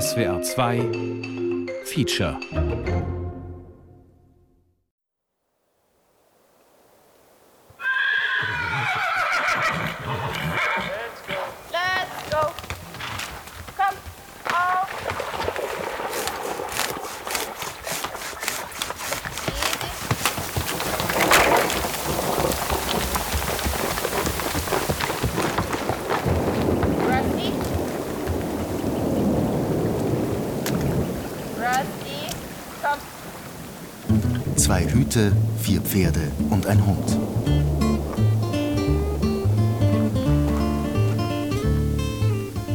SWR 0.00 0.40
2 0.40 0.80
Feature 1.84 2.38
Zwei 34.62 34.84
Hüte, 34.84 35.32
vier 35.62 35.80
Pferde 35.80 36.32
und 36.50 36.66
ein 36.66 36.84
Hund. 36.84 37.16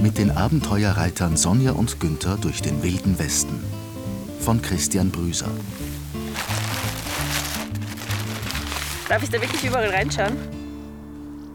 Mit 0.01 0.17
den 0.17 0.31
Abenteuerreitern 0.31 1.35
Sonja 1.35 1.73
und 1.73 1.99
Günther 1.99 2.37
durch 2.37 2.61
den 2.61 2.81
wilden 2.81 3.19
Westen. 3.19 3.61
Von 4.39 4.61
Christian 4.61 5.11
Brüser. 5.11 5.49
Darf 9.09 9.21
ich 9.21 9.29
da 9.31 9.41
wirklich 9.41 9.65
überall 9.65 9.89
reinschauen? 9.89 10.37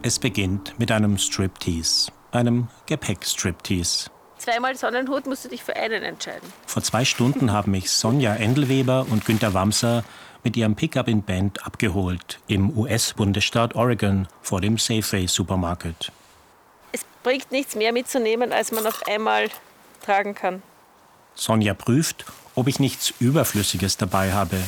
Es 0.03 0.19
beginnt 0.19 0.79
mit 0.79 0.93
einem 0.93 1.17
Striptease, 1.17 2.13
einem 2.33 2.69
Gepäckstriptease. 2.85 4.11
Zweimal 4.37 4.77
Sonnenhut 4.77 5.27
musst 5.27 5.47
du 5.47 5.49
dich 5.49 5.63
für 5.63 5.77
einen 5.77 6.03
entscheiden. 6.03 6.47
Vor 6.67 6.83
zwei 6.83 7.07
Stunden 7.07 7.52
haben 7.52 7.71
mich 7.71 7.91
Sonja 7.91 8.35
Endelweber 8.35 9.07
und 9.09 9.24
Günter 9.24 9.55
Wamser 9.55 10.05
mit 10.45 10.57
ihrem 10.57 10.74
Pickup 10.74 11.09
in 11.09 11.23
Band 11.23 11.65
abgeholt 11.65 12.40
im 12.48 12.76
US-Bundesstaat 12.76 13.74
Oregon 13.74 14.29
vor 14.43 14.60
dem 14.60 14.79
Safeway 14.79 15.26
Supermarket. 15.26 16.12
Es 16.93 17.04
bringt 17.23 17.51
nichts 17.52 17.74
mehr 17.74 17.93
mitzunehmen, 17.93 18.52
als 18.52 18.73
man 18.73 18.87
auf 18.87 19.07
einmal 19.07 19.49
tragen 20.04 20.34
kann. 20.34 20.62
Sonja 21.34 21.74
prüft, 21.74 22.24
ob 22.54 22.68
ich 22.68 22.79
nichts 22.79 23.15
Überflüssiges 23.18 23.96
dabei 23.96 24.32
habe. 24.32 24.59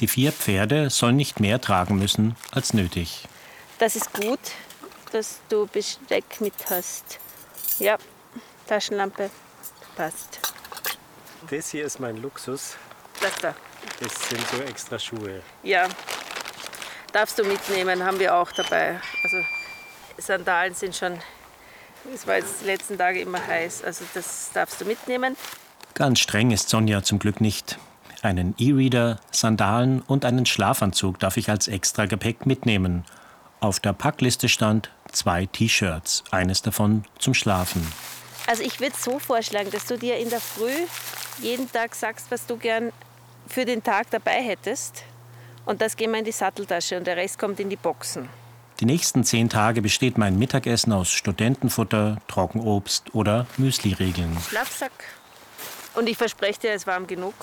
Die 0.00 0.08
vier 0.08 0.32
Pferde 0.32 0.90
sollen 0.90 1.16
nicht 1.16 1.40
mehr 1.40 1.60
tragen 1.60 1.98
müssen 1.98 2.36
als 2.52 2.74
nötig. 2.74 3.28
Das 3.78 3.96
ist 3.96 4.12
gut, 4.14 4.38
dass 5.12 5.40
du 5.48 5.66
Besteck 5.66 6.40
mit 6.40 6.54
hast. 6.70 7.18
Ja, 7.78 7.98
Taschenlampe 8.66 9.30
passt. 9.96 10.40
Das 11.50 11.70
hier 11.70 11.84
ist 11.84 12.00
mein 12.00 12.20
Luxus. 12.20 12.76
Das 13.20 13.34
da. 13.40 13.54
Das 14.00 14.28
sind 14.28 14.46
so 14.48 14.62
extra 14.62 14.98
Schuhe. 14.98 15.42
Ja, 15.62 15.88
darfst 17.12 17.38
du 17.38 17.44
mitnehmen, 17.44 18.04
haben 18.04 18.18
wir 18.18 18.34
auch 18.34 18.52
dabei. 18.52 19.00
Also 19.22 19.36
Sandalen 20.18 20.74
sind 20.74 20.94
schon, 20.94 21.18
es 22.12 22.26
war 22.26 22.36
jetzt 22.36 22.62
die 22.62 22.66
letzten 22.66 22.98
Tage 22.98 23.20
immer 23.20 23.44
heiß, 23.44 23.84
also 23.84 24.04
das 24.14 24.50
darfst 24.52 24.80
du 24.80 24.84
mitnehmen. 24.84 25.36
Ganz 25.94 26.20
streng 26.20 26.50
ist 26.50 26.68
Sonja 26.68 27.02
zum 27.02 27.18
Glück 27.18 27.40
nicht. 27.40 27.78
Einen 28.22 28.54
E-Reader, 28.58 29.20
Sandalen 29.30 30.02
und 30.02 30.24
einen 30.24 30.46
Schlafanzug 30.46 31.18
darf 31.18 31.36
ich 31.36 31.48
als 31.48 31.68
extra 31.68 32.06
Gepäck 32.06 32.44
mitnehmen. 32.44 33.04
Auf 33.60 33.80
der 33.80 33.92
Packliste 33.92 34.48
stand 34.48 34.90
zwei 35.10 35.46
T-Shirts, 35.46 36.24
eines 36.30 36.60
davon 36.62 37.04
zum 37.18 37.34
Schlafen. 37.34 37.86
Also 38.46 38.62
ich 38.62 38.80
würde 38.80 38.94
so 38.96 39.18
vorschlagen, 39.18 39.70
dass 39.70 39.86
du 39.86 39.98
dir 39.98 40.18
in 40.18 40.30
der 40.30 40.40
Früh 40.40 40.86
jeden 41.40 41.70
Tag 41.70 41.94
sagst, 41.94 42.30
was 42.30 42.46
du 42.46 42.56
gern 42.56 42.92
für 43.48 43.64
den 43.64 43.82
Tag 43.82 44.10
dabei 44.10 44.42
hättest. 44.42 45.02
Und 45.64 45.82
das 45.82 45.96
gehen 45.96 46.12
wir 46.12 46.20
in 46.20 46.24
die 46.24 46.32
Satteltasche 46.32 46.96
und 46.96 47.06
der 47.06 47.16
Rest 47.16 47.38
kommt 47.38 47.58
in 47.58 47.68
die 47.68 47.76
Boxen. 47.76 48.28
Die 48.78 48.84
nächsten 48.84 49.24
zehn 49.24 49.48
Tage 49.48 49.82
besteht 49.82 50.18
mein 50.18 50.38
Mittagessen 50.38 50.92
aus 50.92 51.10
Studentenfutter, 51.10 52.18
Trockenobst 52.28 53.14
oder 53.14 53.46
Müsli-Riegeln. 53.56 54.36
Schlafsack. 54.48 54.92
Und 55.94 56.08
ich 56.08 56.16
verspreche 56.16 56.60
dir, 56.60 56.70
es 56.70 56.82
ist 56.82 56.86
warm 56.86 57.06
genug. 57.06 57.34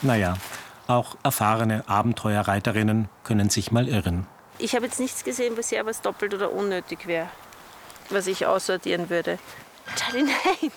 Naja, 0.00 0.38
auch 0.86 1.16
erfahrene 1.22 1.84
Abenteuerreiterinnen 1.86 3.08
können 3.22 3.50
sich 3.50 3.70
mal 3.70 3.86
irren. 3.86 4.26
Ich 4.58 4.74
habe 4.74 4.86
jetzt 4.86 4.98
nichts 4.98 5.22
gesehen, 5.22 5.56
was 5.56 5.70
ja 5.70 5.84
was 5.84 6.00
doppelt 6.00 6.34
oder 6.34 6.50
unnötig 6.50 7.06
wäre, 7.06 7.28
was 8.08 8.26
ich 8.26 8.46
aussortieren 8.46 9.10
würde. 9.10 9.38
Charlie, 9.96 10.22
nein! 10.22 10.72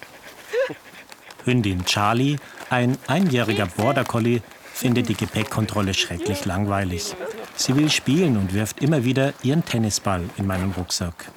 Hündin 1.46 1.86
Charlie, 1.86 2.38
ein 2.70 2.98
einjähriger 3.08 3.66
Border 3.66 4.04
Collie, 4.04 4.42
findet 4.74 5.10
die 5.10 5.16
Gepäckkontrolle 5.16 5.94
schrecklich 5.94 6.46
langweilig. 6.46 7.16
Sie 7.56 7.76
will 7.76 7.90
spielen 7.90 8.38
und 8.38 8.54
wirft 8.54 8.82
immer 8.82 9.04
wieder 9.04 9.34
ihren 9.44 9.66
Tennisball 9.66 10.24
in 10.38 10.48
meinen 10.48 10.72
Rucksack. 10.72 11.32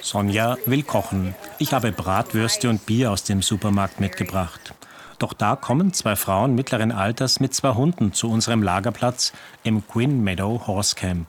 Sonja 0.00 0.56
will 0.66 0.82
kochen. 0.82 1.34
Ich 1.58 1.72
habe 1.72 1.92
Bratwürste 1.92 2.70
und 2.70 2.86
Bier 2.86 3.10
aus 3.10 3.24
dem 3.24 3.42
Supermarkt 3.42 4.00
mitgebracht. 4.00 4.74
Doch 5.18 5.34
da 5.34 5.56
kommen 5.56 5.92
zwei 5.92 6.16
Frauen 6.16 6.54
mittleren 6.54 6.92
Alters 6.92 7.40
mit 7.40 7.54
zwei 7.54 7.74
Hunden 7.74 8.14
zu 8.14 8.30
unserem 8.30 8.62
Lagerplatz 8.62 9.32
im 9.62 9.86
Quinn 9.86 10.24
Meadow 10.24 10.66
Horse 10.66 10.94
Camp, 10.94 11.26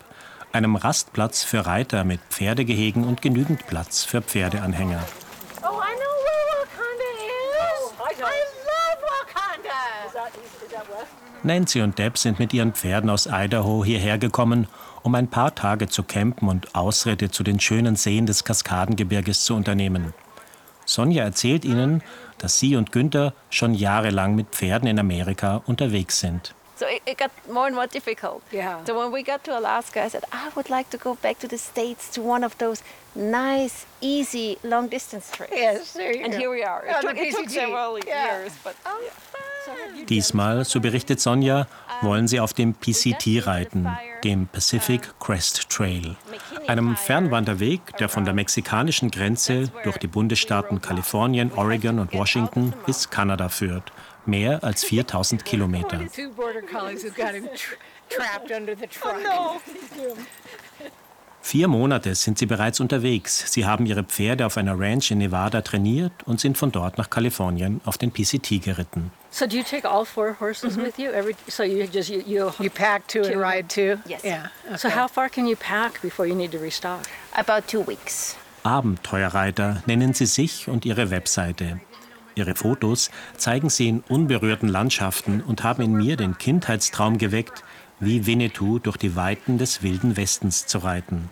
einem 0.54 0.76
Rastplatz 0.76 1.44
für 1.44 1.66
Reiter 1.66 2.04
mit 2.04 2.20
Pferdegehegen 2.30 3.04
und 3.04 3.22
genügend 3.22 3.68
Platz 3.68 4.04
für 4.04 4.22
Pferdeanhänger. 4.22 5.02
Oh, 5.62 5.66
I 5.66 5.68
know 5.68 6.14
where 6.26 6.46
Wakanda 6.62 7.10
is. 7.74 7.94
I 8.10 8.34
love 8.66 9.02
Wakanda. 9.02 9.72
Nancy 11.44 11.82
und 11.82 11.98
Deb 11.98 12.18
sind 12.18 12.40
mit 12.40 12.54
ihren 12.54 12.74
Pferden 12.74 13.10
aus 13.10 13.28
Idaho 13.32 13.84
hierher 13.84 14.18
gekommen, 14.18 14.68
um 15.02 15.16
ein 15.16 15.28
paar 15.28 15.56
Tage 15.56 15.88
zu 15.88 16.04
campen 16.04 16.48
und 16.48 16.76
Ausritte 16.76 17.32
zu 17.32 17.44
den 17.44 17.60
schönen 17.60 17.96
Seen 17.96 18.26
des 18.26 18.44
Kaskadengebirges 18.44 19.44
zu 19.44 19.56
unternehmen. 19.56 20.14
Sonja 20.86 21.24
erzählt 21.24 21.66
ihnen, 21.66 22.04
dass 22.38 22.60
sie 22.60 22.76
und 22.76 22.92
Günther 22.92 23.34
schon 23.50 23.74
jahrelang 23.74 24.36
mit 24.36 24.50
Pferden 24.50 24.88
in 24.88 25.00
Amerika 25.00 25.62
unterwegs 25.66 26.20
sind. 26.20 26.54
So 26.82 26.88
it, 26.88 27.04
it 27.06 27.18
got 27.20 27.30
more 27.48 27.68
and 27.68 27.76
more 27.76 27.86
difficult. 27.86 28.42
Yeah. 28.52 28.84
So 28.86 28.98
when 28.98 29.12
we 29.12 29.22
got 29.22 29.44
to 29.44 29.52
Alaska, 29.60 30.02
I 30.02 30.08
said, 30.08 30.24
I 30.32 30.50
would 30.56 30.72
like 30.72 30.90
to 30.90 30.98
go 30.98 31.14
back 31.14 31.38
to 31.40 31.48
the 31.48 31.60
States 31.60 32.10
to 32.16 32.22
one 32.24 32.44
of 32.44 32.58
those 32.58 32.82
nice, 33.14 33.86
easy, 34.02 34.58
long 34.64 34.88
distance 34.90 35.30
trips. 35.32 35.54
Yes, 35.56 35.94
there 35.94 36.12
you 36.16 36.24
And 36.24 36.34
go. 36.34 36.40
here 36.40 36.50
we 36.50 36.64
are. 36.64 36.82
It 36.84 36.96
On 36.96 37.02
took, 37.04 37.18
it 37.18 37.36
took 37.36 37.50
several 37.52 38.00
Yeah. 38.00 38.40
years, 38.42 38.54
but 38.64 38.76
Diesmal, 40.10 40.66
so 40.66 40.80
berichtet 40.80 41.20
Sonja, 41.22 41.68
wollen 42.02 42.28
sie 42.28 42.40
auf 42.40 42.54
dem 42.54 42.74
PCT 42.74 43.46
reiten, 43.46 43.88
dem 44.24 44.48
Pacific 44.48 45.02
Crest 45.20 45.70
Trail, 45.70 46.16
einem 46.68 46.98
Fernwanderweg, 46.98 47.96
der 48.00 48.10
von 48.10 48.26
der 48.26 48.34
mexikanischen 48.34 49.12
Grenze 49.12 49.72
durch 49.84 49.98
die 50.00 50.08
Bundesstaaten 50.08 50.82
Kalifornien, 50.82 51.52
Oregon 51.56 52.00
und 52.00 52.12
Washington 52.14 52.74
bis 52.88 53.12
Kanada 53.12 53.50
führt. 53.50 53.92
Mehr 54.26 54.64
als 54.64 54.84
4000 54.84 55.44
Kilometer. 55.46 56.00
Truck. 58.10 59.62
Vier 61.44 61.68
Monate 61.68 62.14
sind 62.14 62.38
sie 62.38 62.46
bereits 62.46 62.80
unterwegs. 62.80 63.52
Sie 63.52 63.66
haben 63.66 63.88
ihre 63.88 64.04
Pferde 64.04 64.46
auf 64.46 64.58
einer 64.58 64.80
Ranch 64.80 65.10
in 65.10 65.18
Nevada 65.18 65.62
trainiert 65.62 66.12
und 66.26 66.40
sind 66.40 66.56
von 66.58 66.72
dort 66.72 67.00
nach 67.00 67.10
Kalifornien 67.10 67.82
auf 67.84 67.98
den 67.98 68.12
PCT 68.12 68.62
geritten. 68.64 69.12
So 69.32 69.48
do 69.48 69.58
you 69.58 69.64
take 69.64 69.90
all 69.90 70.06
four 70.06 70.36
horses 70.40 70.78
with 70.78 70.98
you? 70.98 71.10
Every 71.10 71.36
so 71.48 71.64
you 71.64 71.86
just 71.92 72.10
you, 72.10 72.22
you 72.28 72.52
You 72.60 72.70
pack 72.70 73.08
two 73.08 73.22
and 73.24 73.34
Two. 73.34 73.40
ride 73.40 73.68
two? 73.70 73.98
Yes. 74.08 74.24
Yeah. 74.24 74.50
So 74.78 74.90
how 74.90 75.08
far 75.08 75.30
can 75.30 75.48
you 75.48 75.56
pack 75.56 76.00
before 76.04 76.28
you 76.28 76.36
need 76.36 76.52
to 76.52 76.60
restock? 76.60 77.02
about 77.36 77.68
two 77.68 77.86
weeks. 77.88 78.36
Abenteuerreiter 78.64 79.82
nennen 79.88 80.14
sie 80.14 80.28
sich 80.28 80.68
und 80.68 80.86
ihre 80.86 81.10
Webseite. 81.10 81.82
Ihre 82.36 82.56
Fotos 82.56 83.12
zeigen 83.38 83.70
sie 83.70 83.90
in 83.90 84.02
unberührten 84.08 84.70
Landschaften 84.70 85.42
und 85.42 85.64
haben 85.64 85.84
in 85.84 85.94
mir 85.94 86.18
den 86.18 86.38
Kindheitstraum 86.38 87.18
geweckt, 87.18 87.64
wie 88.00 88.26
Winnetou 88.26 88.80
durch 88.80 88.98
die 88.98 89.16
Weiten 89.16 89.58
des 89.58 89.84
wilden 89.84 90.18
Westens 90.18 90.66
zu 90.66 90.80
reiten. 90.80 91.30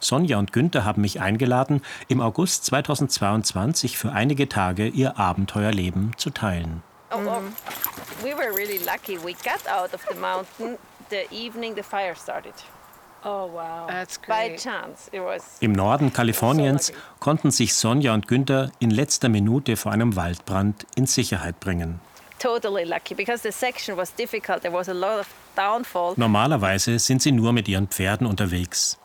Sonja 0.00 0.38
und 0.38 0.52
Günther 0.52 0.84
haben 0.84 1.00
mich 1.00 1.20
eingeladen, 1.20 1.82
im 2.08 2.20
August 2.20 2.66
2022 2.66 3.96
für 3.96 4.12
einige 4.12 4.48
Tage 4.48 4.86
ihr 4.86 5.18
Abenteuerleben 5.18 6.12
zu 6.16 6.30
teilen. 6.30 6.82
Oh, 7.10 7.18
oh. 7.26 7.42
We 8.22 8.36
were 8.36 8.54
really 8.54 8.78
lucky. 8.78 9.18
We 9.18 9.32
got 9.32 9.66
out 9.68 9.94
of 9.94 10.04
the 10.10 10.18
mountain 10.18 10.78
the 11.10 11.26
evening 11.30 11.74
the 11.74 11.82
fire 11.82 12.14
started. 12.14 12.54
Oh. 13.24 13.50
Im 15.60 15.72
Norden 15.72 16.12
Kaliforniens 16.12 16.92
konnten 17.20 17.50
sich 17.50 17.74
Sonja 17.74 18.12
und 18.12 18.28
Günther 18.28 18.70
in 18.80 18.90
letzter 18.90 19.28
Minute 19.28 19.76
vor 19.76 19.92
einem 19.92 20.14
Waldbrand 20.14 20.86
in 20.94 21.06
Sicherheit 21.06 21.58
bringen. 21.60 22.00
totally 22.44 22.84
lucky 22.84 23.14
because 23.14 23.42
the 23.42 23.50
section 23.50 23.96
was 23.96 24.14
difficult. 24.14 24.62
There 24.62 24.72
was 24.72 24.88
a 24.88 24.92
lot 24.92 25.20
of 25.20 25.28
downfall. 25.56 26.14
Normalerweise 26.16 26.98
sind 26.98 27.22
sie 27.22 27.32
nur 27.32 27.52
mit 27.52 27.68
ihren 27.68 27.88
Pferden 27.88 28.26
unterwegs. 28.26 28.98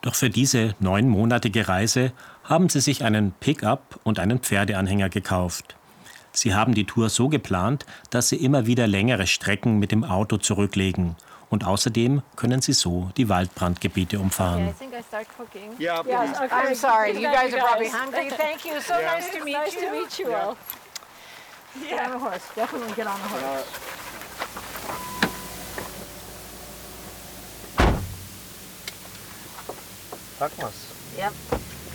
Doch 0.00 0.14
für 0.14 0.30
diese 0.30 0.74
neunmonatige 0.78 1.66
Reise 1.66 2.12
haben 2.44 2.68
sie 2.68 2.80
sich 2.80 3.02
einen 3.02 3.32
Pickup 3.32 3.98
und 4.04 4.20
einen 4.20 4.38
Pferdeanhänger 4.38 5.08
gekauft. 5.08 5.74
Sie 6.32 6.54
haben 6.54 6.74
die 6.74 6.84
Tour 6.84 7.08
so 7.08 7.28
geplant, 7.28 7.84
dass 8.10 8.28
sie 8.28 8.36
immer 8.36 8.66
wieder 8.66 8.86
längere 8.86 9.26
Strecken 9.26 9.80
mit 9.80 9.90
dem 9.90 10.04
Auto 10.04 10.36
zurücklegen. 10.36 11.16
Und 11.50 11.64
außerdem 11.64 12.22
können 12.36 12.60
sie 12.60 12.74
so 12.74 13.10
die 13.16 13.28
Waldbrandgebiete 13.28 14.18
umfahren. 14.18 14.66
Yes, 14.66 14.76
okay. 14.80 16.50
I'm 16.50 16.74
sorry. 16.74 17.12
You 17.12 17.30
guys 17.30 17.54
are 17.54 17.62
probably 17.62 17.88
hungry. 17.88 18.28
Thank 18.30 18.64
you. 18.64 18.80
So 18.80 18.94
nice 18.94 19.30
to 19.30 19.44
meet 19.44 19.54
nice 19.54 19.74
you. 19.74 19.80
to 19.80 19.92
meet 19.92 20.18
you 20.18 20.34
all. 20.34 20.56
Get 21.88 22.00
on 22.00 22.12
a 22.12 22.18
horse. 22.18 22.42
Definitely 22.54 22.94
get 22.94 23.06
on 23.06 23.12
a 23.12 23.28
horse. 23.28 23.64
Packen 30.38 30.62
wir's. 30.62 30.74
Ja. 31.18 31.30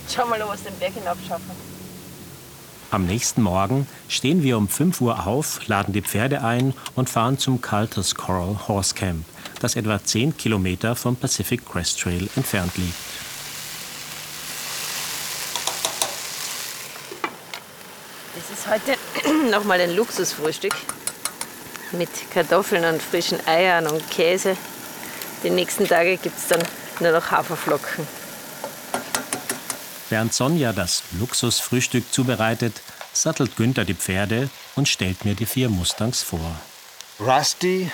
Schau 0.08 0.26
mal, 0.26 0.40
ob 0.42 0.48
wir 0.48 0.54
es 0.54 0.62
den 0.64 0.78
Berg 0.78 0.94
hinabschaffen. 0.94 1.50
Am 2.90 3.06
nächsten 3.06 3.42
Morgen 3.42 3.88
stehen 4.08 4.42
wir 4.42 4.56
um 4.56 4.68
5 4.68 5.00
Uhr 5.00 5.26
auf, 5.26 5.66
laden 5.66 5.92
die 5.92 6.02
Pferde 6.02 6.42
ein 6.42 6.74
und 6.94 7.08
fahren 7.10 7.38
zum 7.38 7.60
Cultus 7.60 8.14
Coral 8.14 8.68
Horse 8.68 8.94
Camp, 8.94 9.24
das 9.64 9.76
etwa 9.76 10.02
10 10.02 10.36
Kilometer 10.36 10.94
vom 10.94 11.16
Pacific 11.16 11.64
Crest 11.66 11.98
Trail 11.98 12.28
entfernt 12.36 12.76
liegt. 12.76 12.94
Das 18.34 18.58
ist 18.58 18.68
heute 18.68 18.98
nochmal 19.50 19.80
ein 19.80 19.96
Luxusfrühstück 19.96 20.74
mit 21.92 22.10
Kartoffeln 22.30 22.84
und 22.84 23.00
frischen 23.00 23.38
Eiern 23.46 23.86
und 23.86 24.10
Käse. 24.10 24.56
Die 25.42 25.50
nächsten 25.50 25.88
Tage 25.88 26.18
gibt 26.18 26.36
es 26.36 26.48
dann 26.48 26.62
nur 27.00 27.12
noch 27.12 27.30
Haferflocken. 27.30 28.06
Während 30.10 30.34
Sonja 30.34 30.74
das 30.74 31.04
Luxusfrühstück 31.18 32.12
zubereitet, 32.12 32.82
sattelt 33.14 33.56
Günther 33.56 33.86
die 33.86 33.94
Pferde 33.94 34.50
und 34.76 34.88
stellt 34.88 35.24
mir 35.24 35.34
die 35.34 35.46
vier 35.46 35.70
Mustangs 35.70 36.22
vor. 36.22 36.60
Rusty, 37.18 37.90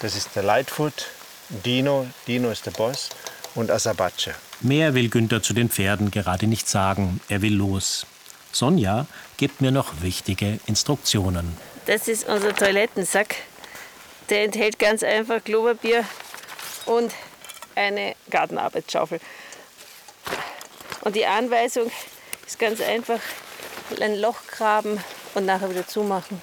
das 0.00 0.16
ist 0.16 0.30
der 0.34 0.42
Lightfoot, 0.42 1.06
Dino, 1.48 2.06
Dino 2.26 2.50
ist 2.50 2.66
der 2.66 2.72
Boss 2.72 3.08
und 3.54 3.70
Asabache. 3.70 4.34
Mehr 4.60 4.94
will 4.94 5.08
Günther 5.08 5.42
zu 5.42 5.52
den 5.52 5.70
Pferden 5.70 6.10
gerade 6.10 6.46
nicht 6.46 6.68
sagen. 6.68 7.20
Er 7.28 7.42
will 7.42 7.54
los. 7.54 8.06
Sonja 8.52 9.06
gibt 9.36 9.60
mir 9.60 9.70
noch 9.70 10.02
wichtige 10.02 10.58
Instruktionen. 10.66 11.56
Das 11.86 12.08
ist 12.08 12.28
unser 12.28 12.54
Toilettensack. 12.54 13.36
Der 14.30 14.44
enthält 14.44 14.78
ganz 14.78 15.02
einfach 15.02 15.42
Klopapier 15.42 16.04
und 16.86 17.12
eine 17.74 18.14
Gartenarbeitsschaufel. 18.30 19.20
Und 21.02 21.16
die 21.16 21.24
Anweisung 21.24 21.90
ist 22.46 22.58
ganz 22.58 22.80
einfach: 22.80 23.20
ein 24.00 24.16
Loch 24.16 24.46
graben 24.50 25.02
und 25.34 25.46
nachher 25.46 25.70
wieder 25.70 25.86
zumachen, 25.86 26.42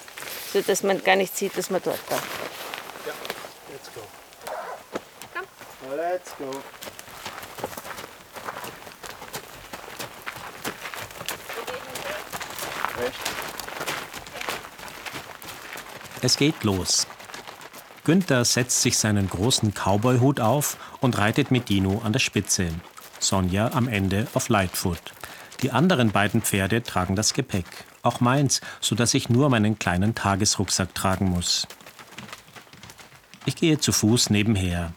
sodass 0.51 0.83
man 0.83 1.03
gar 1.03 1.15
nicht 1.15 1.35
sieht, 1.35 1.57
dass 1.57 1.69
man 1.69 1.81
dort 1.83 1.99
war. 2.09 2.23
Let's 3.71 3.93
go. 3.93 4.01
Let's 5.93 6.35
go. 6.37 6.51
Es 16.21 16.37
geht 16.37 16.63
los. 16.63 17.05
Günther 18.03 18.45
setzt 18.45 18.81
sich 18.81 18.97
seinen 18.97 19.29
großen 19.29 19.73
Cowboy-Hut 19.73 20.39
auf 20.39 20.77
und 21.01 21.17
reitet 21.17 21.51
mit 21.51 21.69
Dino 21.69 22.01
an 22.03 22.13
der 22.13 22.19
Spitze. 22.19 22.69
Sonja 23.19 23.71
am 23.73 23.87
Ende 23.87 24.27
auf 24.33 24.49
Lightfoot. 24.49 25.01
Die 25.61 25.71
anderen 25.71 26.11
beiden 26.11 26.41
Pferde 26.41 26.81
tragen 26.81 27.15
das 27.15 27.33
Gepäck. 27.33 27.65
Auch 28.01 28.21
meins, 28.21 28.61
sodass 28.81 29.13
ich 29.13 29.29
nur 29.29 29.49
meinen 29.49 29.77
kleinen 29.77 30.15
Tagesrucksack 30.15 30.95
tragen 30.95 31.29
muss. 31.29 31.67
Ich 33.45 33.55
gehe 33.55 33.79
zu 33.79 33.91
Fuß 33.91 34.31
nebenher. 34.31 34.93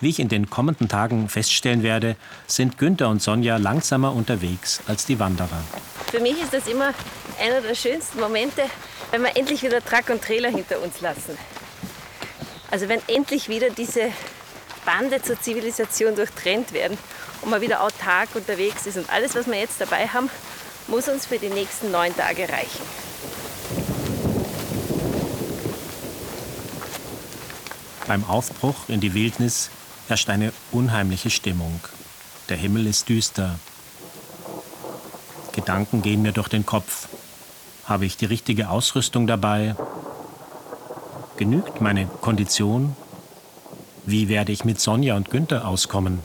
Wie 0.00 0.10
ich 0.10 0.20
in 0.20 0.28
den 0.28 0.48
kommenden 0.48 0.88
Tagen 0.88 1.28
feststellen 1.28 1.82
werde, 1.82 2.14
sind 2.46 2.78
Günther 2.78 3.08
und 3.08 3.20
Sonja 3.20 3.56
langsamer 3.56 4.14
unterwegs 4.14 4.80
als 4.86 5.06
die 5.06 5.18
Wanderer. 5.18 5.60
Für 6.10 6.20
mich 6.20 6.40
ist 6.40 6.54
das 6.54 6.68
immer 6.68 6.94
einer 7.40 7.60
der 7.60 7.74
schönsten 7.74 8.20
Momente, 8.20 8.62
wenn 9.10 9.22
wir 9.22 9.36
endlich 9.36 9.62
wieder 9.62 9.84
Truck 9.84 10.10
und 10.10 10.22
Trailer 10.22 10.50
hinter 10.50 10.80
uns 10.80 11.00
lassen. 11.00 11.36
Also 12.70 12.88
wenn 12.88 13.00
endlich 13.08 13.48
wieder 13.48 13.70
diese 13.70 14.12
Bande 14.84 15.20
zur 15.20 15.40
Zivilisation 15.40 16.14
durchtrennt 16.14 16.72
werden 16.72 16.96
und 17.42 17.50
man 17.50 17.60
wieder 17.60 17.82
autark 17.82 18.34
unterwegs 18.34 18.86
ist. 18.86 18.96
Und 18.96 19.10
alles, 19.10 19.34
was 19.34 19.46
wir 19.46 19.58
jetzt 19.58 19.80
dabei 19.80 20.06
haben, 20.06 20.30
muss 20.86 21.08
uns 21.08 21.26
für 21.26 21.38
die 21.38 21.50
nächsten 21.50 21.90
neun 21.90 22.16
Tage 22.16 22.48
reichen. 22.48 22.82
Beim 28.06 28.24
Aufbruch 28.24 28.88
in 28.88 29.00
die 29.00 29.12
Wildnis 29.12 29.70
herrscht 30.08 30.30
eine 30.30 30.52
unheimliche 30.72 31.30
Stimmung. 31.30 31.80
Der 32.48 32.56
Himmel 32.56 32.86
ist 32.86 33.08
düster. 33.08 33.58
Gedanken 35.52 36.02
gehen 36.02 36.22
mir 36.22 36.32
durch 36.32 36.48
den 36.48 36.64
Kopf. 36.64 37.08
Habe 37.84 38.06
ich 38.06 38.16
die 38.16 38.24
richtige 38.24 38.70
Ausrüstung 38.70 39.26
dabei? 39.26 39.76
Genügt 41.36 41.80
meine 41.80 42.06
Kondition? 42.06 42.96
Wie 44.06 44.28
werde 44.28 44.52
ich 44.52 44.64
mit 44.64 44.80
Sonja 44.80 45.14
und 45.16 45.30
Günther 45.30 45.68
auskommen? 45.68 46.20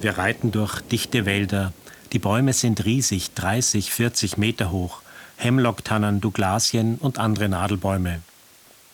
Wir 0.00 0.16
reiten 0.16 0.50
durch 0.50 0.80
dichte 0.80 1.26
Wälder. 1.26 1.72
Die 2.12 2.18
Bäume 2.18 2.52
sind 2.52 2.84
riesig, 2.84 3.34
30, 3.34 3.92
40 3.92 4.38
Meter 4.38 4.70
hoch. 4.70 5.02
Hemlocktannen, 5.36 6.20
Douglasien 6.20 6.96
und 6.96 7.18
andere 7.18 7.48
Nadelbäume. 7.48 8.22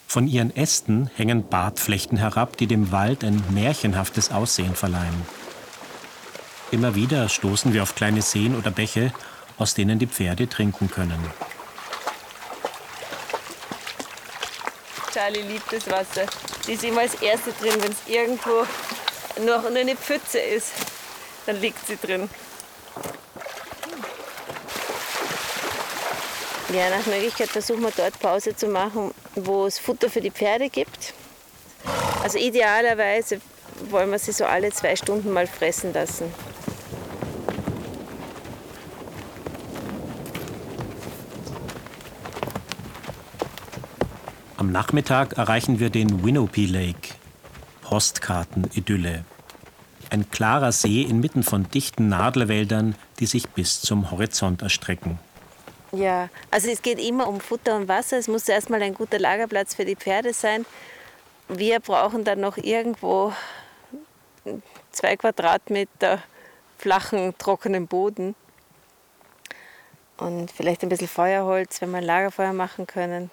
Von 0.06 0.28
ihren 0.28 0.54
Ästen 0.54 1.10
hängen 1.16 1.48
Bartflechten 1.48 2.18
herab, 2.18 2.56
die 2.56 2.66
dem 2.66 2.92
Wald 2.92 3.24
ein 3.24 3.42
märchenhaftes 3.50 4.30
Aussehen 4.30 4.74
verleihen. 4.74 5.26
Immer 6.70 6.94
wieder 6.94 7.28
stoßen 7.28 7.72
wir 7.72 7.82
auf 7.82 7.94
kleine 7.94 8.22
Seen 8.22 8.56
oder 8.56 8.70
Bäche, 8.70 9.12
aus 9.58 9.74
denen 9.74 9.98
die 9.98 10.06
Pferde 10.06 10.48
trinken 10.48 10.90
können. 10.90 11.18
Charlie 15.12 15.42
liebt 15.42 15.72
das 15.72 15.88
Wasser. 15.88 16.26
Die 16.66 16.72
ist 16.72 16.82
immer 16.82 17.02
als 17.02 17.14
Erste 17.22 17.52
drin, 17.52 17.80
wenn 17.80 17.92
es 17.92 18.08
irgendwo 18.08 18.66
noch 19.46 19.64
eine 19.64 19.94
Pfütze 19.94 20.38
ist. 20.38 20.72
Dann 21.46 21.60
liegt 21.60 21.86
sie 21.86 21.96
drin. 21.96 22.28
Ja, 26.74 26.90
nach 26.90 27.06
Möglichkeit 27.06 27.50
versuchen 27.50 27.82
wir 27.82 27.92
dort 27.96 28.18
Pause 28.18 28.56
zu 28.56 28.66
machen, 28.66 29.14
wo 29.36 29.64
es 29.64 29.78
Futter 29.78 30.10
für 30.10 30.20
die 30.20 30.32
Pferde 30.32 30.68
gibt. 30.68 31.14
Also 32.20 32.36
idealerweise 32.36 33.40
wollen 33.90 34.10
wir 34.10 34.18
sie 34.18 34.32
so 34.32 34.44
alle 34.44 34.72
zwei 34.72 34.96
Stunden 34.96 35.32
mal 35.32 35.46
fressen 35.46 35.92
lassen. 35.92 36.34
Am 44.56 44.72
Nachmittag 44.72 45.34
erreichen 45.34 45.78
wir 45.78 45.90
den 45.90 46.24
Winopie 46.24 46.66
Lake. 46.66 47.14
Postkarten-Idylle. 47.82 49.24
Ein 50.10 50.28
klarer 50.28 50.72
See 50.72 51.02
inmitten 51.02 51.44
von 51.44 51.70
dichten 51.70 52.08
Nadelwäldern, 52.08 52.96
die 53.20 53.26
sich 53.26 53.48
bis 53.50 53.80
zum 53.80 54.10
Horizont 54.10 54.62
erstrecken. 54.62 55.20
Ja, 55.94 56.28
also 56.50 56.68
es 56.70 56.82
geht 56.82 56.98
immer 56.98 57.28
um 57.28 57.40
Futter 57.40 57.76
und 57.76 57.88
Wasser. 57.88 58.18
Es 58.18 58.28
muss 58.28 58.48
erstmal 58.48 58.82
ein 58.82 58.94
guter 58.94 59.18
Lagerplatz 59.18 59.74
für 59.74 59.84
die 59.84 59.96
Pferde 59.96 60.32
sein. 60.32 60.66
Wir 61.48 61.78
brauchen 61.80 62.24
dann 62.24 62.40
noch 62.40 62.56
irgendwo 62.56 63.32
zwei 64.90 65.16
Quadratmeter 65.16 66.22
flachen, 66.78 67.34
trockenen 67.38 67.86
Boden. 67.86 68.34
Und 70.16 70.50
vielleicht 70.50 70.82
ein 70.82 70.88
bisschen 70.88 71.08
Feuerholz, 71.08 71.80
wenn 71.80 71.90
wir 71.90 71.98
ein 71.98 72.04
Lagerfeuer 72.04 72.52
machen 72.52 72.86
können. 72.86 73.30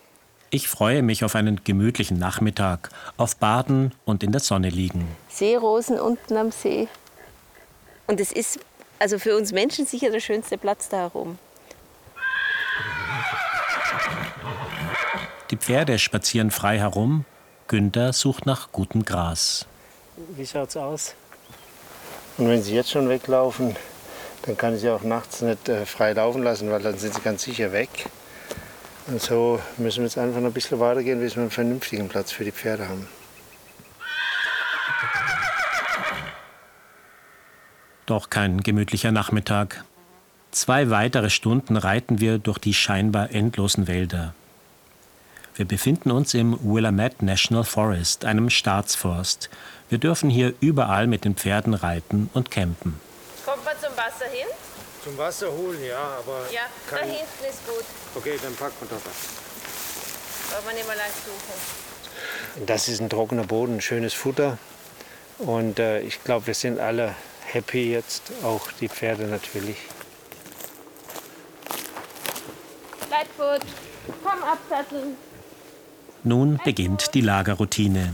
Ich 0.50 0.68
freue 0.68 1.01
mich 1.01 1.24
auf 1.24 1.36
einen 1.36 1.63
gemütlichen 1.63 2.20
Nachmittag, 2.20 2.89
auf 3.18 3.38
Baden 3.38 3.94
und 4.03 4.24
in 4.24 4.32
der 4.32 4.41
Sonne 4.41 4.70
liegen. 4.70 5.08
Seerosen 5.30 6.00
unten 6.00 6.36
am 6.36 6.51
See. 6.51 6.89
Und 8.08 8.20
es 8.20 8.32
ist 8.32 8.60
also 9.00 9.18
für 9.18 9.38
uns 9.38 9.51
Menschen 9.51 9.86
sicher 9.86 10.12
der 10.12 10.20
schönste 10.20 10.58
Platz 10.58 10.89
da 10.89 10.98
herum. 10.98 11.39
Die 15.51 15.58
Pferde 15.58 16.00
spazieren 16.00 16.50
frei 16.50 16.79
herum. 16.79 17.25
Günther 17.67 18.13
sucht 18.13 18.46
nach 18.46 18.72
gutem 18.72 19.03
Gras. 19.03 19.65
Wie 20.36 20.46
schaut's 20.46 20.77
aus? 20.77 21.13
Und 22.38 22.48
wenn 22.48 22.63
sie 22.63 22.74
jetzt 22.74 22.89
schon 22.89 23.10
weglaufen, 23.10 23.75
dann 24.43 24.55
kann 24.55 24.75
ich 24.75 24.81
sie 24.81 24.89
auch 24.89 25.03
nachts 25.03 25.41
nicht 25.41 25.67
äh, 25.67 25.86
frei 25.86 26.13
laufen 26.13 26.43
lassen, 26.43 26.72
weil 26.72 26.81
dann 26.81 26.98
sind 26.98 27.13
sie 27.13 27.22
ganz 27.22 27.43
sicher 27.43 27.74
weg. 27.74 27.89
Und 29.08 29.22
so 29.22 29.60
müssen 29.77 30.00
wir 30.00 30.05
jetzt 30.05 30.17
einfach 30.17 30.39
noch 30.39 30.48
ein 30.48 30.53
bisschen 30.53 30.79
weitergehen, 30.79 31.20
bis 31.20 31.36
wir 31.36 31.41
einen 31.41 31.51
vernünftigen 31.51 32.08
Platz 32.08 32.31
für 32.31 32.46
die 32.46 32.51
Pferde 32.51 32.88
haben. 32.88 33.08
Doch 38.05 38.29
kein 38.29 38.62
gemütlicher 38.62 39.12
Nachmittag. 39.12 39.84
Zwei 40.51 40.89
weitere 40.89 41.29
Stunden 41.29 41.75
reiten 41.75 42.20
wir 42.20 42.39
durch 42.39 42.58
die 42.58 42.74
scheinbar 42.74 43.31
endlosen 43.31 43.88
Wälder. 43.88 44.34
Wir 45.62 45.68
befinden 45.68 46.10
uns 46.10 46.34
im 46.34 46.58
Willamette 46.63 47.24
National 47.24 47.63
Forest, 47.63 48.25
einem 48.25 48.50
Staatsforst. 48.50 49.51
Wir 49.89 50.00
dürfen 50.00 50.27
hier 50.27 50.56
überall 50.60 51.06
mit 51.06 51.24
den 51.24 51.36
Pferden 51.36 51.75
reiten 51.75 52.32
und 52.34 52.50
campen. 52.50 53.00
Kommt 53.46 53.63
man 53.63 53.75
zum 53.80 53.96
Wasser 53.96 54.25
hin? 54.32 54.48
Zum 55.03 55.15
Wasser 55.20 55.51
holen, 55.51 55.77
ja, 55.88 56.00
aber. 56.18 56.51
Ja, 56.51 56.62
da 56.89 56.98
hinten 56.98 57.46
ist 57.48 57.63
gut. 57.68 57.86
Okay, 58.15 58.39
dann 58.41 58.56
packen 58.56 58.74
wir 58.80 58.88
das. 58.89 59.01
Braucht 60.50 60.65
man 60.65 60.74
nicht 60.74 60.88
mal 60.88 60.98
lang 60.98 61.06
suchen. 61.24 62.65
Das 62.65 62.88
ist 62.88 63.00
ein 63.00 63.10
trockener 63.12 63.44
Boden, 63.44 63.75
ein 63.75 63.82
schönes 63.82 64.15
Futter. 64.15 64.58
Und 65.38 65.77
äh, 65.77 66.00
ich 66.01 66.24
glaube, 66.24 66.48
wir 66.48 66.56
sind 66.56 66.80
alle 66.80 67.13
happy 67.46 67.91
jetzt, 67.91 68.32
auch 68.44 68.72
die 68.72 68.89
Pferde 68.89 69.27
natürlich. 69.27 69.77
Lightfoot, 73.12 73.62
komm 74.24 74.41
absatteln. 74.41 75.15
Nun 76.24 76.60
beginnt 76.63 77.16
die 77.16 77.22
Lagerroutine. 77.22 78.13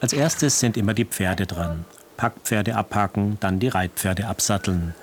Als 0.00 0.12
erstes 0.12 0.60
sind 0.60 0.76
immer 0.76 0.92
die 0.92 1.06
Pferde 1.06 1.46
dran. 1.46 1.86
Packpferde 2.18 2.76
abhaken, 2.76 3.38
dann 3.40 3.58
die 3.58 3.68
Reitpferde 3.68 4.26
absatteln. 4.26 4.94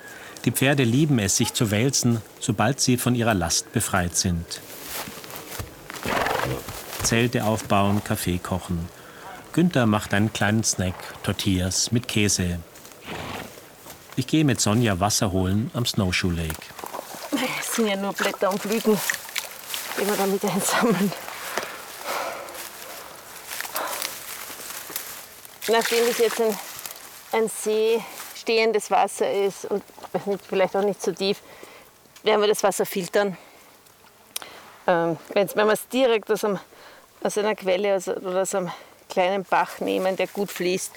Die 0.46 0.52
Pferde 0.52 0.84
lieben 0.84 1.18
es, 1.18 1.38
sich 1.38 1.54
zu 1.54 1.72
wälzen, 1.72 2.22
sobald 2.40 2.80
sie 2.80 2.98
von 2.98 3.16
ihrer 3.16 3.34
Last 3.34 3.72
befreit 3.72 4.16
sind. 4.16 4.62
Zelte 7.02 7.46
aufbauen, 7.46 8.04
Kaffee 8.04 8.38
kochen. 8.38 8.90
Günther 9.54 9.88
macht 9.88 10.14
einen 10.14 10.32
kleinen 10.32 10.64
Snack, 10.64 10.96
Tortillas 11.24 11.92
mit 11.92 12.08
Käse. 12.08 12.60
Ich 14.16 14.28
gehe 14.28 14.46
mit 14.46 14.62
Sonja 14.62 15.00
Wasser 15.00 15.32
holen 15.32 15.72
am 15.74 15.86
Snowshoe 15.86 16.34
Lake. 16.34 16.62
Es 17.60 17.76
sind 17.76 17.88
ja 17.88 17.96
nur 17.96 18.14
Blätter 18.14 18.52
und 18.52 18.62
Blüten, 18.62 18.98
die 20.00 20.08
wir 20.08 20.16
damit 20.16 20.44
einsammeln. 20.46 21.12
Nachdem 25.68 26.08
es 26.08 26.20
jetzt 26.20 26.40
ein, 26.40 26.58
ein 27.32 27.50
See 27.50 28.04
stehendes 28.36 28.92
Wasser 28.92 29.32
ist 29.32 29.66
und 29.66 29.84
vielleicht 30.48 30.76
auch 30.76 30.84
nicht 30.84 31.02
so 31.02 31.12
tief, 31.12 31.40
werden 32.24 32.42
wir 32.42 32.48
das 32.48 32.62
Wasser 32.62 32.86
filtern. 32.86 33.38
Ähm, 34.88 35.18
wenn 35.34 35.56
wir 35.56 35.74
es 35.74 35.88
direkt 35.88 36.30
aus, 36.30 36.44
einem, 36.44 36.60
aus 37.24 37.38
einer 37.38 37.56
Quelle 37.56 37.96
aus, 37.96 38.08
oder 38.08 38.44
aus 38.44 38.54
einem 38.54 38.72
kleinen 39.10 39.44
Bach 39.44 39.80
nehmen, 39.80 40.16
der 40.16 40.28
gut 40.28 40.52
fließt, 40.52 40.92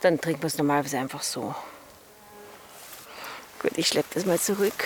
dann 0.00 0.18
trinken 0.20 0.42
wir 0.42 0.46
es 0.46 0.56
normalerweise 0.56 0.98
einfach 0.98 1.22
so. 1.22 1.54
Gut, 3.60 3.72
ich 3.76 3.88
schleppe 3.88 4.14
das 4.14 4.24
mal 4.24 4.38
zurück. 4.38 4.84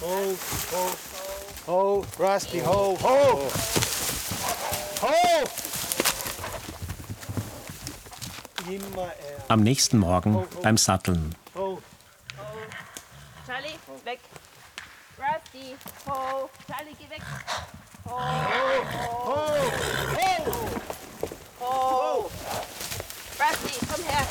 Ho, 0.00 0.36
ho, 0.72 0.90
ho, 1.66 2.04
Rusty, 2.18 2.60
ho, 2.60 2.96
ho, 3.02 3.50
ho! 5.02 5.44
Immer 8.68 9.02
er, 9.06 9.44
Am 9.48 9.62
nächsten 9.62 9.98
Morgen 9.98 10.44
beim 10.62 10.76
Satteln. 10.76 11.34
ho. 11.54 11.80
Charlie, 13.46 13.78
weg. 14.04 14.18
Rusty, 15.18 15.76
ho. 16.08 16.50
Charlie, 16.68 16.94
geh 16.98 17.10
weg. 17.10 17.22
Ho. 18.04 18.10
Ho. 18.10 19.46
Ho. 21.60 22.30
Rusty, 23.38 23.86
komm 23.86 24.04
her. 24.04 24.26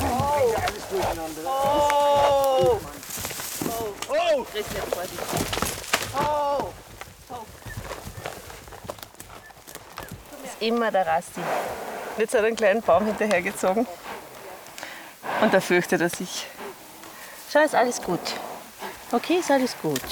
Ho. 0.00 0.54
Ho. 1.44 1.56
Ho. 4.08 4.44
Christian, 4.44 4.86
vorsichtig. 4.90 5.46
Ho. 6.14 6.72
Ho. 7.30 7.46
Ist 10.44 10.49
immer 10.60 10.90
der 10.90 11.06
Rusty. 11.06 11.40
Jetzt 12.18 12.34
hat 12.34 12.40
er 12.40 12.46
einen 12.46 12.56
kleinen 12.56 12.82
Baum 12.82 13.06
hinterhergezogen. 13.06 13.86
Und 15.40 15.54
da 15.54 15.60
fürchtet 15.60 16.00
er 16.00 16.10
sich. 16.10 16.46
Schau, 17.52 17.60
ist 17.60 17.74
alles 17.74 18.00
gut. 18.02 18.20
Okay, 19.12 19.38
ist 19.40 19.50
alles 19.50 19.74
gut. 19.82 20.02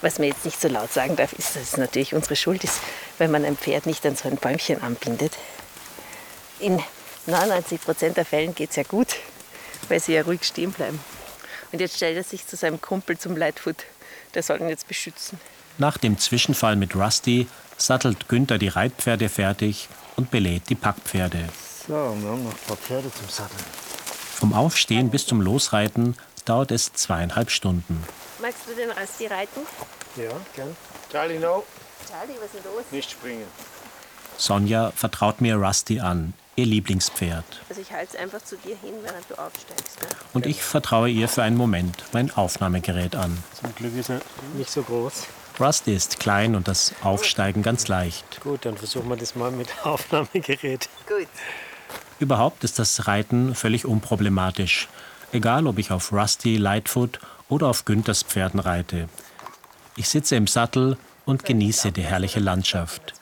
Was 0.00 0.18
man 0.18 0.28
jetzt 0.28 0.44
nicht 0.44 0.60
so 0.60 0.68
laut 0.68 0.92
sagen 0.92 1.16
darf, 1.16 1.32
ist, 1.32 1.56
dass 1.56 1.62
es 1.62 1.76
natürlich 1.76 2.14
unsere 2.14 2.36
Schuld 2.36 2.64
ist, 2.64 2.80
wenn 3.18 3.30
man 3.30 3.44
ein 3.44 3.56
Pferd 3.56 3.86
nicht 3.86 4.04
an 4.04 4.16
so 4.16 4.28
ein 4.28 4.36
Bäumchen 4.36 4.82
anbindet. 4.82 5.32
In 6.58 6.82
99 7.26 7.80
Prozent 7.80 8.16
der 8.16 8.24
Fällen 8.24 8.54
geht 8.54 8.70
es 8.70 8.76
ja 8.76 8.82
gut, 8.82 9.16
weil 9.88 10.00
sie 10.00 10.14
ja 10.14 10.22
ruhig 10.22 10.44
stehen 10.44 10.72
bleiben. 10.72 11.02
Und 11.70 11.80
jetzt 11.80 11.96
stellt 11.96 12.16
er 12.16 12.24
sich 12.24 12.46
zu 12.46 12.56
seinem 12.56 12.80
Kumpel 12.80 13.16
zum 13.16 13.36
Lightfoot. 13.36 13.84
Der 14.34 14.42
soll 14.42 14.60
ihn 14.60 14.68
jetzt 14.68 14.88
beschützen. 14.88 15.40
Nach 15.78 15.96
dem 15.96 16.18
Zwischenfall 16.18 16.76
mit 16.76 16.94
Rusty 16.94 17.46
sattelt 17.76 18.28
Günther 18.28 18.58
die 18.58 18.68
Reitpferde 18.68 19.28
fertig 19.28 19.88
und 20.16 20.30
belädt 20.30 20.68
die 20.68 20.74
Packpferde. 20.74 21.48
So, 21.86 21.94
wir 21.94 22.30
haben 22.30 22.44
noch 22.44 22.52
ein 22.52 22.66
paar 22.66 22.76
Pferde 22.76 23.10
zum 23.12 23.28
Satteln. 23.28 23.64
Vom 24.36 24.52
Aufstehen 24.52 25.10
bis 25.10 25.26
zum 25.26 25.40
Losreiten 25.40 26.16
dauert 26.44 26.70
es 26.70 26.92
zweieinhalb 26.92 27.50
Stunden. 27.50 28.04
Magst 28.40 28.62
du 28.68 28.74
den 28.74 28.90
Rasti 28.90 29.26
reiten? 29.26 29.60
Ja, 30.16 30.30
gern. 30.54 30.76
Charlie, 31.10 31.38
no. 31.38 31.64
Charlie, 32.08 32.34
was 32.38 32.46
ist 32.46 32.64
denn 32.64 32.72
los? 32.72 32.84
Nicht 32.90 33.10
springen. 33.10 33.46
Sonja 34.36 34.90
vertraut 34.94 35.40
mir 35.40 35.56
Rusty 35.56 36.00
an, 36.00 36.34
ihr 36.56 36.66
Lieblingspferd. 36.66 37.44
Also 37.68 37.80
ich 37.80 37.92
halte 37.92 38.16
es 38.16 38.20
einfach 38.20 38.42
zu 38.42 38.56
dir 38.56 38.76
hin, 38.76 38.94
während 39.02 39.28
du 39.30 39.34
aufsteigst. 39.34 40.00
Ne? 40.02 40.08
Und 40.32 40.46
ich 40.46 40.62
vertraue 40.62 41.08
ihr 41.08 41.28
für 41.28 41.42
einen 41.42 41.56
Moment 41.56 42.04
mein 42.12 42.30
Aufnahmegerät 42.30 43.14
an. 43.14 43.38
Zum 43.60 43.74
Glück 43.74 43.96
ist 43.96 44.10
er 44.10 44.20
nicht 44.54 44.70
so 44.70 44.82
groß. 44.82 45.26
Rusty 45.60 45.94
ist 45.94 46.20
klein 46.20 46.54
und 46.54 46.68
das 46.68 46.94
Aufsteigen 47.02 47.62
ganz 47.62 47.88
leicht. 47.88 48.40
Gut, 48.40 48.64
dann 48.64 48.76
versuchen 48.76 49.08
wir 49.08 49.16
das 49.16 49.34
mal 49.34 49.50
mit 49.50 49.68
Aufnahmegerät. 49.84 50.88
Gut. 51.06 51.28
Überhaupt 52.18 52.64
ist 52.64 52.78
das 52.78 53.06
Reiten 53.06 53.54
völlig 53.54 53.84
unproblematisch. 53.84 54.88
Egal, 55.32 55.66
ob 55.66 55.78
ich 55.78 55.90
auf 55.90 56.12
Rusty, 56.12 56.56
Lightfoot 56.56 57.18
oder 57.48 57.68
auf 57.68 57.84
Günthers 57.84 58.22
Pferden 58.22 58.60
reite. 58.60 59.08
Ich 59.96 60.08
sitze 60.08 60.36
im 60.36 60.46
Sattel 60.46 60.96
und 61.24 61.44
genieße 61.44 61.92
die 61.92 62.02
herrliche 62.02 62.40
Landschaft. 62.40 63.14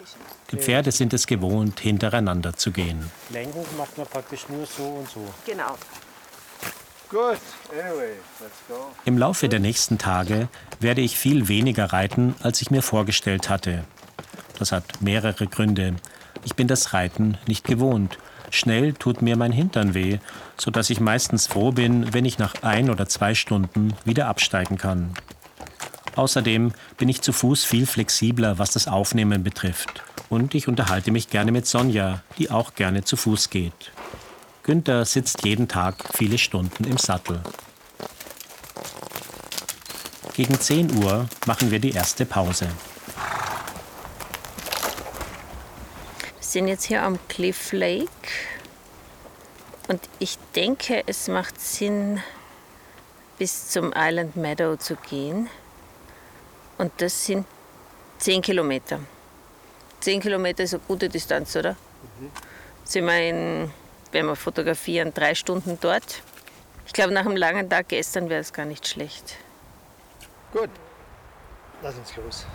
Die 0.50 0.56
Pferde 0.56 0.90
sind 0.90 1.12
es 1.12 1.26
gewohnt, 1.26 1.78
hintereinander 1.80 2.54
zu 2.54 2.72
gehen. 2.72 3.10
Lenken 3.30 3.64
macht 3.78 3.96
man 3.96 4.06
praktisch 4.06 4.48
nur 4.48 4.66
so 4.66 4.82
und 4.82 5.08
so. 5.08 5.24
Genau. 5.46 5.76
Gut, 5.76 5.76
anyway, 5.76 6.68
let's 6.68 6.68
go. 6.68 6.99
Im 9.04 9.18
Laufe 9.18 9.48
der 9.48 9.58
nächsten 9.58 9.98
Tage 9.98 10.48
werde 10.78 11.00
ich 11.00 11.16
viel 11.16 11.48
weniger 11.48 11.86
reiten, 11.92 12.34
als 12.42 12.62
ich 12.62 12.70
mir 12.70 12.82
vorgestellt 12.82 13.50
hatte. 13.50 13.84
Das 14.58 14.70
hat 14.72 15.02
mehrere 15.02 15.46
Gründe. 15.46 15.96
Ich 16.44 16.54
bin 16.54 16.68
das 16.68 16.92
Reiten 16.92 17.36
nicht 17.46 17.64
gewohnt. 17.64 18.18
Schnell 18.50 18.92
tut 18.92 19.22
mir 19.22 19.36
mein 19.36 19.52
Hintern 19.52 19.94
weh, 19.94 20.18
sodass 20.56 20.90
ich 20.90 21.00
meistens 21.00 21.46
froh 21.46 21.72
bin, 21.72 22.12
wenn 22.12 22.24
ich 22.24 22.38
nach 22.38 22.62
ein 22.62 22.90
oder 22.90 23.08
zwei 23.08 23.34
Stunden 23.34 23.94
wieder 24.04 24.28
absteigen 24.28 24.78
kann. 24.78 25.14
Außerdem 26.16 26.72
bin 26.98 27.08
ich 27.08 27.22
zu 27.22 27.32
Fuß 27.32 27.64
viel 27.64 27.86
flexibler, 27.86 28.58
was 28.58 28.72
das 28.72 28.88
Aufnehmen 28.88 29.42
betrifft. 29.42 30.02
Und 30.28 30.54
ich 30.54 30.68
unterhalte 30.68 31.10
mich 31.10 31.28
gerne 31.28 31.50
mit 31.50 31.66
Sonja, 31.66 32.22
die 32.38 32.50
auch 32.50 32.74
gerne 32.74 33.02
zu 33.02 33.16
Fuß 33.16 33.50
geht. 33.50 33.92
Günther 34.62 35.04
sitzt 35.04 35.44
jeden 35.44 35.68
Tag 35.68 35.96
viele 36.14 36.36
Stunden 36.36 36.84
im 36.84 36.98
Sattel. 36.98 37.40
Gegen 40.34 40.58
10 40.58 41.02
Uhr 41.02 41.28
machen 41.46 41.70
wir 41.70 41.78
die 41.78 41.92
erste 41.92 42.26
Pause. 42.26 42.68
Wir 46.36 46.44
sind 46.44 46.68
jetzt 46.68 46.84
hier 46.84 47.02
am 47.02 47.18
Cliff 47.28 47.72
Lake 47.72 48.08
und 49.88 50.00
ich 50.18 50.38
denke, 50.54 51.02
es 51.06 51.28
macht 51.28 51.60
Sinn, 51.60 52.20
bis 53.38 53.68
zum 53.68 53.92
Island 53.96 54.36
Meadow 54.36 54.76
zu 54.76 54.96
gehen. 54.96 55.48
Und 56.78 56.92
das 56.98 57.24
sind 57.24 57.46
10 58.18 58.42
Kilometer. 58.42 59.00
10 60.00 60.20
Kilometer 60.20 60.64
ist 60.64 60.74
eine 60.74 60.82
gute 60.86 61.08
Distanz, 61.08 61.56
oder? 61.56 61.76
Sind 62.84 63.06
wir 63.06 63.28
in, 63.28 63.70
wenn 64.12 64.26
wir 64.26 64.36
fotografieren, 64.36 65.12
drei 65.14 65.34
Stunden 65.34 65.78
dort. 65.80 66.22
Ich 66.86 66.92
glaube, 66.92 67.12
nach 67.12 67.24
einem 67.24 67.36
langen 67.36 67.68
Tag 67.70 67.88
gestern 67.88 68.28
wäre 68.28 68.40
es 68.40 68.52
gar 68.52 68.66
nicht 68.66 68.86
schlecht. 68.88 69.36
Gut. 70.52 70.70
Lass 71.82 71.94
uns 71.96 72.16
los. 72.16 72.46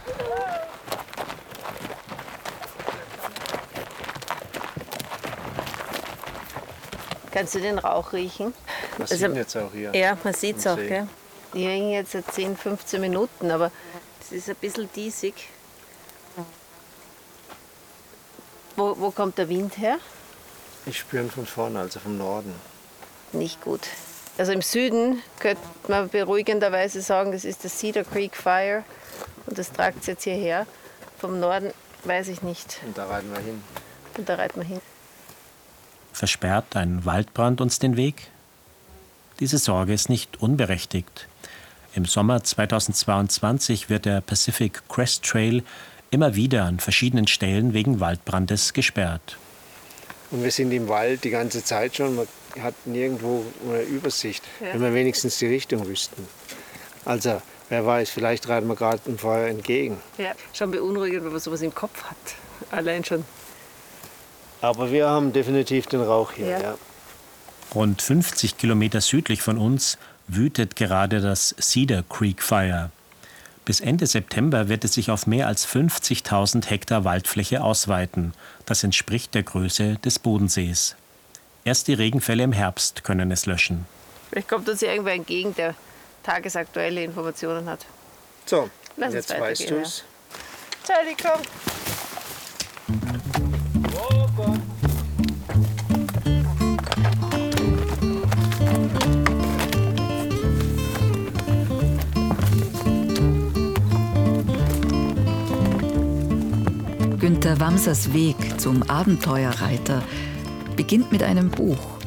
Kannst 7.31 7.55
du 7.55 7.59
den 7.59 7.79
Rauch 7.79 8.13
riechen? 8.13 8.53
Man 8.97 9.01
Also- 9.01 9.15
sieht 9.15 9.35
jetzt 9.35 9.57
auch 9.57 9.71
hier. 9.74 9.93
Ja, 9.95 10.17
man 10.24 10.33
sieht 10.33 10.57
es 10.57 10.67
auch. 10.67 10.77
See. 10.77 10.88
Gell? 10.88 11.07
Die 11.53 11.65
hängen 11.65 11.91
jetzt 11.91 12.12
seit 12.12 12.31
10, 12.31 12.55
15 12.57 13.01
Minuten, 13.01 13.51
aber 13.51 13.71
es 14.21 14.31
ist 14.31 14.50
ein 14.50 14.55
bisschen 14.55 14.89
diesig. 14.95 15.33
Wo, 18.75 18.95
wo 19.00 19.12
kommt 19.12 19.38
der 19.38 19.47
Wind 19.47 19.77
her? 19.77 19.97
Ich 20.85 20.99
spüre 20.99 21.23
ihn 21.23 21.31
von 21.31 21.45
vorne, 21.45 21.79
also 21.79 21.99
vom 21.99 22.17
Norden. 22.17 22.53
Nicht 23.33 23.61
gut. 23.61 23.81
Also 24.37 24.51
im 24.51 24.61
Süden 24.61 25.21
könnte 25.39 25.61
man 25.87 26.09
beruhigenderweise 26.09 27.01
sagen, 27.01 27.31
das 27.31 27.45
ist 27.45 27.63
das 27.63 27.79
Cedar 27.79 28.03
Creek 28.03 28.35
Fire 28.35 28.83
und 29.45 29.57
das 29.57 29.71
tragt 29.71 30.01
es 30.01 30.07
jetzt 30.07 30.23
hierher. 30.23 30.67
Vom 31.17 31.39
Norden 31.39 31.71
weiß 32.03 32.27
ich 32.27 32.41
nicht. 32.41 32.79
Und 32.85 32.97
da 32.97 33.05
reiten 33.07 33.31
wir 33.31 33.39
hin. 33.39 33.63
Und 34.17 34.29
da 34.29 34.35
reiten 34.35 34.59
wir 34.59 34.67
hin. 34.67 34.81
Versperrt 36.13 36.75
ein 36.75 37.05
Waldbrand 37.05 37.61
uns 37.61 37.79
den 37.79 37.97
Weg? 37.97 38.27
Diese 39.39 39.57
Sorge 39.57 39.93
ist 39.93 40.09
nicht 40.09 40.41
unberechtigt. 40.41 41.27
Im 41.93 42.05
Sommer 42.05 42.43
2022 42.43 43.89
wird 43.89 44.05
der 44.05 44.21
Pacific 44.21 44.81
Crest 44.87 45.23
Trail 45.23 45.63
immer 46.11 46.35
wieder 46.35 46.65
an 46.65 46.79
verschiedenen 46.79 47.27
Stellen 47.27 47.73
wegen 47.73 47.99
Waldbrandes 47.99 48.73
gesperrt. 48.73 49.37
Und 50.35 50.43
wir 50.43 50.51
sind 50.51 50.73
im 50.73 50.89
Wald 50.89 51.23
die 51.23 51.29
ganze 51.29 51.63
Zeit 51.63 51.95
schon. 51.95 52.17
Man 52.17 52.27
hat 52.59 52.73
nirgendwo 52.83 53.45
eine 53.69 53.83
Übersicht, 53.83 54.43
wenn 54.59 54.81
wir 54.81 54.93
wenigstens 54.93 55.37
die 55.37 55.47
Richtung 55.47 55.87
wüssten. 55.87 56.27
Also, 57.05 57.41
wer 57.69 57.85
weiß, 57.85 58.09
vielleicht 58.09 58.49
reiten 58.49 58.67
wir 58.67 58.75
gerade 58.75 58.99
dem 59.05 59.17
Feuer 59.17 59.47
entgegen. 59.47 59.97
Ja, 60.17 60.33
schon 60.51 60.71
beunruhigend, 60.71 61.23
wenn 61.23 61.31
man 61.31 61.39
sowas 61.39 61.61
im 61.61 61.73
Kopf 61.73 62.03
hat. 62.03 62.17
Allein 62.69 63.05
schon. 63.05 63.23
Aber 64.59 64.91
wir 64.91 65.07
haben 65.07 65.31
definitiv 65.31 65.85
den 65.87 66.01
Rauch 66.01 66.33
hier. 66.33 66.47
Ja. 66.49 66.59
Ja. 66.59 66.77
Rund 67.73 68.01
50 68.01 68.57
Kilometer 68.57 68.99
südlich 68.99 69.41
von 69.41 69.57
uns 69.57 69.97
wütet 70.27 70.75
gerade 70.75 71.21
das 71.21 71.55
Cedar 71.61 72.03
Creek 72.09 72.43
Fire. 72.43 72.91
Bis 73.65 73.79
Ende 73.79 74.05
September 74.05 74.69
wird 74.69 74.86
es 74.86 74.93
sich 74.93 75.10
auf 75.10 75.25
mehr 75.25 75.48
als 75.48 75.67
50.000 75.67 76.67
Hektar 76.67 77.03
Waldfläche 77.03 77.63
ausweiten. 77.63 78.34
Das 78.67 78.84
entspricht 78.84 79.34
der 79.34 79.41
Größe 79.41 79.95
des 80.05 80.19
Bodensees. 80.19 80.95
Erst 81.63 81.88
die 81.88 81.95
Regenfälle 81.95 82.43
im 82.43 82.51
Herbst 82.51 83.03
können 83.03 83.31
es 83.31 83.48
löschen. 83.48 83.88
Vielleicht 84.29 84.48
kommt 84.48 84.69
uns 84.69 84.81
ja 84.81 84.91
irgendwer 84.91 85.13
entgegen, 85.13 85.55
der 85.55 85.74
tagesaktuelle 86.22 87.03
Informationen 87.03 87.67
hat. 87.67 87.88
So, 88.45 88.69
Lass 88.98 89.13
jetzt 89.15 89.31
weißt 89.31 89.69
du 89.72 89.75
ja. 89.75 89.81
es. 89.81 90.03
Charlie, 90.86 91.15
komm. 91.19 91.41
Günter 107.25 107.60
Wamsers 107.60 108.13
Weg 108.13 108.36
zum 108.62 108.84
Abenteuerreiter 108.84 110.03
beginnt 110.75 111.12
mit 111.12 111.24
einem 111.24 111.50
Buch. 111.50 111.98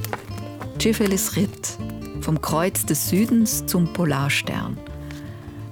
Tschifelis 0.79 1.35
Ritt 1.35 1.77
vom 2.21 2.41
Kreuz 2.41 2.87
des 2.87 3.09
Südens 3.09 3.67
zum 3.67 3.93
Polarstern. 3.93 4.79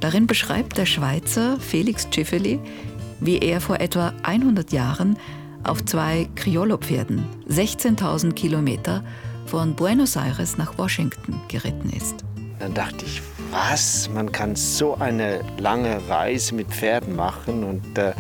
Darin 0.01 0.27
beschreibt 0.27 0.77
der 0.79 0.85
Schweizer 0.85 1.61
Felix 1.61 2.11
Tschiffeli, 2.11 2.59
wie 3.21 3.39
er 3.39 3.61
vor 3.61 3.79
etwa 3.79 4.15
100 4.25 4.73
Jahren 4.73 5.17
auf 5.63 5.85
zwei 5.85 6.29
Criollo-Pferden 6.35 7.25
16.000 7.49 8.33
Kilometer 8.33 9.05
von 9.47 9.77
Buenos 9.77 10.17
Aires 10.17 10.59
nach 10.59 10.77
Washington 10.77 11.41
geritten 11.47 11.91
ist. 11.91 12.25
Dann 12.59 12.75
dachte 12.75 13.05
ich, 13.05 13.23
was? 13.53 14.11
Man 14.13 14.33
kann 14.33 14.57
so 14.57 14.97
eine 14.97 15.41
lange 15.59 16.01
Reise 16.09 16.53
mit 16.53 16.67
Pferden 16.67 17.15
machen 17.15 17.63
und 17.63 17.97
äh, 17.97 18.13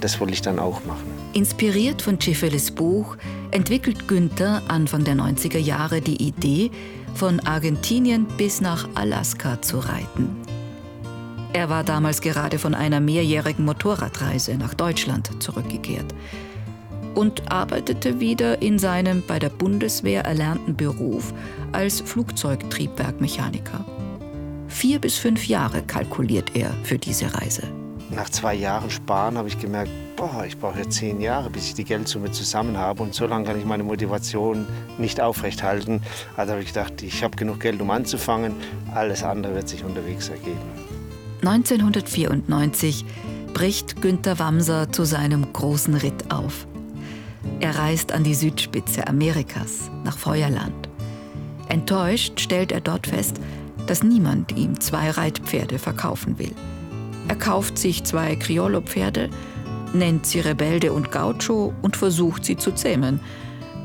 das 0.00 0.20
wollte 0.20 0.34
ich 0.34 0.42
dann 0.42 0.58
auch 0.58 0.84
machen. 0.84 1.06
Inspiriert 1.32 2.02
von 2.02 2.18
Tschifelis 2.18 2.70
Buch 2.70 3.16
entwickelt 3.50 4.08
Günther 4.08 4.62
Anfang 4.68 5.04
der 5.04 5.14
90er 5.14 5.58
Jahre 5.58 6.00
die 6.00 6.22
Idee, 6.22 6.70
von 7.14 7.40
Argentinien 7.40 8.26
bis 8.36 8.60
nach 8.60 8.88
Alaska 8.94 9.60
zu 9.60 9.78
reiten. 9.78 10.36
Er 11.52 11.68
war 11.68 11.82
damals 11.82 12.20
gerade 12.20 12.58
von 12.58 12.74
einer 12.74 13.00
mehrjährigen 13.00 13.64
Motorradreise 13.64 14.54
nach 14.56 14.74
Deutschland 14.74 15.42
zurückgekehrt 15.42 16.14
und 17.14 17.50
arbeitete 17.50 18.20
wieder 18.20 18.62
in 18.62 18.78
seinem 18.78 19.24
bei 19.26 19.38
der 19.38 19.48
Bundeswehr 19.48 20.24
erlernten 20.24 20.76
Beruf 20.76 21.32
als 21.72 22.00
Flugzeugtriebwerkmechaniker. 22.00 23.84
Vier 24.68 25.00
bis 25.00 25.16
fünf 25.16 25.48
Jahre 25.48 25.82
kalkuliert 25.82 26.54
er 26.54 26.72
für 26.84 26.98
diese 26.98 27.34
Reise. 27.34 27.62
Nach 28.10 28.30
zwei 28.30 28.54
Jahren 28.54 28.90
Sparen 28.90 29.36
habe 29.36 29.48
ich 29.48 29.58
gemerkt, 29.58 29.90
boah, 30.16 30.44
ich 30.46 30.58
brauche 30.58 30.78
ja 30.78 30.88
zehn 30.88 31.20
Jahre, 31.20 31.50
bis 31.50 31.66
ich 31.66 31.74
die 31.74 31.84
Geldsumme 31.84 32.30
zusammen 32.30 32.78
habe. 32.78 33.02
Und 33.02 33.14
so 33.14 33.26
lange 33.26 33.44
kann 33.44 33.58
ich 33.58 33.66
meine 33.66 33.84
Motivation 33.84 34.66
nicht 34.96 35.20
aufrechthalten. 35.20 36.00
Also 36.36 36.52
habe 36.52 36.62
ich 36.62 36.68
gedacht, 36.68 37.02
ich 37.02 37.22
habe 37.22 37.36
genug 37.36 37.60
Geld, 37.60 37.80
um 37.82 37.90
anzufangen. 37.90 38.54
Alles 38.94 39.22
andere 39.22 39.54
wird 39.54 39.68
sich 39.68 39.84
unterwegs 39.84 40.28
ergeben. 40.28 40.58
1994 41.42 43.04
bricht 43.52 44.00
Günter 44.00 44.38
Wamser 44.38 44.90
zu 44.90 45.04
seinem 45.04 45.52
großen 45.52 45.94
Ritt 45.94 46.32
auf. 46.32 46.66
Er 47.60 47.76
reist 47.76 48.12
an 48.12 48.24
die 48.24 48.34
Südspitze 48.34 49.06
Amerikas, 49.06 49.90
nach 50.04 50.16
Feuerland. 50.16 50.88
Enttäuscht 51.68 52.40
stellt 52.40 52.72
er 52.72 52.80
dort 52.80 53.06
fest, 53.06 53.36
dass 53.86 54.02
niemand 54.02 54.56
ihm 54.56 54.80
zwei 54.80 55.10
Reitpferde 55.10 55.78
verkaufen 55.78 56.38
will. 56.38 56.54
Er 57.28 57.36
kauft 57.36 57.78
sich 57.78 58.04
zwei 58.04 58.36
Criollo-Pferde, 58.36 59.30
nennt 59.92 60.26
sie 60.26 60.40
Rebelde 60.40 60.92
und 60.92 61.12
Gaucho 61.12 61.74
und 61.82 61.96
versucht 61.96 62.44
sie 62.44 62.56
zu 62.56 62.72
zähmen, 62.72 63.20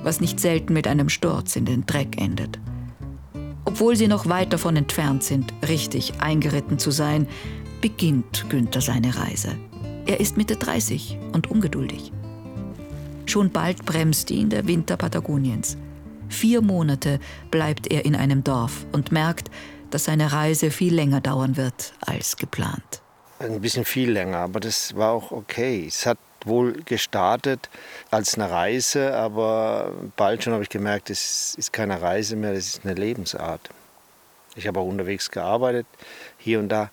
was 0.03 0.21
nicht 0.21 0.39
selten 0.39 0.73
mit 0.73 0.87
einem 0.87 1.09
Sturz 1.09 1.55
in 1.55 1.65
den 1.65 1.85
Dreck 1.85 2.19
endet. 2.19 2.59
Obwohl 3.65 3.95
sie 3.95 4.07
noch 4.07 4.27
weit 4.27 4.53
davon 4.53 4.75
entfernt 4.75 5.23
sind, 5.23 5.53
richtig 5.67 6.13
eingeritten 6.19 6.79
zu 6.79 6.91
sein, 6.91 7.27
beginnt 7.81 8.45
Günther 8.49 8.81
seine 8.81 9.15
Reise. 9.17 9.57
Er 10.05 10.19
ist 10.19 10.37
Mitte 10.37 10.55
30 10.55 11.17
und 11.33 11.49
ungeduldig. 11.49 12.11
Schon 13.25 13.49
bald 13.51 13.85
bremst 13.85 14.31
ihn 14.31 14.49
der 14.49 14.67
Winter 14.67 14.97
Patagoniens. 14.97 15.77
Vier 16.29 16.61
Monate 16.61 17.19
bleibt 17.51 17.91
er 17.91 18.05
in 18.05 18.15
einem 18.15 18.43
Dorf 18.43 18.85
und 18.91 19.11
merkt, 19.11 19.49
dass 19.91 20.05
seine 20.05 20.31
Reise 20.31 20.71
viel 20.71 20.93
länger 20.93 21.21
dauern 21.21 21.57
wird 21.57 21.93
als 22.01 22.37
geplant. 22.37 23.02
Ein 23.39 23.61
bisschen 23.61 23.85
viel 23.85 24.11
länger, 24.11 24.37
aber 24.37 24.59
das 24.59 24.95
war 24.95 25.11
auch 25.11 25.31
okay. 25.31 25.85
Es 25.87 26.05
hat 26.05 26.17
wohl 26.45 26.73
gestartet 26.83 27.69
als 28.11 28.35
eine 28.35 28.49
Reise, 28.49 29.15
aber 29.15 29.91
bald 30.15 30.43
schon 30.43 30.53
habe 30.53 30.63
ich 30.63 30.69
gemerkt, 30.69 31.09
es 31.09 31.55
ist 31.55 31.73
keine 31.73 32.01
Reise 32.01 32.35
mehr, 32.35 32.53
das 32.53 32.67
ist 32.67 32.85
eine 32.85 32.93
Lebensart. 32.93 33.69
Ich 34.55 34.67
habe 34.67 34.79
auch 34.79 34.85
unterwegs 34.85 35.31
gearbeitet, 35.31 35.87
hier 36.37 36.59
und 36.59 36.69
da. 36.69 36.89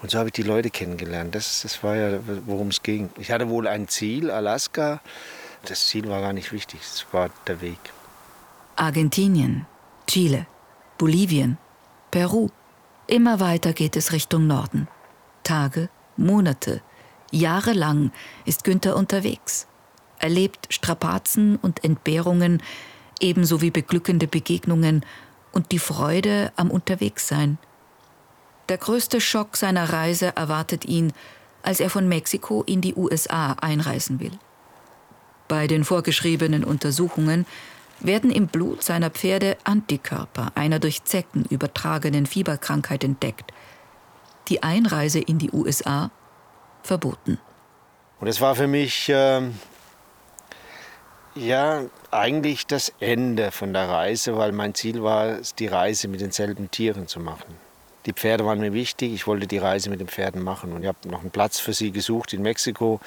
Und 0.00 0.10
so 0.10 0.18
habe 0.18 0.28
ich 0.28 0.32
die 0.32 0.42
Leute 0.42 0.70
kennengelernt. 0.70 1.34
Das, 1.34 1.62
das 1.62 1.82
war 1.82 1.96
ja, 1.96 2.18
worum 2.46 2.68
es 2.68 2.82
ging. 2.82 3.10
Ich 3.18 3.30
hatte 3.30 3.48
wohl 3.48 3.66
ein 3.66 3.88
Ziel, 3.88 4.30
Alaska. 4.30 5.00
Das 5.64 5.86
Ziel 5.88 6.08
war 6.08 6.20
gar 6.20 6.32
nicht 6.32 6.52
wichtig, 6.52 6.80
es 6.82 7.06
war 7.12 7.30
der 7.46 7.60
Weg. 7.60 7.78
Argentinien, 8.76 9.66
Chile, 10.06 10.46
Bolivien, 10.98 11.58
Peru. 12.10 12.50
Immer 13.06 13.40
weiter 13.40 13.72
geht 13.72 13.96
es 13.96 14.12
Richtung 14.12 14.46
Norden. 14.46 14.88
Tage, 15.44 15.88
Monate, 16.16 16.82
jahrelang 17.30 18.10
ist 18.44 18.64
Günther 18.64 18.96
unterwegs. 18.96 19.66
Erlebt 20.18 20.66
Strapazen 20.70 21.56
und 21.56 21.84
Entbehrungen, 21.84 22.62
ebenso 23.20 23.60
wie 23.60 23.70
beglückende 23.70 24.26
Begegnungen 24.26 25.04
und 25.52 25.72
die 25.72 25.78
Freude 25.78 26.52
am 26.56 26.70
Unterwegssein. 26.70 27.58
Der 28.68 28.78
größte 28.78 29.20
Schock 29.20 29.56
seiner 29.56 29.92
Reise 29.92 30.34
erwartet 30.36 30.86
ihn, 30.86 31.12
als 31.62 31.80
er 31.80 31.90
von 31.90 32.08
Mexiko 32.08 32.62
in 32.66 32.80
die 32.80 32.94
USA 32.94 33.52
einreisen 33.60 34.20
will. 34.20 34.32
Bei 35.48 35.66
den 35.66 35.84
vorgeschriebenen 35.84 36.64
Untersuchungen 36.64 37.46
werden 38.00 38.30
im 38.30 38.48
Blut 38.48 38.82
seiner 38.82 39.10
Pferde 39.10 39.56
Antikörper 39.64 40.52
einer 40.54 40.78
durch 40.78 41.04
Zecken 41.04 41.44
übertragenen 41.50 42.26
Fieberkrankheit 42.26 43.04
entdeckt. 43.04 43.52
Die 44.48 44.62
Einreise 44.62 45.20
in 45.20 45.38
die 45.38 45.50
USA 45.50 46.10
verboten. 46.82 47.38
Und 48.20 48.28
es 48.28 48.40
war 48.40 48.54
für 48.54 48.66
mich 48.66 49.10
ähm, 49.12 49.58
ja 51.34 51.82
eigentlich 52.10 52.66
das 52.66 52.92
Ende 53.00 53.50
von 53.50 53.72
der 53.72 53.88
Reise, 53.88 54.36
weil 54.36 54.52
mein 54.52 54.74
Ziel 54.74 55.02
war, 55.02 55.38
die 55.58 55.66
Reise 55.66 56.08
mit 56.08 56.20
denselben 56.20 56.70
Tieren 56.70 57.08
zu 57.08 57.20
machen. 57.20 57.54
Die 58.06 58.12
Pferde 58.12 58.44
waren 58.44 58.60
mir 58.60 58.74
wichtig, 58.74 59.14
ich 59.14 59.26
wollte 59.26 59.46
die 59.46 59.58
Reise 59.58 59.88
mit 59.88 59.98
den 59.98 60.08
Pferden 60.08 60.42
machen 60.42 60.72
und 60.72 60.82
ich 60.82 60.88
habe 60.88 61.08
noch 61.08 61.22
einen 61.22 61.30
Platz 61.30 61.58
für 61.58 61.72
sie 61.72 61.90
gesucht 61.90 62.34
in 62.34 62.42
Mexiko, 62.42 63.00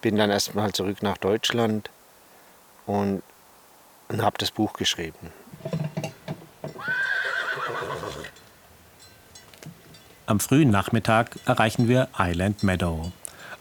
bin 0.00 0.16
dann 0.16 0.30
erstmal 0.30 0.72
zurück 0.72 1.02
nach 1.02 1.18
Deutschland 1.18 1.90
und, 2.86 3.22
und 4.08 4.22
habe 4.22 4.38
das 4.38 4.52
Buch 4.52 4.74
geschrieben. 4.74 5.32
Am 10.26 10.40
frühen 10.40 10.70
Nachmittag 10.70 11.38
erreichen 11.44 11.86
wir 11.86 12.08
Island 12.18 12.62
Meadow. 12.62 13.12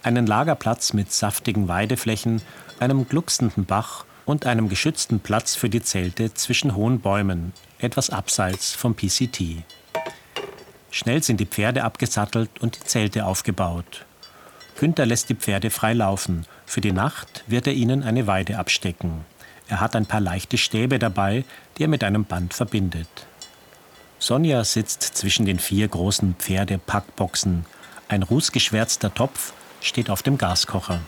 Einen 0.02 0.26
Lagerplatz 0.26 0.94
mit 0.94 1.12
saftigen 1.12 1.68
Weideflächen, 1.68 2.42
einem 2.80 3.10
glucksenden 3.10 3.66
Bach 3.66 4.06
und 4.24 4.46
einem 4.46 4.70
geschützten 4.70 5.20
Platz 5.20 5.56
für 5.56 5.68
die 5.68 5.82
Zelte 5.82 6.34
zwischen 6.34 6.74
hohen 6.74 7.02
Bäumen, 7.02 7.52
etwas 7.80 8.10
abseits 8.10 8.74
vom 8.74 8.96
PCT. 8.96 9.66
Schnell 10.90 11.22
sind 11.22 11.42
die 11.42 11.46
Pferde 11.46 11.84
abgesattelt 11.84 12.50
und 12.62 12.78
die 12.78 12.86
Zelte 12.86 13.26
aufgebaut. 13.26 14.06
Günther 14.80 15.06
lässt 15.06 15.30
die 15.30 15.36
Pferde 15.36 15.70
frei 15.70 15.92
laufen. 15.92 16.46
Für 16.66 16.80
die 16.80 16.94
Nacht 16.94 17.44
wird 17.46 17.68
er 17.68 17.74
ihnen 17.74 18.04
eine 18.04 18.26
Weide 18.26 18.58
abstecken. 18.58 19.26
Er 19.68 19.82
hat 19.82 19.98
ein 19.98 20.06
paar 20.06 20.22
leichte 20.22 20.58
Stäbe 20.58 20.98
dabei, 20.98 21.44
die 21.78 21.84
er 21.84 21.90
mit 21.90 22.06
einem 22.06 22.24
Band 22.24 22.54
verbindet. 22.54 23.10
Sonja 24.24 24.64
sitzt 24.64 25.02
zwischen 25.02 25.46
den 25.46 25.60
vier 25.60 25.86
großen 25.86 26.38
Pferdepackboxen. 26.40 27.66
Ein 28.08 28.24
rußgeschwärzter 28.24 29.14
Topf 29.14 29.52
steht 29.82 30.10
auf 30.10 30.24
dem 30.24 30.38
Gaskocher. 30.38 31.02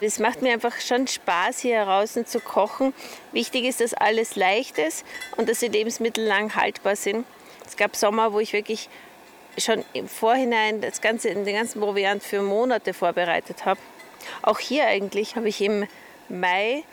Es 0.00 0.18
macht 0.18 0.40
mir 0.40 0.54
einfach 0.54 0.80
schon 0.80 1.06
Spaß, 1.06 1.58
hier 1.58 1.84
draußen 1.84 2.24
zu 2.24 2.40
kochen. 2.40 2.94
Wichtig 3.30 3.66
ist, 3.66 3.82
dass 3.82 3.92
alles 3.92 4.36
leicht 4.36 4.78
ist 4.78 5.04
und 5.36 5.50
dass 5.50 5.58
die 5.58 5.68
Lebensmittel 5.68 6.24
lang 6.24 6.56
haltbar 6.56 6.96
sind. 6.96 7.26
Es 7.66 7.76
gab 7.76 7.94
Sommer, 7.94 8.32
wo 8.32 8.40
ich 8.40 8.54
wirklich 8.54 8.88
schon 9.58 9.84
im 9.92 10.08
Vorhinein 10.08 10.80
das 10.80 11.02
ganze, 11.02 11.28
den 11.28 11.44
ganzen 11.44 11.78
Proviant 11.78 12.22
für 12.22 12.40
Monate 12.40 12.94
vorbereitet 12.94 13.66
habe. 13.66 13.80
Auch 14.40 14.60
hier 14.60 14.86
eigentlich 14.86 15.36
habe 15.36 15.50
ich 15.50 15.60
im 15.60 15.86
Mai 16.30 16.84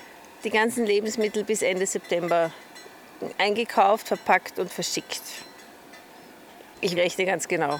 die 0.43 0.49
ganzen 0.49 0.85
Lebensmittel 0.85 1.45
bis 1.45 1.61
Ende 1.61 1.85
September 1.85 2.51
eingekauft, 3.37 4.09
verpackt 4.09 4.59
und 4.59 4.69
verschickt. 4.69 5.23
Ich 6.81 6.95
rechne 6.95 7.25
ganz 7.25 7.47
genau. 7.47 7.79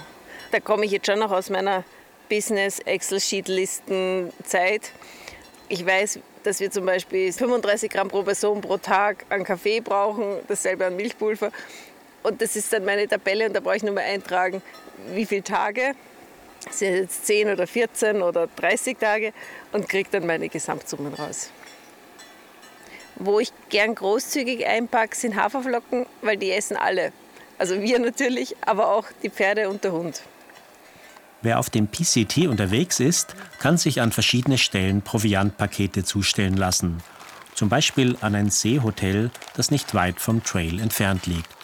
Da 0.50 0.58
komme 0.60 0.84
ich 0.84 0.90
jetzt 0.90 1.06
schon 1.06 1.20
noch 1.20 1.32
aus 1.32 1.48
meiner 1.48 1.84
Business-Excel-Sheet-Listen-Zeit. 2.28 4.92
Ich 5.68 5.86
weiß, 5.86 6.18
dass 6.42 6.60
wir 6.60 6.70
zum 6.70 6.84
Beispiel 6.84 7.32
35 7.32 7.90
Gramm 7.90 8.08
pro 8.08 8.22
Person 8.22 8.60
pro 8.60 8.76
Tag 8.76 9.24
an 9.30 9.42
Kaffee 9.44 9.80
brauchen, 9.80 10.40
dasselbe 10.48 10.84
an 10.86 10.96
Milchpulver. 10.96 11.50
Und 12.22 12.42
das 12.42 12.56
ist 12.56 12.70
dann 12.72 12.84
meine 12.84 13.06
Tabelle 13.08 13.46
und 13.46 13.54
da 13.54 13.60
brauche 13.60 13.76
ich 13.76 13.82
nur 13.82 13.94
mal 13.94 14.04
eintragen, 14.04 14.60
wie 15.14 15.24
viele 15.24 15.44
Tage. 15.44 15.94
Sind 16.70 16.94
jetzt 16.94 17.26
10 17.26 17.52
oder 17.52 17.66
14 17.66 18.20
oder 18.20 18.48
30 18.48 18.98
Tage 18.98 19.32
und 19.72 19.88
kriege 19.88 20.10
dann 20.12 20.26
meine 20.26 20.50
Gesamtsummen 20.50 21.14
raus. 21.14 21.50
Wo 23.16 23.40
ich 23.40 23.50
gern 23.70 23.94
großzügig 23.94 24.66
einpacke, 24.66 25.16
sind 25.16 25.36
Haferflocken, 25.36 26.04
weil 26.20 26.36
die 26.36 26.52
essen 26.52 26.76
alle. 26.76 27.14
Also 27.60 27.78
wir 27.82 27.98
natürlich, 27.98 28.56
aber 28.62 28.90
auch 28.90 29.04
die 29.22 29.28
Pferde 29.28 29.68
und 29.68 29.84
der 29.84 29.92
Hund. 29.92 30.22
Wer 31.42 31.58
auf 31.58 31.68
dem 31.68 31.88
PCT 31.88 32.48
unterwegs 32.48 33.00
ist, 33.00 33.36
kann 33.58 33.76
sich 33.76 34.00
an 34.00 34.12
verschiedene 34.12 34.56
Stellen 34.56 35.02
Proviantpakete 35.02 36.02
zustellen 36.02 36.56
lassen. 36.56 37.02
Zum 37.54 37.68
Beispiel 37.68 38.16
an 38.22 38.34
ein 38.34 38.48
Seehotel, 38.48 39.30
das 39.56 39.70
nicht 39.70 39.92
weit 39.92 40.20
vom 40.20 40.42
Trail 40.42 40.80
entfernt 40.80 41.26
liegt. 41.26 41.54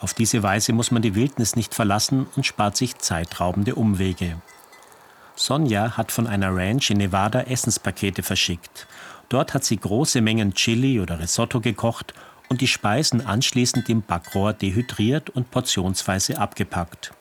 Auf 0.00 0.14
diese 0.14 0.42
Weise 0.42 0.72
muss 0.72 0.90
man 0.90 1.02
die 1.02 1.14
Wildnis 1.14 1.54
nicht 1.54 1.76
verlassen 1.76 2.26
und 2.34 2.44
spart 2.44 2.76
sich 2.76 2.98
zeitraubende 2.98 3.76
Umwege. 3.76 4.42
Sonja 5.36 5.96
hat 5.96 6.10
von 6.10 6.26
einer 6.26 6.52
Ranch 6.56 6.90
in 6.90 6.98
Nevada 6.98 7.42
Essenspakete 7.42 8.24
verschickt. 8.24 8.88
Dort 9.28 9.54
hat 9.54 9.62
sie 9.62 9.76
große 9.76 10.20
Mengen 10.20 10.54
Chili 10.54 10.98
oder 10.98 11.20
Risotto 11.20 11.60
gekocht 11.60 12.14
und 12.48 12.60
die 12.60 12.66
Speisen 12.68 13.26
anschließend 13.26 13.88
im 13.88 14.02
Backrohr 14.02 14.52
dehydriert 14.52 15.30
und 15.30 15.50
portionsweise 15.50 16.38
abgepackt. 16.38 17.12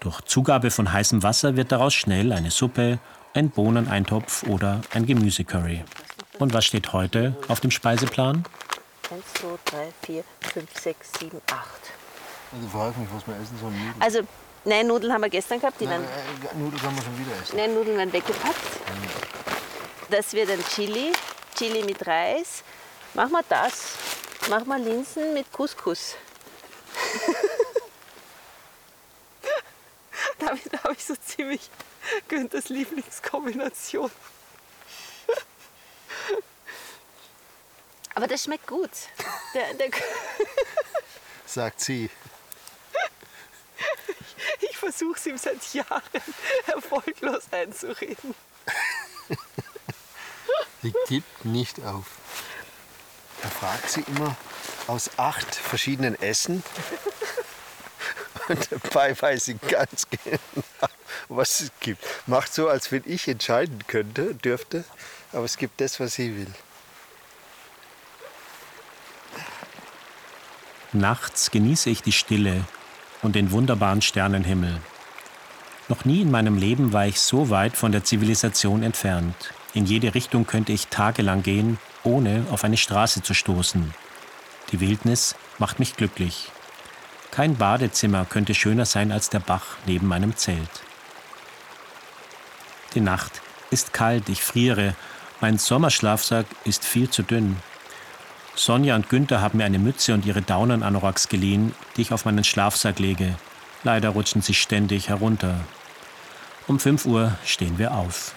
Durch 0.00 0.20
Zugabe 0.22 0.70
von 0.70 0.92
heißem 0.92 1.22
Wasser 1.22 1.56
wird 1.56 1.72
daraus 1.72 1.94
schnell 1.94 2.32
eine 2.32 2.50
Suppe, 2.50 2.98
ein 3.34 3.50
Bohneneintopf 3.50 4.44
oder 4.44 4.80
ein 4.94 5.06
Gemüsecurry. 5.06 5.84
Und 6.38 6.54
was 6.54 6.64
steht 6.64 6.92
heute 6.92 7.36
auf 7.48 7.60
dem 7.60 7.70
Speiseplan? 7.70 8.44
1, 9.10 9.24
2, 9.34 9.46
3, 9.64 9.92
4, 10.02 10.24
5, 10.40 10.80
6, 10.80 11.12
7, 11.20 11.40
8. 11.50 11.56
Also 12.54 12.68
frage 12.68 13.00
mich, 13.00 13.08
was 13.14 13.26
wir 13.26 13.34
essen 13.34 13.58
sollen. 13.60 13.74
Nudeln. 13.74 13.94
Also, 14.00 14.20
nein, 14.64 14.86
Nudeln 14.86 15.12
haben 15.12 15.20
wir 15.22 15.28
gestern 15.30 15.60
gehabt. 15.60 15.80
Die 15.80 15.86
Nein, 15.86 16.00
werden, 16.00 16.04
äh, 16.54 16.58
Nudeln 16.58 16.80
kann 16.82 16.94
man 16.94 17.04
schon 17.04 17.18
wieder 17.18 17.32
essen. 17.42 17.56
nein, 17.56 17.74
Nudeln 17.74 17.96
werden 17.96 18.12
weggepackt. 18.12 18.56
Das 20.10 20.32
wird 20.32 20.50
ein 20.50 20.64
Chili, 20.74 21.12
Chili 21.56 21.82
mit 21.84 22.06
Reis. 22.06 22.62
Machen 23.14 23.32
wir 23.32 23.44
das. 23.48 23.96
Machen 24.48 24.68
wir 24.68 24.78
Linsen 24.78 25.34
mit 25.34 25.52
Couscous. 25.52 26.14
Damit 30.38 30.82
habe 30.82 30.94
ich 30.94 31.04
so 31.04 31.14
ziemlich 31.16 31.68
Günthers 32.28 32.70
Lieblingskombination. 32.70 34.10
Aber 38.14 38.26
das 38.26 38.44
schmeckt 38.44 38.66
gut. 38.66 38.90
Der, 39.52 39.74
der, 39.74 39.90
Sagt 41.46 41.82
sie. 41.82 42.08
ich 44.60 44.78
versuche 44.78 45.18
es 45.18 45.26
ihm 45.26 45.36
seit 45.36 45.74
Jahren 45.74 46.02
erfolglos 46.66 47.44
einzureden. 47.50 48.34
Sie 50.82 50.94
gibt 51.06 51.44
nicht 51.44 51.84
auf. 51.84 52.06
Er 53.42 53.50
fragt 53.50 53.90
sie 53.90 54.04
immer 54.08 54.36
aus 54.86 55.10
acht 55.16 55.54
verschiedenen 55.54 56.20
Essen. 56.20 56.62
Und 58.48 58.68
dabei 58.70 59.20
weiß 59.20 59.44
sie 59.44 59.54
ganz 59.54 60.06
genau, 60.08 60.38
was 61.28 61.60
es 61.60 61.70
gibt. 61.80 62.02
Macht 62.26 62.52
so, 62.52 62.68
als 62.68 62.90
wenn 62.90 63.02
ich 63.04 63.28
entscheiden 63.28 63.84
könnte, 63.86 64.34
dürfte. 64.34 64.84
Aber 65.32 65.44
es 65.44 65.58
gibt 65.58 65.80
das, 65.80 66.00
was 66.00 66.14
sie 66.14 66.36
will. 66.36 66.52
Nachts 70.94 71.50
genieße 71.50 71.90
ich 71.90 72.02
die 72.02 72.12
Stille 72.12 72.64
und 73.20 73.36
den 73.36 73.50
wunderbaren 73.50 74.00
Sternenhimmel. 74.00 74.80
Noch 75.88 76.06
nie 76.06 76.22
in 76.22 76.30
meinem 76.30 76.56
Leben 76.56 76.94
war 76.94 77.06
ich 77.06 77.20
so 77.20 77.50
weit 77.50 77.76
von 77.76 77.92
der 77.92 78.04
Zivilisation 78.04 78.82
entfernt. 78.82 79.52
In 79.74 79.84
jede 79.84 80.14
Richtung 80.14 80.46
könnte 80.46 80.72
ich 80.72 80.88
tagelang 80.88 81.42
gehen, 81.42 81.78
ohne 82.08 82.44
auf 82.50 82.64
eine 82.64 82.78
Straße 82.78 83.22
zu 83.22 83.34
stoßen. 83.34 83.94
Die 84.72 84.80
Wildnis 84.80 85.34
macht 85.58 85.78
mich 85.78 85.94
glücklich. 85.94 86.50
Kein 87.30 87.56
Badezimmer 87.56 88.24
könnte 88.24 88.54
schöner 88.54 88.86
sein 88.86 89.12
als 89.12 89.28
der 89.28 89.40
Bach 89.40 89.76
neben 89.86 90.06
meinem 90.06 90.36
Zelt. 90.36 90.82
Die 92.94 93.00
Nacht 93.00 93.42
ist 93.70 93.92
kalt, 93.92 94.28
ich 94.30 94.42
friere. 94.42 94.94
Mein 95.40 95.58
Sommerschlafsack 95.58 96.46
ist 96.64 96.84
viel 96.84 97.10
zu 97.10 97.22
dünn. 97.22 97.58
Sonja 98.54 98.96
und 98.96 99.08
Günther 99.08 99.40
haben 99.40 99.58
mir 99.58 99.66
eine 99.66 99.78
Mütze 99.78 100.14
und 100.14 100.24
ihre 100.24 100.42
Daunenanoraks 100.42 101.28
geliehen, 101.28 101.74
die 101.96 102.02
ich 102.02 102.12
auf 102.12 102.24
meinen 102.24 102.42
Schlafsack 102.42 102.98
lege. 102.98 103.36
Leider 103.84 104.08
rutschen 104.08 104.42
sie 104.42 104.54
ständig 104.54 105.10
herunter. 105.10 105.60
Um 106.66 106.80
5 106.80 107.04
Uhr 107.04 107.36
stehen 107.44 107.78
wir 107.78 107.92
auf. 107.94 108.34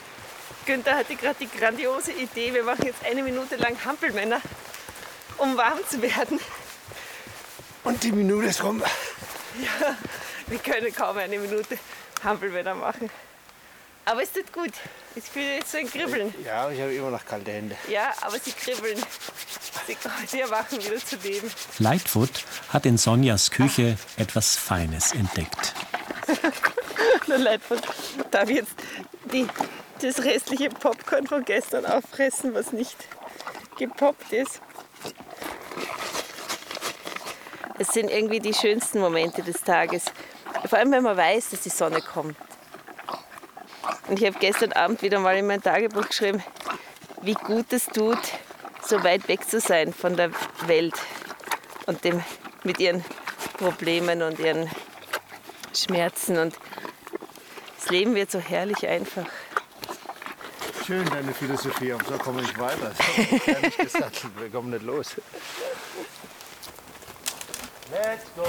Günther 0.66 0.96
hatte 0.96 1.16
gerade 1.16 1.36
die 1.40 1.50
grandiose 1.50 2.12
Idee, 2.12 2.54
wir 2.54 2.64
machen 2.64 2.86
jetzt 2.86 3.04
eine 3.06 3.24
Minute 3.24 3.56
lang 3.56 3.78
Hampelmänner, 3.84 4.42
um 5.38 5.58
warm 5.58 5.80
zu 5.90 6.02
werden. 6.02 6.40
Und 7.84 8.04
die 8.04 8.12
Minute 8.12 8.48
ist 8.48 8.64
rum. 8.64 8.84
Ja, 9.62 9.96
wir 10.48 10.60
können 10.60 10.94
kaum 10.94 11.18
eine 11.18 11.38
Minute 11.40 11.78
Hampelmänner 12.24 12.76
machen. 12.76 13.10
Aber 14.06 14.24
es 14.24 14.32
tut 14.32 14.52
gut. 14.52 14.72
Ich 15.16 15.24
fühle 15.26 15.56
jetzt 15.56 15.72
so 15.72 15.78
ein 15.78 15.90
Kribbeln. 15.90 16.34
Ja, 16.44 16.70
ich 16.70 16.80
habe 16.82 16.94
immer 16.94 17.12
noch 17.12 17.26
kalte 17.26 17.52
Hände. 17.52 17.76
Ja, 17.90 18.14
aber 18.22 18.40
sie 18.40 18.52
kribbeln. 18.52 19.00
Sie, 19.88 19.98
sie 20.28 20.42
erwachen 20.42 20.84
wieder 20.84 20.98
zu 20.98 21.18
leben. 21.18 21.52
Lightfoot 21.80 22.46
hat 22.70 22.86
in 22.86 22.98
Sonjas 22.98 23.52
Küche 23.52 23.98
etwas 24.18 24.56
Feines 24.56 25.12
entdeckt. 25.14 25.74
Leid, 27.28 27.62
darf 28.32 28.50
ich 28.50 28.58
jetzt 28.58 28.74
die, 29.32 29.48
das 30.02 30.24
restliche 30.24 30.70
Popcorn 30.70 31.28
von 31.28 31.46
gestern 31.46 31.86
auffressen, 31.86 32.54
was 32.54 32.72
nicht 32.74 32.98
gepoppt 33.78 34.34
ist. 34.34 34.62
Es 37.78 37.90
sind 37.90 38.10
irgendwie 38.12 38.40
die 38.40 38.54
schönsten 38.54 39.00
Momente 39.00 39.42
des 39.42 39.64
Tages. 39.64 40.06
Vor 40.66 40.78
allem, 40.78 40.92
wenn 40.92 41.04
man 41.04 41.18
weiß, 41.18 41.50
dass 41.52 41.62
die 41.62 41.70
Sonne 41.70 42.02
kommt. 42.02 42.36
Und 44.08 44.20
ich 44.20 44.26
habe 44.28 44.38
gestern 44.40 44.74
Abend 44.74 45.02
wieder 45.02 45.20
mal 45.20 45.38
in 45.38 45.48
mein 45.48 45.62
Tagebuch 45.62 46.08
geschrieben, 46.08 46.44
wie 47.22 47.34
gut 47.34 47.72
es 47.72 47.86
tut, 47.86 48.20
so 48.86 49.04
weit 49.04 49.28
weg 49.28 49.50
zu 49.50 49.60
sein 49.60 49.94
von 49.94 50.16
der 50.16 50.32
Welt 50.66 50.96
und 51.86 52.04
dem, 52.04 52.24
mit 52.64 52.80
ihren 52.80 53.04
Problemen 53.58 54.22
und 54.22 54.40
ihren 54.40 54.70
Schmerzen. 55.74 56.38
Und 56.38 56.56
das 57.80 57.90
Leben 57.90 58.16
wird 58.16 58.32
so 58.32 58.40
herrlich 58.40 58.88
einfach 58.88 59.26
schön, 60.92 61.06
deine 61.06 61.34
Philosophie, 61.34 61.94
Und 61.94 62.06
so 62.06 62.18
komme 62.18 62.42
ich 62.42 62.60
weiter. 62.60 62.92
So, 62.92 63.22
ich 63.68 63.78
gesagt, 63.78 64.26
wir 64.38 64.50
kommen 64.50 64.72
nicht 64.72 64.84
los. 64.84 65.16
Let's 67.92 68.26
go. 68.36 68.44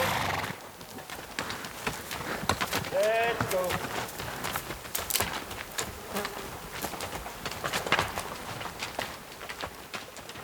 Let's 2.92 3.50
go. 3.50 3.58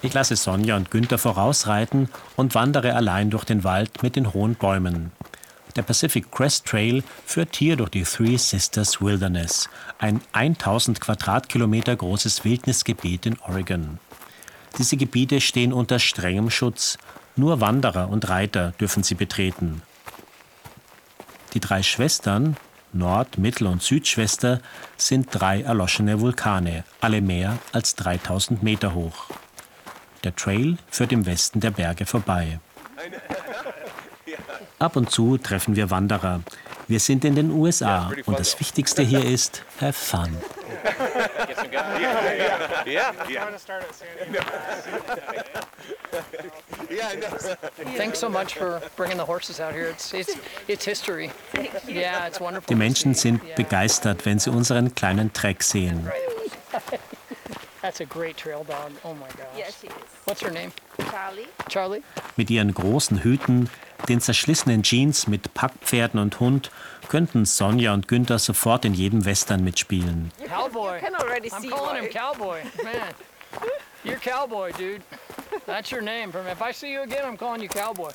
Ich 0.01 0.15
lasse 0.15 0.37
Sonja 0.37 0.77
und 0.77 0.93
Günther 0.93 1.19
vorausreiten 1.19 2.09
und 2.37 2.55
wandere 2.55 2.95
allein 2.95 3.31
durch 3.31 3.45
den 3.45 3.65
Wald 3.65 4.05
mit 4.05 4.15
den 4.15 4.33
hohen 4.33 4.55
Bäumen. 4.55 5.11
Der 5.79 5.85
Pacific 5.85 6.33
Crest 6.33 6.67
Trail 6.67 7.05
führt 7.25 7.55
hier 7.55 7.77
durch 7.77 7.91
die 7.91 8.03
Three 8.03 8.37
Sisters 8.37 9.01
Wilderness, 9.01 9.69
ein 10.01 10.21
1000 10.33 11.01
Quadratkilometer 11.01 11.95
großes 11.95 12.45
Wildnisgebiet 12.45 13.27
in 13.27 13.39
Oregon. 13.47 14.01
Diese 14.77 14.97
Gebiete 14.97 15.41
stehen 15.41 15.73
unter 15.73 16.01
strengem 16.01 16.51
Schutz. 16.51 16.99
Nur 17.37 17.61
Wanderer 17.61 18.09
und 18.09 18.29
Reiter 18.29 18.73
dürfen 18.81 19.05
sie 19.05 19.15
betreten. 19.15 19.83
Die 21.55 21.61
drei 21.61 21.85
Schwestern, 21.85 22.57
Nord-, 22.93 23.39
Mittel- 23.39 23.69
und 23.69 23.81
Südschwester, 23.81 24.61
sind 24.97 25.29
drei 25.31 25.63
erloschene 25.63 26.21
Vulkane, 26.21 26.83
alle 27.01 27.21
mehr 27.21 27.57
als 27.71 27.95
3000 27.95 28.65
Meter 28.65 28.95
hoch. 28.95 29.27
Der 30.25 30.35
Trail 30.35 30.77
führt 30.91 31.13
im 31.13 31.25
Westen 31.25 31.61
der 31.61 31.71
Berge 31.71 32.05
vorbei. 32.05 32.59
Ab 34.79 34.95
und 34.97 35.11
zu 35.11 35.39
treffen 35.39 35.75
wir 35.75 35.91
Wanderer. 35.91 36.41
Wir 36.87 37.01
sind 37.01 37.25
in 37.25 37.35
den 37.35 37.51
USA 37.51 38.13
und 38.27 38.39
das 38.39 38.59
Wichtigste 38.61 39.03
hier 39.03 39.25
ist, 39.25 39.63
have 39.81 39.93
fun. 39.93 40.37
Thanks 47.97 48.21
so 48.21 48.29
much 48.29 48.55
for 48.55 48.81
bringing 48.97 49.19
the 49.19 49.25
horses 49.27 49.61
out 49.61 49.75
here. 49.75 49.89
It's 49.91 50.13
it's 50.15 50.37
it's 50.69 50.85
history. 50.85 51.31
Yeah, 51.87 52.27
it's 52.27 52.41
wonderful. 52.41 52.69
Die 52.69 52.75
Menschen 52.75 53.15
sind 53.15 53.41
begeistert, 53.57 54.25
wenn 54.25 54.39
sie 54.39 54.51
unseren 54.51 54.95
kleinen 54.95 55.33
Treck 55.33 55.63
sehen. 55.63 56.11
That's 57.83 58.01
a 58.01 58.05
great 58.07 58.37
trail 58.37 58.65
dog. 58.65 58.93
Oh 59.05 59.15
my 59.15 59.29
gosh. 59.29 59.47
Yeah, 59.57 59.71
she 59.71 59.87
is. 59.87 59.93
What's 60.25 60.43
her 60.43 60.51
name? 60.51 60.73
Charlie. 61.11 61.47
Charlie. 61.69 62.03
Mit 62.37 62.51
ihren 62.51 62.75
großen 62.75 63.23
Hüten, 63.23 63.71
den 64.09 64.21
zerschlissenen 64.21 64.83
Jeans 64.83 65.29
mit 65.29 65.55
Packpferden 65.55 66.19
und 66.21 66.41
Hund 66.41 66.71
könnten 67.09 67.45
Sonja 67.45 67.95
und 67.95 68.09
Günther 68.09 68.39
sofort 68.39 68.85
in 68.85 68.95
jedem 68.95 69.25
Western 69.25 69.63
mitspielen. 69.63 70.33
Cowboy. 70.47 70.97
You 70.97 71.07
can 71.07 71.15
already 71.15 71.49
I'm 71.51 71.61
see 71.61 71.69
calling 71.69 72.03
why. 72.03 72.07
him 72.07 72.13
Cowboy. 72.13 72.61
Man, 72.83 73.15
you're 74.05 74.19
Cowboy, 74.19 74.73
dude. 74.73 75.03
That's 75.67 75.91
your 75.93 76.03
name. 76.03 76.33
From 76.33 76.47
if 76.47 76.61
I 76.61 76.73
see 76.73 76.93
you 76.93 77.03
again, 77.03 77.25
I'm 77.25 77.37
calling 77.37 77.63
you 77.63 77.69
Cowboy. 77.69 78.11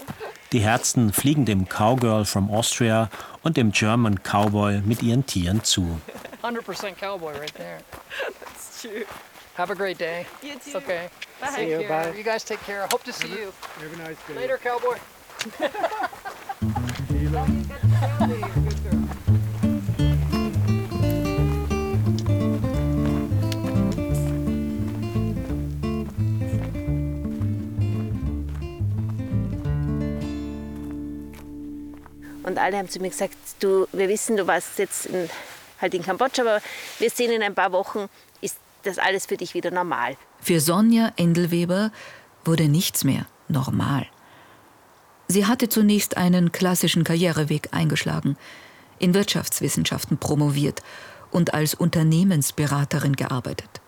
Die 0.52 0.60
Herzen 0.60 1.14
fliegen 1.14 1.46
dem 1.46 1.68
Cowgirl 1.70 2.26
from 2.26 2.50
Austria 2.52 3.10
und 3.44 3.56
dem 3.58 3.72
German 3.72 4.22
Cowboy 4.24 4.82
mit 4.86 5.02
ihren 5.04 5.26
Tieren 5.26 5.64
zu. 5.64 6.00
100% 6.44 6.96
Cowboy 7.00 7.34
right 7.34 7.54
there. 7.56 7.80
It's 8.56 8.82
true. 8.82 9.06
Have 9.56 9.70
a 9.70 9.76
great 9.76 9.98
day. 9.98 10.26
You 10.42 10.58
too. 10.58 10.78
Okay. 10.78 11.10
Bye. 11.40 11.48
Take 11.56 11.70
you, 11.70 11.88
bye. 11.88 12.14
You 12.16 12.24
guys 12.24 12.44
take 12.44 12.60
care. 12.62 12.88
Hope 12.88 13.04
to 13.04 13.14
see 13.14 13.28
you 13.28 13.54
Have 13.80 13.94
a 13.94 13.98
nice 13.98 14.18
day. 14.28 14.36
later, 14.36 14.58
Cowboy. 14.58 14.98
Und 32.44 32.58
alle 32.60 32.78
haben 32.78 32.90
zu 32.90 33.00
mir 33.00 33.10
gesagt, 33.10 33.36
du, 33.60 33.88
wir 33.94 34.10
wissen, 34.10 34.36
du 34.36 34.46
warst 34.48 34.78
jetzt 34.78 35.06
in, 35.06 35.30
halt 35.80 35.94
in 35.94 36.04
Kambodscha, 36.04 36.42
aber 36.42 36.62
wir 37.00 37.10
sehen 37.10 37.32
in 37.32 37.42
ein 37.42 37.56
paar 37.56 37.72
Wochen, 37.72 38.10
das 38.84 39.00
alles 39.00 39.26
für 39.26 39.38
dich 39.38 39.54
wieder 39.54 39.72
normal. 39.72 40.16
Für 40.40 40.60
Sonja 40.60 41.12
Endelweber 41.16 41.92
wurde 42.46 42.68
nichts 42.68 43.04
mehr 43.04 43.26
normal. 43.48 44.06
Sie 45.28 45.46
hatte 45.46 45.70
zunächst 45.70 46.18
einen 46.18 46.52
klassischen 46.52 47.04
Karriereweg 47.04 47.70
eingeschlagen, 47.72 48.38
in 49.00 49.14
Wirtschaftswissenschaften 49.14 50.18
promoviert 50.18 50.84
und 51.32 51.54
als 51.54 51.74
Unternehmensberaterin 51.74 53.16
gearbeitet. 53.16 53.82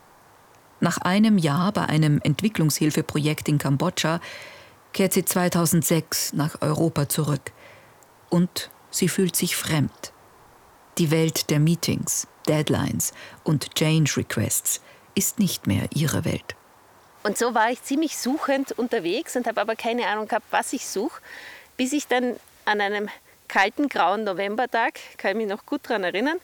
Nach 0.80 0.98
einem 0.98 1.38
Jahr 1.38 1.72
bei 1.72 1.86
einem 1.86 2.20
Entwicklungshilfeprojekt 2.24 3.48
in 3.48 3.58
Kambodscha 3.58 4.20
kehrt 4.94 5.14
sie 5.14 5.26
2006 5.26 6.34
nach 6.34 6.62
Europa 6.62 7.08
zurück. 7.10 7.52
Und 8.30 8.70
sie 8.92 9.08
fühlt 9.08 9.36
sich 9.36 9.56
fremd. 9.56 10.14
Die 10.98 11.12
Welt 11.12 11.50
der 11.50 11.60
Meetings, 11.60 12.26
Deadlines 12.48 13.12
und 13.44 13.76
Change 13.76 14.16
Requests 14.16 14.80
ist 15.14 15.40
nicht 15.40 15.68
mehr 15.68 15.90
ihre 15.94 16.24
Welt. 16.24 16.56
Und 17.24 17.38
so 17.38 17.54
war 17.54 17.70
ich 17.70 17.84
ziemlich 17.84 18.18
suchend 18.18 18.72
unterwegs 18.72 19.36
und 19.36 19.46
habe 19.46 19.60
aber 19.60 19.76
keine 19.76 20.08
Ahnung 20.08 20.30
gehabt, 20.30 20.46
was 20.52 20.72
ich 20.72 20.88
suche, 20.88 21.22
bis 21.76 21.92
ich 21.92 22.08
dann 22.08 22.38
an 22.64 22.80
einem 22.80 23.10
kalten, 23.50 23.90
grauen 23.90 24.24
Novembertag, 24.24 24.94
kann 25.18 25.32
ich 25.32 25.38
mich 25.38 25.48
noch 25.48 25.66
gut 25.66 25.82
daran 25.84 26.06
erinnern, 26.06 26.38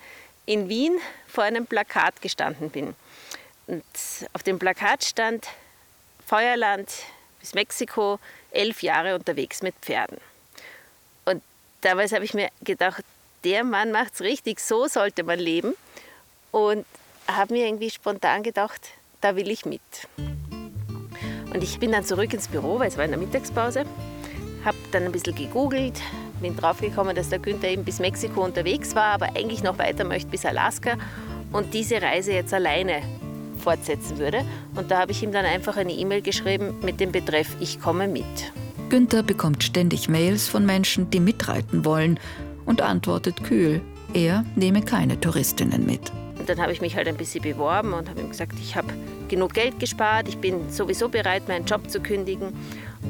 in 0.45 0.67
Wien 0.67 0.97
vor 1.27 1.45
einem 1.45 1.65
Plakat 1.65 2.21
gestanden 2.21 2.69
bin. 2.71 2.93
Und 3.67 3.85
auf 4.33 4.43
dem 4.43 4.59
Plakat 4.59 5.05
stand 5.05 5.47
Feuerland 6.27 6.91
bis 7.39 7.53
Mexiko, 7.53 8.19
elf 8.51 8.83
Jahre 8.83 9.15
unterwegs 9.15 9.61
mit 9.61 9.75
Pferden. 9.81 10.17
Und 11.23 11.41
damals 11.79 12.11
habe 12.11 12.25
ich 12.25 12.33
mir 12.33 12.49
gedacht, 12.61 13.05
der 13.43 13.63
Mann 13.63 13.91
macht 13.91 14.13
es 14.15 14.21
richtig, 14.21 14.60
so 14.60 14.88
sollte 14.88 15.23
man 15.23 15.39
leben. 15.39 15.73
Und 16.51 16.86
habe 17.27 17.54
mir 17.54 17.65
irgendwie 17.65 17.89
spontan 17.89 18.43
gedacht, 18.43 18.82
da 19.21 19.36
will 19.36 19.49
ich 19.49 19.65
mit. 19.65 19.82
Und 21.54 21.63
ich 21.63 21.80
bin 21.80 21.91
dann 21.91 22.04
zurück 22.04 22.34
ins 22.34 22.47
Büro, 22.47 22.80
weil 22.80 22.88
es 22.88 22.97
war 22.97 23.06
in 23.06 23.12
der 23.12 23.19
Mittagspause, 23.19 23.86
habe 24.63 24.77
dann 24.91 25.04
ein 25.04 25.12
bisschen 25.12 25.36
gegoogelt, 25.36 25.99
bin 26.41 26.56
draufgekommen, 26.56 27.15
dass 27.15 27.30
der 27.30 27.39
Günther 27.39 27.69
eben 27.69 27.84
bis 27.84 27.99
Mexiko 27.99 28.43
unterwegs 28.43 28.95
war, 28.95 29.13
aber 29.13 29.27
eigentlich 29.36 29.63
noch 29.63 29.77
weiter 29.77 30.04
möchte 30.04 30.30
bis 30.30 30.45
Alaska 30.45 30.97
und 31.51 31.73
diese 31.73 32.01
Reise 32.01 32.34
jetzt 32.34 32.54
alleine 32.54 33.01
fortsetzen 33.58 34.17
würde. 34.17 34.43
Und 34.75 34.91
da 34.91 34.99
habe 34.99 35.12
ich 35.12 35.21
ihm 35.23 35.32
dann 35.32 35.45
einfach 35.45 35.77
eine 35.77 35.93
E-Mail 35.93 36.21
geschrieben 36.21 36.80
mit 36.82 36.99
dem 36.99 37.12
Betreff 37.12 37.56
Ich 37.60 37.80
komme 37.80 38.08
mit. 38.08 38.25
Günther 38.89 39.23
bekommt 39.23 39.63
ständig 39.63 40.10
Mails 40.10 40.47
von 40.47 40.65
Menschen, 40.65 41.10
die 41.12 41.19
mitreiten 41.19 41.86
wollen 41.86 42.19
und 42.71 42.81
antwortet 42.81 43.43
kühl, 43.43 43.81
er 44.13 44.45
nehme 44.55 44.81
keine 44.81 45.19
Touristinnen 45.19 45.86
mit. 45.86 46.10
Und 46.39 46.47
dann 46.47 46.60
habe 46.60 46.71
ich 46.71 46.79
mich 46.79 46.95
halt 46.95 47.07
ein 47.10 47.17
bisschen 47.17 47.43
beworben 47.43 47.91
und 47.91 48.10
habe 48.10 48.21
ihm 48.21 48.29
gesagt, 48.29 48.53
ich 48.62 48.77
habe 48.77 48.88
genug 49.27 49.53
Geld 49.53 49.77
gespart, 49.79 50.29
ich 50.29 50.38
bin 50.38 50.71
sowieso 50.71 51.10
bereit, 51.10 51.49
meinen 51.49 51.65
Job 51.65 51.89
zu 51.89 51.99
kündigen 51.99 52.53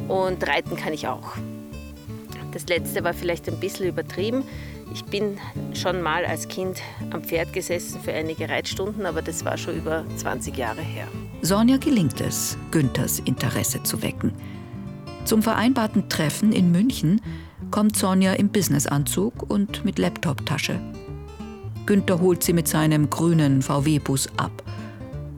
und 0.07 0.45
reiten 0.47 0.75
kann 0.75 0.93
ich 0.93 1.07
auch. 1.07 1.33
Das 2.51 2.65
letzte 2.67 3.03
war 3.03 3.13
vielleicht 3.13 3.47
ein 3.47 3.59
bisschen 3.59 3.87
übertrieben. 3.87 4.43
Ich 4.93 5.05
bin 5.05 5.37
schon 5.73 6.01
mal 6.01 6.25
als 6.25 6.47
Kind 6.47 6.81
am 7.11 7.23
Pferd 7.23 7.53
gesessen 7.53 8.01
für 8.01 8.13
einige 8.13 8.49
Reitstunden, 8.49 9.05
aber 9.05 9.21
das 9.21 9.45
war 9.45 9.57
schon 9.57 9.77
über 9.77 10.03
20 10.17 10.57
Jahre 10.57 10.81
her. 10.81 11.07
Sonja 11.43 11.77
gelingt 11.77 12.19
es, 12.19 12.57
Günthers 12.71 13.19
Interesse 13.19 13.83
zu 13.83 14.01
wecken. 14.01 14.33
Zum 15.23 15.43
vereinbarten 15.43 16.09
Treffen 16.09 16.51
in 16.51 16.71
München 16.71 17.21
kommt 17.69 17.95
Sonja 17.95 18.33
im 18.33 18.49
Businessanzug 18.49 19.49
und 19.49 19.85
mit 19.85 19.99
Laptoptasche. 19.99 20.79
Günther 21.85 22.19
holt 22.19 22.43
sie 22.43 22.53
mit 22.53 22.67
seinem 22.67 23.09
grünen 23.09 23.61
VW-Bus 23.61 24.29
ab. 24.37 24.63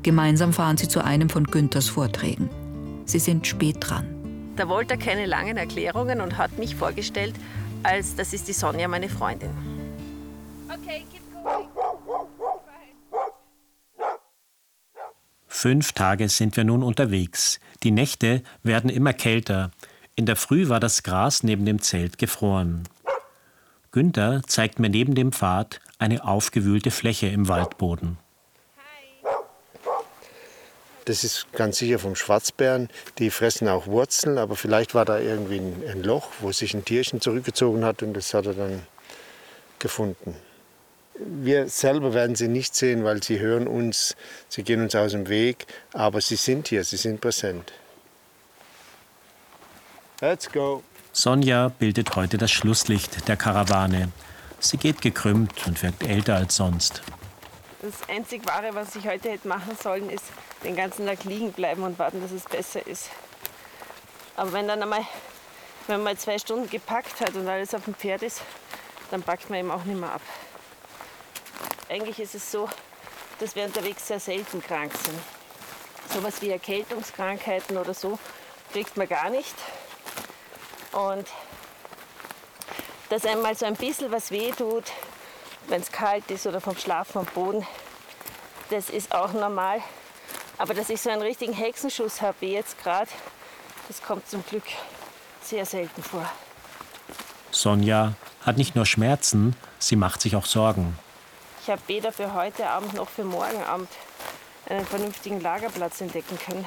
Gemeinsam 0.04 0.54
fahren 0.54 0.78
sie 0.78 0.88
zu 0.88 1.04
einem 1.04 1.30
von 1.30 1.46
Günthers 1.46 1.90
Vorträgen. 1.90 2.50
Sie 3.06 3.20
sind 3.20 3.48
spät 3.48 3.78
dran. 3.80 4.06
Da 4.56 4.70
wollte 4.70 4.94
er 4.94 5.00
keine 5.00 5.26
langen 5.26 5.58
Erklärungen 5.58 6.22
und 6.22 6.38
hat 6.38 6.58
mich 6.58 6.76
vorgestellt, 6.76 7.36
als 7.84 8.16
das 8.16 8.34
ist 8.34 8.48
die 8.48 8.54
Sonja, 8.54 8.88
meine 8.88 9.10
Freundin. 9.10 9.50
Okay, 10.70 11.06
keep 11.12 11.22
going. 11.44 11.68
Fünf 15.64 15.94
Tage 15.94 16.28
sind 16.28 16.58
wir 16.58 16.66
nun 16.66 16.84
unterwegs. 16.84 17.62
Die 17.84 17.92
Nächte 17.92 18.44
werden 18.64 18.90
immer 18.90 19.14
kälter. 19.14 19.72
In 20.16 20.28
der 20.28 20.36
Früh 20.36 20.70
war 20.70 20.80
das 20.80 21.02
Gras 21.02 21.42
neben 21.42 21.66
dem 21.66 21.82
Zelt 21.82 22.20
gefroren. 22.20 22.84
Günther 23.92 24.42
zeigt 24.46 24.80
mir 24.80 24.90
neben 24.90 25.16
dem 25.16 25.32
Pfad 25.32 25.80
eine 25.98 26.24
aufgewühlte 26.24 26.92
Fläche 26.92 27.28
im 27.28 27.48
Waldboden. 27.48 28.18
Das 31.06 31.24
ist 31.24 31.52
ganz 31.54 31.80
sicher 31.80 31.98
vom 31.98 32.16
Schwarzbären. 32.16 32.90
Die 33.18 33.32
fressen 33.32 33.68
auch 33.68 33.88
Wurzeln, 33.88 34.38
aber 34.38 34.56
vielleicht 34.56 34.94
war 34.94 35.04
da 35.04 35.20
irgendwie 35.20 35.58
ein, 35.58 35.84
ein 35.90 36.04
Loch, 36.04 36.30
wo 36.42 36.52
sich 36.52 36.76
ein 36.76 36.86
Tierchen 36.86 37.20
zurückgezogen 37.20 37.84
hat 37.84 38.04
und 38.04 38.14
das 38.14 38.34
hat 38.36 38.46
er 38.46 38.54
dann 38.54 38.84
gefunden. 39.80 40.36
Wir 41.16 41.70
selber 41.70 42.14
werden 42.14 42.36
sie 42.36 42.48
nicht 42.48 42.76
sehen, 42.76 43.04
weil 43.04 43.22
sie 43.24 43.40
hören 43.40 43.68
uns, 43.68 44.16
sie 44.48 44.64
gehen 44.64 44.82
uns 44.82 44.96
aus 44.96 45.12
dem 45.12 45.28
Weg, 45.28 45.66
aber 45.92 46.22
sie 46.22 46.36
sind 46.36 46.68
hier, 46.68 46.84
sie 46.84 46.98
sind 46.98 47.20
präsent. 47.20 47.74
Let's 50.24 50.50
go. 50.50 50.82
Sonja 51.12 51.68
bildet 51.68 52.16
heute 52.16 52.38
das 52.38 52.50
Schlusslicht 52.50 53.28
der 53.28 53.36
Karawane. 53.36 54.08
Sie 54.58 54.78
geht 54.78 55.02
gekrümmt 55.02 55.68
und 55.68 55.84
wirkt 55.84 56.02
älter 56.02 56.38
als 56.38 56.56
sonst. 56.56 57.02
Das 57.82 58.08
einzig 58.08 58.46
Wahre, 58.46 58.74
was 58.74 58.96
ich 58.96 59.06
heute 59.06 59.32
hätte 59.32 59.50
machen 59.50 59.76
sollen, 59.76 60.10
ist 60.10 60.24
den 60.64 60.78
ganzen 60.78 61.08
Tag 61.08 61.26
liegen 61.26 61.52
bleiben 61.52 61.84
und 61.84 62.00
warten, 62.00 62.22
dass 62.22 62.32
es 62.32 62.46
besser 62.46 62.88
ist. 62.88 63.10
Aber 64.38 64.54
wenn 64.54 64.66
dann 64.66 64.82
einmal, 64.82 65.06
wenn 65.88 65.98
man 65.98 66.04
mal 66.06 66.18
zwei 66.18 66.40
Stunden 66.40 66.70
gepackt 66.70 67.20
hat 67.20 67.36
und 67.36 67.46
alles 67.46 67.76
auf 67.76 67.84
dem 67.84 67.94
Pferd 67.94 68.24
ist, 68.24 68.44
dann 69.12 69.24
packt 69.24 69.50
man 69.50 69.60
eben 69.60 69.72
auch 69.72 69.84
nicht 69.84 70.00
mehr 70.00 70.14
ab. 70.14 70.22
Eigentlich 71.90 72.20
ist 72.20 72.34
es 72.34 72.50
so, 72.50 72.70
dass 73.40 73.58
wir 73.58 73.66
unterwegs 73.66 74.08
sehr 74.08 74.22
selten 74.22 74.64
krank 74.64 74.94
sind. 75.04 75.20
Sowas 76.14 76.42
wie 76.42 76.50
Erkältungskrankheiten 76.50 77.76
oder 77.76 77.94
so 77.94 78.18
kriegt 78.72 78.96
man 78.96 79.10
gar 79.10 79.30
nicht. 79.30 79.56
Und 80.94 81.28
dass 83.10 83.26
einmal 83.26 83.56
so 83.56 83.66
ein 83.66 83.76
bisschen 83.76 84.12
was 84.12 84.32
weh 84.32 84.52
tut, 84.52 84.86
wenn 85.68 85.82
es 85.82 85.92
kalt 85.92 86.30
ist 86.32 86.48
oder 86.48 86.62
vom 86.62 86.78
Schlafen 86.78 87.20
am 87.20 87.26
Boden, 87.26 87.66
das 88.70 88.90
ist 88.90 89.14
auch 89.14 89.34
normal. 89.34 89.82
Aber 90.58 90.74
dass 90.74 90.90
ich 90.90 91.02
so 91.02 91.10
einen 91.10 91.22
richtigen 91.22 91.54
Hexenschuss 91.54 92.22
habe 92.22 92.36
wie 92.40 92.54
jetzt 92.54 92.82
gerade, 92.82 93.10
das 93.88 94.02
kommt 94.02 94.30
zum 94.30 94.44
Glück 94.46 94.64
sehr 95.42 95.66
selten 95.66 96.02
vor. 96.02 96.30
Sonja 97.52 98.14
hat 98.46 98.58
nicht 98.58 98.76
nur 98.76 98.86
Schmerzen, 98.86 99.56
sie 99.80 99.96
macht 99.96 100.22
sich 100.22 100.36
auch 100.36 100.46
Sorgen. 100.46 100.98
Ich 101.62 101.70
habe 101.70 101.82
weder 101.88 102.12
für 102.12 102.34
heute 102.34 102.68
Abend 102.68 102.94
noch 102.94 103.10
für 103.10 103.24
morgen 103.24 103.64
Abend 103.64 103.90
einen 104.68 104.86
vernünftigen 104.86 105.40
Lagerplatz 105.40 106.02
entdecken 106.02 106.38
können. 106.40 106.66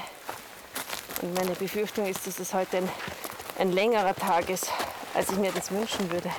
Und 1.23 1.35
meine 1.35 1.53
Befürchtung 1.53 2.07
ist, 2.07 2.27
dass 2.27 2.39
es 2.39 2.55
heute 2.55 2.79
ein, 2.79 2.89
ein 3.59 3.73
längerer 3.73 4.15
Tag 4.15 4.49
ist, 4.51 4.71
als 5.15 5.31
ich 5.31 5.37
mir 5.37 5.53
das 5.53 5.71
wünschen 5.71 6.11
würde. 6.11 6.31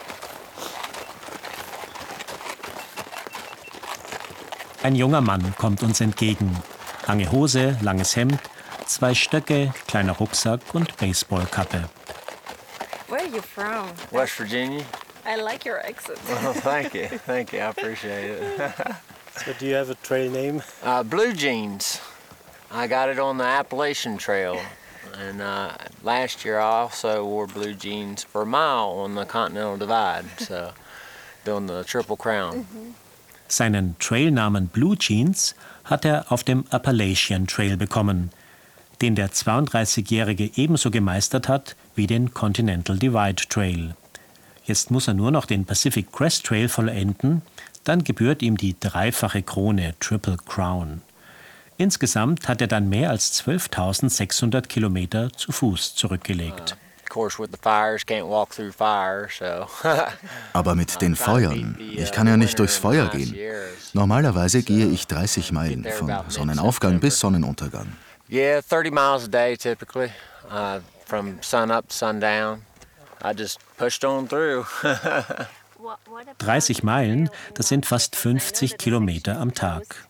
Ein 4.83 4.95
junger 4.95 5.21
Mann 5.21 5.53
kommt 5.57 5.83
uns 5.83 6.01
entgegen. 6.01 6.55
Lange 7.07 7.31
Hose, 7.31 7.77
langes 7.81 8.15
Hemd, 8.15 8.39
zwei 8.85 9.13
Stöcke, 9.13 9.73
kleiner 9.87 10.13
Rucksack 10.13 10.61
und 10.73 10.95
Baseballkappe. 10.97 11.89
Where 13.07 13.21
are 13.21 13.27
you 13.29 13.41
from? 13.41 13.87
West 14.11 14.37
Virginia. 14.37 14.83
I 15.25 15.35
like 15.41 15.65
your 15.65 15.79
accent. 15.79 16.19
Oh, 16.45 16.53
thank 16.53 16.93
you, 16.93 17.07
thank 17.25 17.51
you. 17.53 17.59
I 17.59 17.69
appreciate 17.69 18.31
it. 18.31 18.41
So 19.45 19.53
do 19.59 19.67
you 19.67 19.75
have 19.75 19.91
a 19.91 19.95
trail 20.01 20.31
name? 20.31 20.63
Uh, 20.83 21.03
blue 21.03 21.31
jeans. 21.31 22.01
I 22.71 22.87
got 22.87 23.09
it 23.09 23.19
on 23.19 23.37
the 23.37 23.43
Appalachian 23.43 24.17
Trail, 24.17 24.59
and 25.15 25.41
uh, 25.43 25.76
last 26.07 26.45
year 26.45 26.57
I 26.57 26.83
also 26.83 27.25
wore 27.25 27.47
blue 27.47 27.73
jeans 27.73 28.23
for 28.23 28.41
a 28.43 28.45
mile 28.45 29.03
on 29.03 29.15
the 29.15 29.25
Continental 29.25 29.77
Divide. 29.77 30.25
So 30.39 30.71
doing 31.45 31.67
the 31.67 31.83
Triple 31.83 32.17
Crown. 32.17 32.65
Seinen 33.49 33.95
Trailnamen 33.99 34.67
Blue 34.67 34.97
Jeans 34.97 35.55
hat 35.85 36.03
er 36.03 36.25
auf 36.31 36.43
dem 36.43 36.65
Appalachian 36.69 37.47
Trail 37.47 37.77
bekommen, 37.77 38.31
den 39.01 39.15
der 39.15 39.29
32-Jährige 39.31 40.51
ebenso 40.55 40.91
gemeistert 40.91 41.47
hat 41.47 41.75
wie 41.95 42.07
den 42.07 42.33
Continental 42.33 42.97
Divide 42.97 43.47
Trail. 43.47 43.95
Jetzt 44.65 44.91
muss 44.91 45.07
er 45.07 45.13
nur 45.13 45.31
noch 45.31 45.45
den 45.45 45.63
Pacific 45.65 46.11
Crest 46.11 46.45
Trail 46.45 46.67
vollenden, 46.67 47.41
dann 47.85 48.03
gebührt 48.03 48.41
ihm 48.41 48.57
die 48.57 48.75
dreifache 48.77 49.41
Krone 49.43 49.95
Triple 50.01 50.37
Crown. 50.45 51.01
Insgesamt 51.77 52.47
hat 52.47 52.59
er 52.61 52.67
dann 52.67 52.89
mehr 52.89 53.11
als 53.11 53.39
12.600 53.43 54.67
Kilometer 54.67 55.31
zu 55.31 55.51
Fuß 55.51 55.93
zurückgelegt. 55.95 56.75
Of 57.03 57.09
course, 57.09 57.39
with 57.39 57.51
the 57.51 57.57
fires, 57.61 58.03
can't 58.05 58.27
walk 58.27 58.49
through 58.49 58.73
fire, 58.73 59.29
so. 59.29 59.67
Aber 60.53 60.75
mit 60.75 61.01
den 61.01 61.15
Feuern, 61.15 61.77
ich 61.79 62.11
kann 62.11 62.27
ja 62.27 62.35
nicht 62.35 62.59
durchs 62.59 62.75
Feuer 62.75 63.07
gehen. 63.07 63.33
Normalerweise 63.93 64.61
gehe 64.61 64.87
ich 64.87 65.07
30 65.07 65.51
Meilen 65.51 65.85
von 65.85 66.13
Sonnenaufgang 66.27 66.99
bis 66.99 67.19
Sonnenuntergang. 67.19 67.87
Yeah, 68.29 68.61
30 68.61 68.91
miles 68.91 69.23
a 69.23 69.27
day 69.27 69.55
typically, 69.55 70.09
uh, 70.51 70.79
from 71.05 71.37
sun 71.41 71.71
up 71.71 71.87
to 71.87 71.95
sundown. 71.95 72.63
I 73.23 73.33
just 73.33 73.59
pushed 73.77 74.03
on 74.03 74.27
through. 74.27 74.65
30 76.37 76.83
Meilen, 76.83 77.29
das 77.53 77.69
sind 77.69 77.85
fast 77.85 78.15
50 78.15 78.77
Kilometer 78.77 79.39
am 79.39 79.53
Tag. 79.53 80.07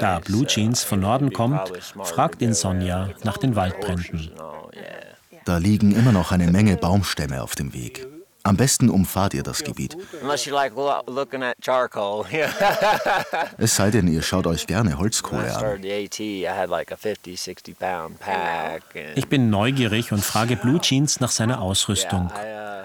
Da 0.00 0.18
Blue 0.20 0.46
Jeans 0.46 0.84
von 0.84 1.00
Norden 1.00 1.32
kommt, 1.32 1.72
fragt 2.04 2.42
ihn 2.42 2.54
Sonja 2.54 3.10
nach 3.22 3.36
den 3.36 3.56
Waldbränden. 3.56 4.32
Da 5.44 5.58
liegen 5.58 5.94
immer 5.94 6.12
noch 6.12 6.32
eine 6.32 6.50
Menge 6.50 6.76
Baumstämme 6.76 7.42
auf 7.42 7.54
dem 7.54 7.74
Weg. 7.74 8.06
Am 8.46 8.58
besten 8.58 8.90
umfahrt 8.90 9.32
ihr 9.32 9.42
das 9.42 9.64
Gebiet. 9.64 9.96
Unless 10.20 10.44
you 10.44 10.52
like 10.54 10.74
lo- 10.76 11.00
looking 11.06 11.42
at 11.42 11.56
charcoal. 11.64 12.26
Yeah. 12.30 12.50
Es 13.58 13.76
sei 13.76 13.90
denn, 13.90 14.06
ihr 14.06 14.20
schaut 14.20 14.46
euch 14.46 14.66
gerne 14.66 14.98
Holzkohle 14.98 15.44
an. 15.44 15.50
started 15.58 15.82
the 15.82 15.92
AT, 16.04 16.20
I 16.20 16.46
had 16.48 16.68
like 16.68 16.92
a 16.92 16.96
50, 16.96 17.36
60 17.40 17.78
pound 17.78 18.20
pack. 18.20 18.82
And 18.94 19.16
Ich 19.16 19.28
bin 19.28 19.48
neugierig 19.48 20.12
und 20.12 20.22
frage 20.22 20.56
Blue 20.56 20.78
Jeans 20.78 21.20
nach 21.20 21.30
seiner 21.30 21.62
Ausrüstung. 21.62 22.30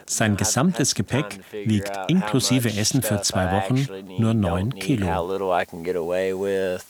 Sein 0.06 0.38
gesamtes 0.38 0.95
Gepäck 0.95 1.41
wiegt 1.52 1.91
inklusive 2.08 2.69
Essen 2.69 3.02
für 3.02 3.22
zwei 3.22 3.52
Wochen 3.52 3.86
nur 4.17 4.34
9 4.34 4.72
How 4.72 4.80
Kilo. 4.80 5.30
little 5.32 5.52
I 5.62 5.65
can 5.65 5.84
get 5.84 5.98
away 5.98 6.34
with. 6.34 6.84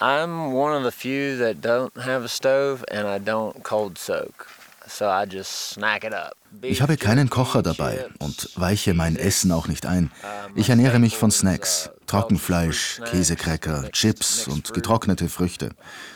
I'm 0.00 0.52
one 0.54 0.74
of 0.74 0.82
the 0.82 0.90
few 0.90 1.36
that 1.38 1.56
don't 1.62 1.92
have 2.04 2.24
a 2.24 2.28
stove 2.28 2.84
and 2.90 3.06
I 3.06 3.18
don't 3.22 3.62
cold 3.62 3.98
soak. 3.98 4.46
So 4.86 5.06
I 5.06 5.24
just 5.28 5.70
snack 5.70 6.04
it 6.04 6.12
up. 6.12 6.34
Ich 6.62 6.82
habe 6.82 6.96
keinen 6.96 7.30
Kocher 7.30 7.62
dabei 7.62 8.06
und 8.18 8.50
weiche 8.54 8.94
mein 8.94 9.16
Essen 9.16 9.50
auch 9.50 9.66
nicht 9.66 9.86
ein. 9.86 10.10
Ich 10.54 10.68
ernähre 10.68 10.98
mich 10.98 11.16
von 11.16 11.30
Snacks, 11.30 11.90
Trockenfleisch, 12.06 13.00
Käsekräcker, 13.10 13.90
Chips 13.90 14.46
und 14.46 14.72
getrocknete 14.72 15.28
Früchte. 15.28 15.70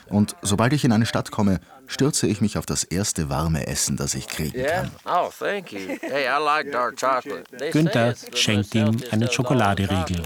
Und 0.08 0.36
sobald 0.42 0.72
ich 0.72 0.84
in 0.84 0.92
eine 0.92 1.06
Stadt 1.06 1.30
komme, 1.30 1.60
stürze 1.86 2.26
ich 2.26 2.40
mich 2.40 2.58
auf 2.58 2.66
das 2.66 2.84
erste 2.84 3.28
warme 3.28 3.66
Essen, 3.66 3.96
das 3.96 4.14
ich 4.14 4.28
kriegen 4.28 4.64
kann. 4.64 4.90
Oh, 5.04 5.30
thank 5.36 5.72
you. 5.72 5.96
Hey, 6.00 6.26
I 6.26 6.42
like 6.42 6.70
dark 6.70 6.96
chocolate. 7.00 7.44
They 7.50 7.58
say 7.58 7.70
Günther 7.70 8.14
schenkt 8.34 8.74
ihm 8.74 8.84
healthiest 8.84 9.12
eine 9.12 9.24
of 9.24 9.30
all 9.30 9.34
Schokoladeriegel. 9.34 10.22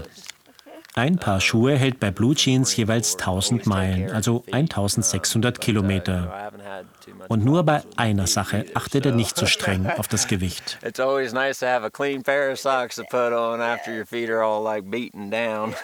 Ein 0.95 1.17
Paar 1.17 1.41
Schuhe 1.41 1.75
hält 1.75 1.99
bei 1.99 2.11
Blue 2.11 2.35
Jeans 2.35 2.75
jeweils 2.75 3.13
1000 3.13 3.65
Meilen, 3.65 4.11
also 4.11 4.43
1600 4.51 5.59
Kilometer. 5.59 6.51
Und 7.29 7.45
nur 7.45 7.63
bei 7.63 7.81
einer 7.95 8.27
Sache 8.27 8.65
achtet 8.73 9.05
er 9.05 9.11
nicht 9.11 9.37
so 9.37 9.45
streng 9.45 9.87
auf 9.87 10.07
das 10.07 10.27
Gewicht. 10.27 10.77
It's 10.83 10.99
always 10.99 11.33
nice 11.33 11.59
to 11.59 11.65
have 11.65 11.85
a 11.85 11.89
clean 11.89 12.23
pair 12.23 12.51
of 12.51 12.59
socks 12.59 12.95
to 12.95 13.03
put 13.03 13.31
on 13.33 13.61
after 13.61 13.91
your 13.95 14.05
feet 14.05 14.29
are 14.29 14.43
all 14.43 14.63
like 14.63 14.89
beaten 14.89 15.29
down. 15.31 15.73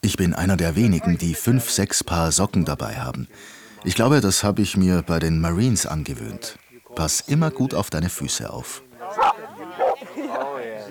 Ich 0.00 0.18
bin 0.18 0.34
einer 0.34 0.58
der 0.58 0.76
wenigen, 0.76 1.16
die 1.16 1.34
fünf, 1.34 1.70
sechs 1.70 2.04
Paar 2.04 2.30
Socken 2.30 2.66
dabei 2.66 2.96
haben. 2.96 3.26
Ich 3.84 3.94
glaube, 3.94 4.20
das 4.20 4.44
habe 4.44 4.60
ich 4.60 4.76
mir 4.76 5.02
bei 5.02 5.18
den 5.18 5.40
Marines 5.40 5.86
angewöhnt. 5.86 6.58
Pass 6.94 7.22
immer 7.22 7.50
gut 7.50 7.74
auf 7.74 7.88
deine 7.88 8.10
Füße 8.10 8.50
auf. 8.50 8.82
oh 9.00 10.58
yeah. 10.58 10.84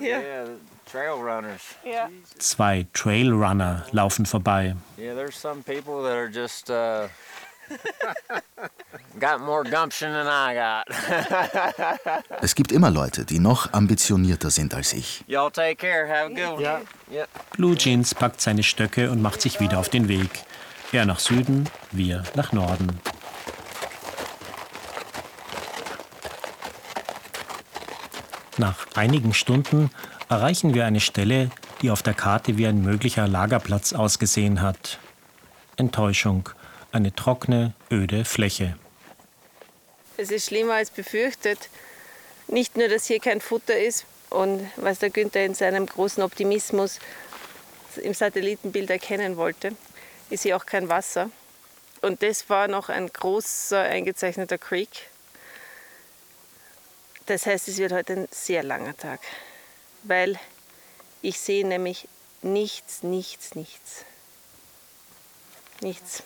Yeah, 0.00 0.44
trail 0.90 1.14
runners. 1.20 1.62
Zwei 2.38 2.86
Trailrunner 2.92 3.84
laufen 3.90 4.24
vorbei. 4.24 4.76
Es 12.40 12.54
gibt 12.54 12.72
immer 12.72 12.90
Leute, 12.90 13.24
die 13.24 13.38
noch 13.38 13.72
ambitionierter 13.72 14.50
sind 14.50 14.74
als 14.74 14.92
ich. 14.92 15.24
Y'all 15.28 15.50
take 15.50 15.76
care. 15.76 16.08
Have 16.08 16.26
a 16.26 16.28
good 16.28 16.54
one. 16.54 16.62
Yeah. 16.62 16.80
Yeah. 17.10 17.26
Blue 17.56 17.76
Jeans 17.76 18.14
packt 18.14 18.40
seine 18.40 18.62
Stöcke 18.62 19.10
und 19.10 19.20
macht 19.20 19.40
sich 19.40 19.60
wieder 19.60 19.78
auf 19.78 19.88
den 19.88 20.08
Weg. 20.08 20.30
Er 20.92 21.04
nach 21.04 21.18
Süden, 21.18 21.68
wir 21.90 22.22
nach 22.34 22.52
Norden. 22.52 23.00
Nach 28.56 28.86
einigen 28.94 29.34
Stunden 29.34 29.90
erreichen 30.28 30.74
wir 30.74 30.86
eine 30.86 31.00
Stelle, 31.00 31.50
die 31.82 31.90
auf 31.90 32.02
der 32.02 32.14
Karte 32.14 32.58
wie 32.58 32.66
ein 32.66 32.82
möglicher 32.82 33.28
Lagerplatz 33.28 33.92
ausgesehen 33.92 34.62
hat. 34.62 34.98
Enttäuschung, 35.76 36.48
eine 36.92 37.14
trockene, 37.14 37.74
öde 37.90 38.24
Fläche. 38.24 38.76
Es 40.16 40.30
ist 40.30 40.46
schlimmer 40.46 40.74
als 40.74 40.90
befürchtet. 40.90 41.68
Nicht 42.48 42.76
nur, 42.76 42.88
dass 42.88 43.06
hier 43.06 43.20
kein 43.20 43.40
Futter 43.40 43.78
ist 43.78 44.04
und 44.30 44.66
was 44.76 44.98
der 44.98 45.10
Günther 45.10 45.44
in 45.44 45.54
seinem 45.54 45.86
großen 45.86 46.22
Optimismus 46.22 46.98
im 48.02 48.14
Satellitenbild 48.14 48.90
erkennen 48.90 49.36
wollte, 49.36 49.72
ist 50.30 50.42
hier 50.42 50.56
auch 50.56 50.66
kein 50.66 50.88
Wasser. 50.88 51.30
Und 52.00 52.22
das 52.22 52.48
war 52.48 52.68
noch 52.68 52.88
ein 52.88 53.08
großer 53.08 53.80
eingezeichneter 53.80 54.58
Creek. 54.58 55.08
Das 57.26 57.44
heißt, 57.44 57.68
es 57.68 57.78
wird 57.78 57.92
heute 57.92 58.14
ein 58.14 58.28
sehr 58.30 58.62
langer 58.62 58.96
Tag, 58.96 59.20
weil 60.04 60.38
ich 61.20 61.38
sehe 61.38 61.66
nämlich 61.66 62.08
nichts, 62.42 63.02
nichts, 63.02 63.54
nichts. 63.54 64.04
Nichts. 65.80 66.22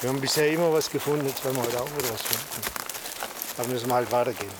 Wir 0.00 0.08
haben 0.08 0.20
bisher 0.20 0.50
immer 0.50 0.72
was 0.72 0.90
gefunden, 0.90 1.26
jetzt 1.26 1.44
werden 1.44 1.56
wir 1.56 1.62
heute 1.62 1.80
auch 1.80 1.90
wieder 1.96 2.12
was 2.12 2.22
finden. 2.22 2.62
Aber 3.58 3.68
müssen 3.68 3.88
wir 3.88 3.94
halt 3.94 4.10
weitergehen. 4.12 4.52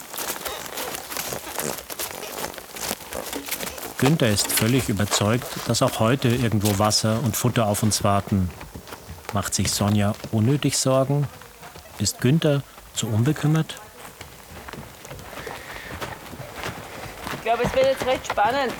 Günther 3.99 4.31
ist 4.31 4.51
völlig 4.51 4.89
überzeugt, 4.89 5.47
dass 5.67 5.83
auch 5.83 6.01
heute 6.01 6.29
irgendwo 6.29 6.79
Wasser 6.79 7.21
und 7.23 7.37
Futter 7.37 7.67
auf 7.67 7.83
uns 7.83 8.03
warten. 8.03 8.51
Macht 9.33 9.55
sich 9.55 9.71
Sonja 9.71 10.15
unnötig 10.33 10.79
Sorgen? 10.79 11.29
Ist 11.99 12.21
Günther 12.21 12.63
zu 12.95 13.07
unbekümmert? 13.09 13.79
Ich 17.35 17.43
glaube, 17.43 17.63
es 17.65 17.75
wird 17.75 17.87
jetzt 17.87 18.07
recht 18.07 18.27
spannend. 18.27 18.73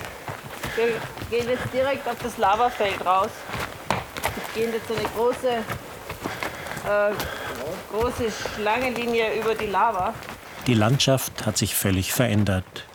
Wir 0.77 0.87
gehen 1.31 1.49
jetzt 1.49 1.73
direkt 1.73 2.09
auf 2.09 2.17
das 2.23 2.39
Lavafeld 2.39 3.05
raus. 3.05 3.31
Wir 4.55 4.63
gehen 4.63 4.73
jetzt 4.73 4.91
eine 4.91 5.09
große, 5.17 5.63
äh, 6.85 7.13
große 7.93 8.31
Schlangenlinie 8.31 9.41
über 9.41 9.55
die 9.55 9.67
Lava. 9.67 10.15
Die 10.67 10.75
Landschaft 10.75 11.47
hat 11.47 11.57
sich 11.57 11.75
völlig 11.75 12.13
verändert. 12.13 12.87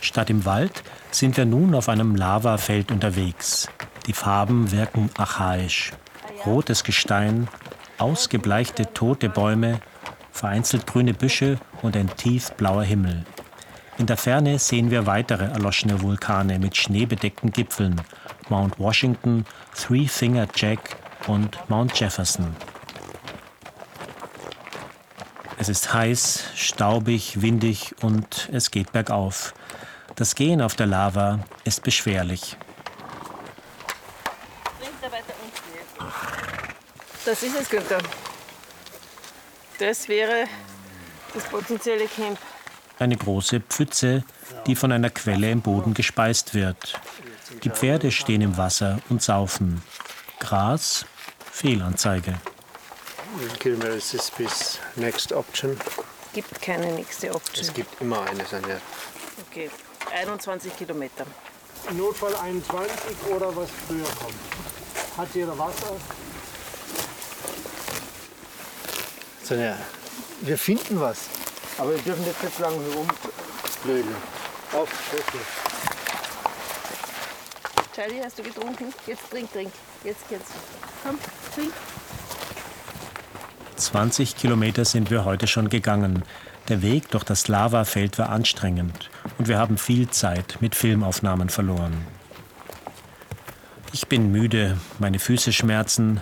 Statt 0.00 0.30
im 0.30 0.44
Wald 0.44 0.82
sind 1.10 1.36
wir 1.36 1.46
nun 1.46 1.74
auf 1.74 1.88
einem 1.88 2.14
Lavafeld 2.14 2.90
unterwegs. 2.90 3.68
Die 4.06 4.12
Farben 4.12 4.70
wirken 4.70 5.10
archaisch. 5.16 5.92
Rotes 6.44 6.84
Gestein, 6.84 7.48
ausgebleichte 7.98 8.92
tote 8.92 9.30
Bäume, 9.30 9.80
vereinzelt 10.30 10.86
grüne 10.86 11.14
Büsche 11.14 11.58
und 11.80 11.96
ein 11.96 12.14
tiefblauer 12.14 12.82
Himmel. 12.82 13.24
In 13.96 14.06
der 14.06 14.16
Ferne 14.16 14.58
sehen 14.58 14.90
wir 14.90 15.06
weitere 15.06 15.44
erloschene 15.44 16.02
Vulkane 16.02 16.58
mit 16.58 16.76
schneebedeckten 16.76 17.52
Gipfeln. 17.52 18.00
Mount 18.48 18.78
Washington, 18.78 19.46
Three 19.74 20.06
Finger 20.06 20.48
Jack 20.54 20.96
und 21.28 21.58
Mount 21.70 21.98
Jefferson. 21.98 22.54
Es 25.56 25.68
ist 25.68 25.94
heiß, 25.94 26.44
staubig, 26.56 27.40
windig 27.40 27.94
und 28.02 28.48
es 28.52 28.70
geht 28.70 28.92
bergauf. 28.92 29.54
Das 30.16 30.34
Gehen 30.34 30.60
auf 30.60 30.74
der 30.74 30.86
Lava 30.86 31.40
ist 31.64 31.82
beschwerlich. 31.82 32.56
Das 37.24 37.42
ist 37.42 37.58
es, 37.58 37.70
Günther. 37.70 37.98
Das 39.78 40.08
wäre 40.08 40.46
das 41.32 41.44
potenzielle 41.44 42.06
Camp. 42.06 42.38
Eine 42.98 43.16
große 43.16 43.60
Pfütze, 43.60 44.24
die 44.66 44.76
von 44.76 44.92
einer 44.92 45.10
Quelle 45.10 45.50
im 45.50 45.62
Boden 45.62 45.94
gespeist 45.94 46.54
wird. 46.54 47.00
Die 47.62 47.70
Pferde 47.70 48.10
stehen 48.10 48.40
im 48.40 48.56
Wasser 48.56 48.98
und 49.08 49.22
saufen. 49.22 49.82
Gras, 50.38 51.06
Fehlanzeige. 51.50 52.34
Kilometer 53.58 53.94
ist 53.96 54.14
das 54.14 54.30
bis 54.30 54.78
Next 54.96 55.32
Option? 55.32 55.76
Gibt 56.32 56.62
keine 56.62 56.92
nächste 56.92 57.34
Option. 57.34 57.64
Es 57.64 57.74
gibt 57.74 58.00
immer 58.00 58.22
eine, 58.22 58.44
Sonja. 58.44 58.80
Okay, 59.48 59.70
21 60.12 60.76
Kilometer. 60.76 61.26
Notfall 61.92 62.34
21 62.36 62.92
oder 63.34 63.54
was 63.56 63.68
früher 63.86 64.06
kommt. 64.20 64.34
Hat 65.16 65.28
jeder 65.34 65.58
Wasser? 65.58 65.96
Sonja, 69.42 69.78
wir 70.40 70.58
finden 70.58 71.00
was. 71.00 71.18
Aber 71.78 71.90
wir 71.90 72.02
dürfen 72.02 72.24
jetzt 72.24 72.42
nicht 72.42 72.58
lange 72.60 72.76
rumblödeln. 72.76 74.16
Auf, 74.72 74.88
okay. 75.12 75.38
Charlie, 77.94 78.22
hast 78.24 78.38
du 78.38 78.42
getrunken? 78.42 78.92
Jetzt 79.06 79.30
trink, 79.30 79.52
trink. 79.52 79.72
Jetzt 80.02 80.28
geht's. 80.28 80.50
Komm, 81.02 81.18
trink. 81.54 81.72
20 83.76 84.36
Kilometer 84.36 84.84
sind 84.84 85.10
wir 85.10 85.24
heute 85.24 85.46
schon 85.46 85.68
gegangen. 85.68 86.22
Der 86.68 86.82
Weg 86.82 87.10
durch 87.10 87.24
das 87.24 87.48
Lavafeld 87.48 88.18
war 88.18 88.30
anstrengend 88.30 89.10
und 89.38 89.48
wir 89.48 89.58
haben 89.58 89.76
viel 89.76 90.08
Zeit 90.08 90.58
mit 90.60 90.74
Filmaufnahmen 90.74 91.48
verloren. 91.48 92.06
Ich 93.92 94.08
bin 94.08 94.32
müde, 94.32 94.78
meine 94.98 95.18
Füße 95.18 95.52
schmerzen. 95.52 96.20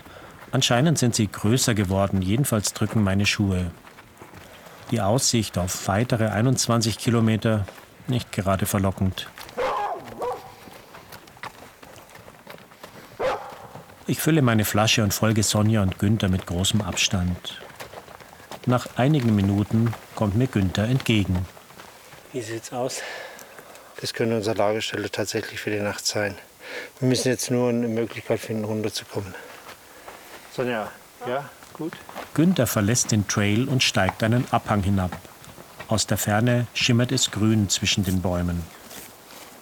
Anscheinend 0.50 0.98
sind 0.98 1.14
sie 1.14 1.28
größer 1.28 1.74
geworden, 1.74 2.20
jedenfalls 2.22 2.74
drücken 2.74 3.02
meine 3.02 3.24
Schuhe. 3.24 3.70
Die 4.90 5.00
Aussicht 5.00 5.56
auf 5.56 5.88
weitere 5.88 6.28
21 6.28 6.98
Kilometer 6.98 7.64
nicht 8.08 8.32
gerade 8.32 8.66
verlockend. 8.66 9.28
Ich 14.12 14.20
fülle 14.20 14.42
meine 14.42 14.66
Flasche 14.66 15.02
und 15.02 15.14
folge 15.14 15.42
Sonja 15.42 15.80
und 15.80 15.98
Günther 15.98 16.28
mit 16.28 16.44
großem 16.44 16.82
Abstand. 16.82 17.62
Nach 18.66 18.86
einigen 18.96 19.34
Minuten 19.34 19.94
kommt 20.14 20.36
mir 20.36 20.48
Günther 20.48 20.84
entgegen. 20.84 21.46
Wie 22.34 22.42
sieht's 22.42 22.74
aus? 22.74 23.00
Das 24.02 24.12
könnte 24.12 24.36
unsere 24.36 24.54
Lagerstelle 24.54 25.10
tatsächlich 25.10 25.60
für 25.60 25.70
die 25.70 25.80
Nacht 25.80 26.06
sein. 26.06 26.36
Wir 27.00 27.08
müssen 27.08 27.28
jetzt 27.28 27.50
nur 27.50 27.70
eine 27.70 27.88
Möglichkeit 27.88 28.38
finden, 28.38 28.64
runterzukommen. 28.64 29.34
Sonja, 30.54 30.92
ja, 31.26 31.48
gut. 31.72 31.94
Günther 32.34 32.66
verlässt 32.66 33.12
den 33.12 33.26
Trail 33.26 33.66
und 33.66 33.82
steigt 33.82 34.22
einen 34.22 34.44
Abhang 34.50 34.82
hinab. 34.82 35.16
Aus 35.88 36.06
der 36.06 36.18
Ferne 36.18 36.66
schimmert 36.74 37.12
es 37.12 37.30
grün 37.30 37.70
zwischen 37.70 38.04
den 38.04 38.20
Bäumen. 38.20 38.62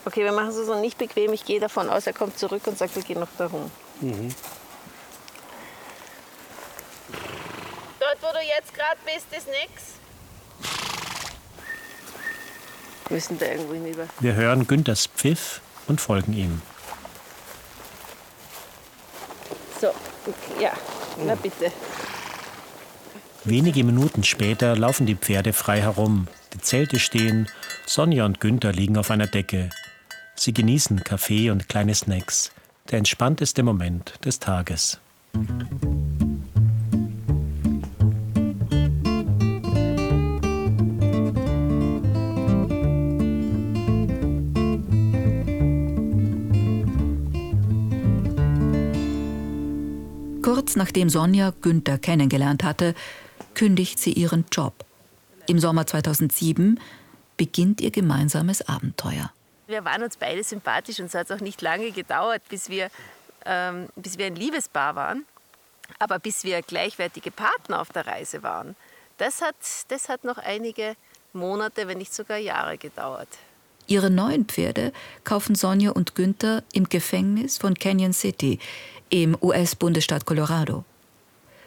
Okay, 0.06 0.24
wir 0.24 0.32
machen 0.32 0.48
es 0.48 0.56
uns 0.56 0.66
noch 0.66 0.80
nicht 0.80 0.98
bequem. 0.98 1.32
Ich 1.34 1.44
gehe 1.44 1.60
davon 1.60 1.88
aus, 1.88 2.08
er 2.08 2.14
kommt 2.14 2.36
zurück 2.36 2.66
und 2.66 2.76
sagt, 2.76 2.96
wir 2.96 3.04
gehen 3.04 3.20
noch 3.20 3.28
da 3.38 3.46
rum. 3.46 3.70
Mhm. 4.00 4.34
Dort, 7.98 8.22
wo 8.22 8.32
du 8.32 8.44
jetzt 8.44 8.74
gerade 8.74 8.98
bist, 9.04 9.26
ist 9.36 9.46
nix. 9.46 10.00
Wir 13.08 13.14
müssen 13.16 13.38
da 13.38 13.46
irgendwo 13.46 13.74
hinüber. 13.74 14.06
Wir 14.20 14.34
hören 14.34 14.66
Günthers 14.66 15.06
Pfiff 15.06 15.60
und 15.88 16.00
folgen 16.00 16.32
ihm. 16.32 16.62
So, 19.80 19.88
okay, 19.88 20.62
ja, 20.62 20.72
na 21.24 21.34
bitte. 21.34 21.72
Wenige 23.44 23.84
Minuten 23.84 24.22
später 24.22 24.76
laufen 24.76 25.06
die 25.06 25.16
Pferde 25.16 25.52
frei 25.52 25.80
herum. 25.80 26.28
Die 26.52 26.60
Zelte 26.60 26.98
stehen, 26.98 27.48
Sonja 27.86 28.26
und 28.26 28.40
Günther 28.40 28.72
liegen 28.72 28.96
auf 28.96 29.10
einer 29.10 29.26
Decke. 29.26 29.70
Sie 30.34 30.52
genießen 30.52 31.02
Kaffee 31.04 31.50
und 31.50 31.68
kleine 31.68 31.94
Snacks. 31.94 32.52
Der 32.90 32.98
entspannteste 32.98 33.62
Moment 33.62 34.14
des 34.24 34.40
Tages. 34.40 34.98
Kurz 50.42 50.74
nachdem 50.74 51.08
Sonja 51.10 51.52
Günther 51.60 51.98
kennengelernt 51.98 52.64
hatte, 52.64 52.94
kündigt 53.54 54.00
sie 54.00 54.12
ihren 54.12 54.46
Job. 54.50 54.84
Im 55.46 55.60
Sommer 55.60 55.86
2007 55.86 56.80
beginnt 57.36 57.80
ihr 57.80 57.92
gemeinsames 57.92 58.62
Abenteuer. 58.62 59.30
Wir 59.70 59.84
waren 59.84 60.02
uns 60.02 60.16
beide 60.16 60.42
sympathisch 60.42 60.98
und 60.98 61.06
es 61.06 61.14
hat 61.14 61.30
auch 61.30 61.40
nicht 61.40 61.62
lange 61.62 61.92
gedauert, 61.92 62.42
bis 62.48 62.68
wir, 62.68 62.90
ähm, 63.46 63.88
bis 63.94 64.18
wir 64.18 64.26
ein 64.26 64.34
Liebespaar 64.34 64.96
waren. 64.96 65.24
Aber 66.00 66.18
bis 66.18 66.42
wir 66.42 66.60
gleichwertige 66.62 67.30
Partner 67.30 67.80
auf 67.80 67.90
der 67.90 68.04
Reise 68.06 68.42
waren, 68.42 68.74
das 69.18 69.40
hat, 69.42 69.54
das 69.88 70.08
hat 70.08 70.24
noch 70.24 70.38
einige 70.38 70.96
Monate, 71.32 71.86
wenn 71.86 71.98
nicht 71.98 72.12
sogar 72.12 72.38
Jahre 72.38 72.78
gedauert. 72.78 73.28
Ihre 73.86 74.10
neuen 74.10 74.44
Pferde 74.46 74.92
kaufen 75.22 75.54
Sonja 75.54 75.92
und 75.92 76.16
Günther 76.16 76.64
im 76.72 76.88
Gefängnis 76.88 77.58
von 77.58 77.74
Canyon 77.74 78.12
City 78.12 78.58
im 79.08 79.36
US-Bundesstaat 79.40 80.26
Colorado. 80.26 80.84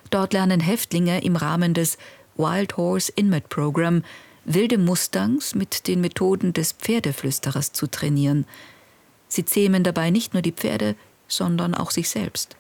Dort 0.09 0.33
lernen 0.33 0.59
Häftlinge 0.59 1.23
im 1.23 1.37
Rahmen 1.37 1.73
des 1.73 1.97
Wild 2.35 2.75
Horse 2.75 3.13
Inmate 3.15 3.47
Program 3.47 4.03
wilde 4.45 4.77
Mustangs 4.77 5.55
mit 5.55 5.87
den 5.87 6.01
Methoden 6.01 6.53
des 6.53 6.73
Pferdeflüsterers 6.73 7.71
zu 7.71 7.87
trainieren. 7.87 8.45
Sie 9.27 9.45
zähmen 9.45 9.83
dabei 9.83 10.09
nicht 10.09 10.33
nur 10.33 10.41
die 10.41 10.51
Pferde, 10.51 10.95
sondern 11.27 11.73
auch 11.73 11.91
sich 11.91 12.09
selbst. 12.09 12.55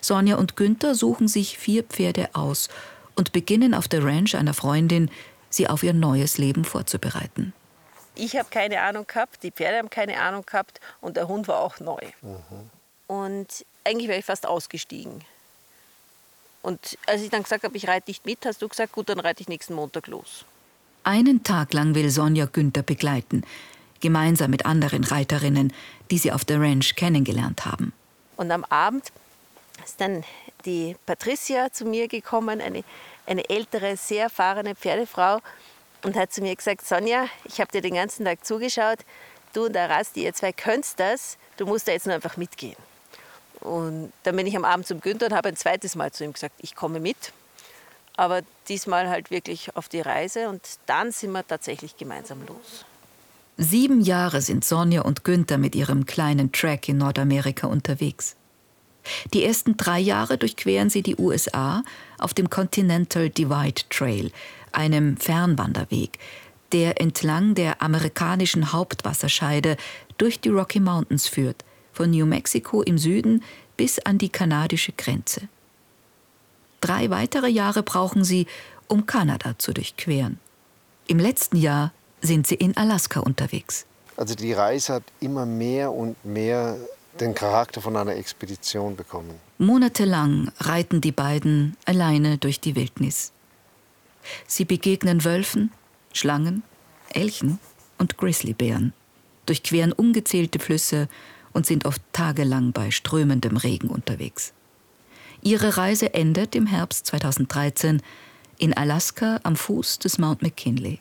Sonja 0.00 0.36
und 0.36 0.56
Günther 0.56 0.94
suchen 0.94 1.28
sich 1.28 1.58
vier 1.58 1.82
Pferde 1.82 2.30
aus 2.34 2.68
und 3.16 3.32
beginnen 3.32 3.74
auf 3.74 3.88
der 3.88 4.04
Ranch 4.04 4.34
einer 4.34 4.54
Freundin, 4.54 5.10
sie 5.50 5.68
auf 5.68 5.82
ihr 5.82 5.92
neues 5.92 6.38
Leben 6.38 6.64
vorzubereiten. 6.64 7.52
Ich 8.16 8.36
habe 8.36 8.48
keine 8.48 8.80
Ahnung 8.80 9.06
gehabt, 9.06 9.42
die 9.42 9.50
Pferde 9.50 9.78
haben 9.78 9.90
keine 9.90 10.20
Ahnung 10.20 10.46
gehabt 10.46 10.80
und 11.00 11.16
der 11.16 11.28
Hund 11.28 11.48
war 11.48 11.60
auch 11.60 11.80
neu. 11.80 12.00
Und 13.06 13.66
eigentlich 13.84 14.08
wäre 14.08 14.20
ich 14.20 14.24
fast 14.24 14.46
ausgestiegen. 14.46 15.24
Und 16.62 16.96
als 17.06 17.20
ich 17.20 17.28
dann 17.28 17.42
gesagt 17.42 17.64
habe, 17.64 17.76
ich 17.76 17.88
reite 17.88 18.10
nicht 18.10 18.24
mit, 18.24 18.46
hast 18.46 18.62
du 18.62 18.68
gesagt, 18.68 18.92
gut, 18.92 19.08
dann 19.08 19.20
reite 19.20 19.42
ich 19.42 19.48
nächsten 19.48 19.74
Montag 19.74 20.06
los. 20.06 20.46
Einen 21.04 21.44
Tag 21.44 21.74
lang 21.74 21.94
will 21.94 22.08
Sonja 22.08 22.46
Günther 22.46 22.82
begleiten, 22.82 23.44
gemeinsam 24.00 24.50
mit 24.50 24.64
anderen 24.64 25.04
Reiterinnen, 25.04 25.72
die 26.10 26.16
sie 26.16 26.32
auf 26.32 26.46
der 26.46 26.60
Ranch 26.60 26.96
kennengelernt 26.96 27.66
haben. 27.66 27.92
Und 28.36 28.50
am 28.50 28.64
Abend 28.64 29.12
ist 29.84 30.00
dann 30.00 30.24
die 30.64 30.96
Patricia 31.04 31.70
zu 31.70 31.84
mir 31.84 32.08
gekommen, 32.08 32.62
eine, 32.62 32.84
eine 33.26 33.48
ältere, 33.50 33.98
sehr 33.98 34.24
erfahrene 34.24 34.74
Pferdefrau, 34.74 35.40
und 36.04 36.16
hat 36.16 36.32
zu 36.32 36.42
mir 36.42 36.54
gesagt, 36.54 36.86
Sonja, 36.86 37.26
ich 37.44 37.60
habe 37.60 37.70
dir 37.70 37.80
den 37.80 37.94
ganzen 37.94 38.24
Tag 38.24 38.44
zugeschaut, 38.44 38.98
du 39.52 39.66
und 39.66 39.74
der 39.74 39.90
Rasti, 39.90 40.24
ihr 40.24 40.34
zwei 40.34 40.52
könnt 40.52 40.86
das, 40.98 41.38
du 41.56 41.66
musst 41.66 41.86
da 41.86 41.92
jetzt 41.92 42.06
nur 42.06 42.14
einfach 42.14 42.36
mitgehen. 42.36 42.76
Und 43.60 44.12
dann 44.22 44.36
bin 44.36 44.46
ich 44.46 44.56
am 44.56 44.64
Abend 44.64 44.86
zum 44.86 45.00
Günther 45.00 45.26
und 45.26 45.34
habe 45.34 45.48
ein 45.48 45.56
zweites 45.56 45.96
Mal 45.96 46.12
zu 46.12 46.24
ihm 46.24 46.32
gesagt, 46.32 46.54
ich 46.60 46.74
komme 46.74 47.00
mit. 47.00 47.32
Aber 48.16 48.42
diesmal 48.68 49.08
halt 49.08 49.30
wirklich 49.30 49.76
auf 49.76 49.88
die 49.88 50.00
Reise 50.00 50.48
und 50.48 50.62
dann 50.86 51.10
sind 51.10 51.32
wir 51.32 51.46
tatsächlich 51.46 51.96
gemeinsam 51.96 52.38
los. 52.46 52.84
Sieben 53.56 54.00
Jahre 54.00 54.40
sind 54.40 54.64
Sonja 54.64 55.02
und 55.02 55.24
Günther 55.24 55.58
mit 55.58 55.74
ihrem 55.74 56.06
kleinen 56.06 56.50
Track 56.50 56.88
in 56.88 56.98
Nordamerika 56.98 57.66
unterwegs. 57.66 58.36
Die 59.32 59.44
ersten 59.44 59.76
drei 59.76 60.00
Jahre 60.00 60.38
durchqueren 60.38 60.90
sie 60.90 61.02
die 61.02 61.16
USA 61.16 61.82
auf 62.18 62.34
dem 62.34 62.50
Continental 62.50 63.30
Divide 63.30 63.82
Trail, 63.90 64.32
einem 64.72 65.16
Fernwanderweg, 65.16 66.18
der 66.72 67.00
entlang 67.00 67.54
der 67.54 67.82
amerikanischen 67.82 68.72
Hauptwasserscheide 68.72 69.76
durch 70.18 70.40
die 70.40 70.48
Rocky 70.48 70.80
Mountains 70.80 71.28
führt, 71.28 71.64
von 71.92 72.10
New 72.10 72.26
Mexico 72.26 72.82
im 72.82 72.98
Süden 72.98 73.42
bis 73.76 73.98
an 74.00 74.18
die 74.18 74.30
kanadische 74.30 74.92
Grenze. 74.92 75.48
Drei 76.84 77.08
weitere 77.08 77.48
Jahre 77.48 77.82
brauchen 77.82 78.24
sie, 78.24 78.46
um 78.88 79.06
Kanada 79.06 79.54
zu 79.56 79.72
durchqueren. 79.72 80.38
Im 81.06 81.18
letzten 81.18 81.56
Jahr 81.56 81.94
sind 82.20 82.46
sie 82.46 82.56
in 82.56 82.76
Alaska 82.76 83.20
unterwegs. 83.20 83.86
Also 84.18 84.34
die 84.34 84.52
Reise 84.52 84.92
hat 84.92 85.02
immer 85.18 85.46
mehr 85.46 85.90
und 85.92 86.22
mehr 86.26 86.76
den 87.18 87.34
Charakter 87.34 87.80
von 87.80 87.96
einer 87.96 88.16
Expedition 88.16 88.96
bekommen. 88.96 89.34
Monatelang 89.56 90.52
reiten 90.58 91.00
die 91.00 91.10
beiden 91.10 91.74
alleine 91.86 92.36
durch 92.36 92.60
die 92.60 92.76
Wildnis. 92.76 93.32
Sie 94.46 94.66
begegnen 94.66 95.24
Wölfen, 95.24 95.72
Schlangen, 96.12 96.64
Elchen 97.08 97.60
und 97.96 98.18
Grizzlybären, 98.18 98.92
durchqueren 99.46 99.92
ungezählte 99.92 100.58
Flüsse 100.58 101.08
und 101.54 101.64
sind 101.64 101.86
oft 101.86 102.02
tagelang 102.12 102.72
bei 102.72 102.90
strömendem 102.90 103.56
Regen 103.56 103.88
unterwegs. 103.88 104.52
Ihre 105.46 105.76
Reise 105.76 106.14
endet 106.14 106.54
im 106.54 106.66
Herbst 106.66 107.04
2013 107.04 108.00
in 108.56 108.74
Alaska 108.74 109.40
am 109.42 109.56
Fuß 109.56 109.98
des 109.98 110.16
Mount 110.16 110.40
McKinley. 110.40 111.00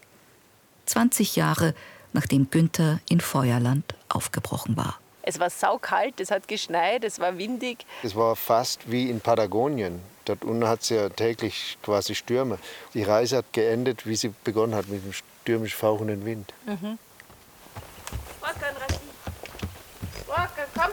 20 0.86 1.38
Jahre 1.38 1.74
nachdem 2.12 2.50
Günther 2.52 3.00
in 3.08 3.22
Feuerland 3.22 3.96
aufgebrochen 4.10 4.76
war. 4.76 5.00
Es 5.22 5.40
war 5.40 5.50
saukalt, 5.50 6.20
es 6.20 6.30
hat 6.30 6.50
geschneit, 6.50 7.06
es 7.06 7.20
war 7.20 7.38
windig. 7.38 7.86
Es 8.04 8.18
war 8.18 8.36
fast 8.36 8.92
wie 8.92 9.10
in 9.10 9.22
Patagonien. 9.22 10.02
Dort 10.26 10.44
unten 10.44 10.68
hat 10.68 10.82
es 10.82 10.90
ja 10.90 11.08
täglich 11.08 11.78
quasi 11.82 12.14
Stürme. 12.14 12.60
Die 12.94 13.04
Reise 13.04 13.38
hat 13.38 13.54
geendet, 13.54 14.06
wie 14.06 14.18
sie 14.18 14.34
begonnen 14.44 14.76
hat, 14.76 14.90
mit 14.90 15.06
dem 15.06 15.14
stürmisch 15.14 15.74
fauchenden 15.74 16.26
Wind. 16.26 16.54
Mhm. 16.66 17.00
Walker, 18.42 18.76
Rasti. 18.82 19.00
Walker, 20.28 20.68
komm. 20.74 20.92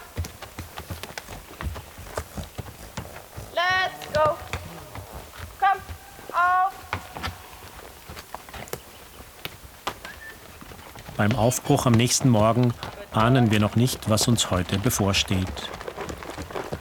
Let's 3.52 4.09
go. 4.24 4.36
Komm, 5.58 5.78
auf. 6.32 6.72
Beim 11.16 11.34
Aufbruch 11.36 11.86
am 11.86 11.92
nächsten 11.92 12.28
Morgen 12.28 12.72
ahnen 13.12 13.50
wir 13.50 13.60
noch 13.60 13.76
nicht, 13.76 14.08
was 14.08 14.28
uns 14.28 14.50
heute 14.50 14.78
bevorsteht. 14.78 15.70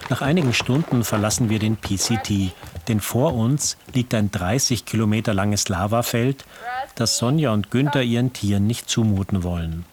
Nach 0.10 0.22
einigen 0.22 0.54
Stunden 0.54 1.04
verlassen 1.04 1.50
wir 1.50 1.60
den 1.60 1.78
PCT, 1.78 2.54
denn 2.88 3.00
vor 3.00 3.36
uns 3.36 3.78
liegt 3.94 4.14
ein 4.14 4.32
30 4.32 4.86
Kilometer 4.86 5.34
langes 5.34 5.70
Lavafeld, 5.70 6.46
das 6.96 7.18
Sonja 7.18 7.52
und 7.52 7.70
Günther 7.70 8.02
ihren 8.02 8.34
Tieren 8.34 8.66
nicht 8.66 8.90
zumuten 8.90 9.44
wollen. 9.44 9.86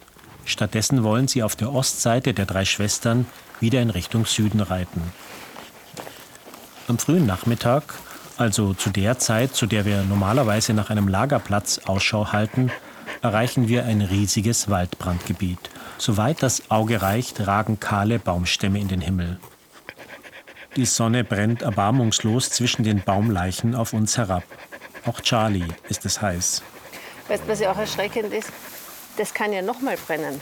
Stattdessen 0.45 1.03
wollen 1.03 1.27
sie 1.27 1.43
auf 1.43 1.55
der 1.55 1.73
Ostseite 1.73 2.33
der 2.33 2.45
drei 2.45 2.65
Schwestern 2.65 3.27
wieder 3.59 3.81
in 3.81 3.89
Richtung 3.89 4.25
Süden 4.25 4.61
reiten. 4.61 5.01
Am 6.87 6.97
frühen 6.97 7.25
Nachmittag, 7.25 7.95
also 8.37 8.73
zu 8.73 8.89
der 8.89 9.19
Zeit, 9.19 9.53
zu 9.53 9.65
der 9.65 9.83
wir 9.83 10.03
normalerweise 10.03 10.73
nach 10.73 10.89
einem 10.89 11.09
Lagerplatz 11.09 11.81
Ausschau 11.85 12.31
halten, 12.31 12.71
erreichen 13.21 13.67
wir 13.67 13.83
ein 13.83 13.99
riesiges 13.99 14.69
Waldbrandgebiet. 14.69 15.59
Soweit 15.97 16.41
das 16.41 16.71
Auge 16.71 17.01
reicht, 17.01 17.45
ragen 17.45 17.81
kahle 17.81 18.19
Baumstämme 18.19 18.79
in 18.79 18.87
den 18.87 19.01
Himmel. 19.01 19.37
Die 20.77 20.85
Sonne 20.85 21.25
brennt 21.25 21.61
erbarmungslos 21.61 22.51
zwischen 22.51 22.83
den 22.83 23.03
Baumleichen 23.03 23.75
auf 23.75 23.91
uns 23.91 24.17
herab. 24.17 24.43
Auch 25.05 25.19
Charlie 25.19 25.67
ist 25.89 26.05
es 26.05 26.21
heiß. 26.21 26.63
Weißt 27.27 27.43
du, 27.43 27.47
was 27.49 27.59
ja 27.59 27.69
auch 27.71 27.77
erschreckend 27.77 28.31
ist? 28.31 28.49
Das 29.17 29.33
kann 29.33 29.51
ja 29.51 29.61
noch 29.61 29.81
mal 29.81 29.97
brennen. 29.97 30.41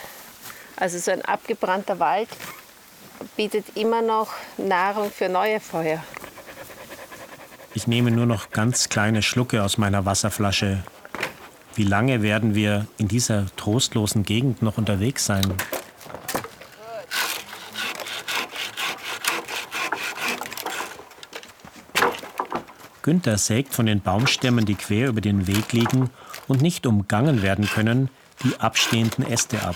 Also 0.76 1.00
so 1.00 1.10
ein 1.10 1.24
abgebrannter 1.24 1.98
Wald 1.98 2.30
bietet 3.36 3.76
immer 3.76 4.04
noch 4.04 4.34
Nahrung 4.58 5.10
für 5.10 5.30
neue 5.30 5.60
Feuer. 5.60 6.04
Ich 7.76 7.88
nehme 7.88 8.10
nur 8.10 8.26
noch 8.26 8.52
ganz 8.52 8.88
kleine 8.88 9.22
Schlucke 9.22 9.62
aus 9.62 9.78
meiner 9.78 10.06
Wasserflasche. 10.06 10.82
Wie 11.76 11.84
lange 11.84 12.22
werden 12.22 12.56
wir 12.56 12.88
in 12.98 13.10
dieser 13.10 13.54
trostlosen 13.58 14.24
Gegend 14.24 14.62
noch 14.62 14.78
unterwegs 14.78 15.26
sein? 15.26 15.54
Günther 23.02 23.38
sägt 23.38 23.74
von 23.74 23.88
den 23.88 24.00
Baumstämmen, 24.00 24.66
die 24.66 24.76
quer 24.76 25.10
über 25.10 25.20
den 25.20 25.46
Weg 25.46 25.74
liegen 25.74 26.10
und 26.48 26.62
nicht 26.62 26.88
umgangen 26.88 27.42
werden 27.42 27.68
können, 27.68 28.10
die 28.46 28.58
abstehenden 28.58 29.28
Äste 29.28 29.62
ab. 29.64 29.76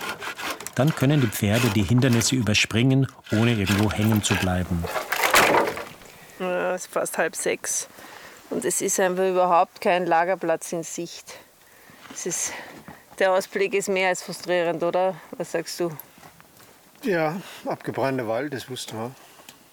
Dann 0.74 0.96
können 0.96 1.20
die 1.20 1.28
Pferde 1.28 1.68
die 1.76 1.84
Hindernisse 1.84 2.38
überspringen, 2.38 3.08
ohne 3.34 3.56
irgendwo 3.56 3.92
hängen 3.92 4.24
zu 4.24 4.36
bleiben. 4.36 4.86
Ja, 6.70 6.76
es 6.76 6.86
ist 6.86 6.94
fast 6.94 7.18
halb 7.18 7.36
sechs 7.36 7.88
und 8.52 8.64
es 8.64 8.80
ist 8.82 9.00
einfach 9.00 9.28
überhaupt 9.28 9.82
kein 9.82 10.06
Lagerplatz 10.06 10.72
in 10.72 10.84
Sicht. 10.84 11.34
Es 12.14 12.28
ist, 12.28 12.54
der 13.18 13.32
Ausblick 13.34 13.74
ist 13.74 13.90
mehr 13.90 14.10
als 14.10 14.22
frustrierend, 14.22 14.84
oder? 14.84 15.16
Was 15.32 15.54
sagst 15.54 15.80
du? 15.80 15.90
Ja, 17.02 17.42
abgebrannter 17.66 18.28
Wald, 18.28 18.54
das 18.54 18.70
wussten 18.70 18.98
wir. 18.98 19.12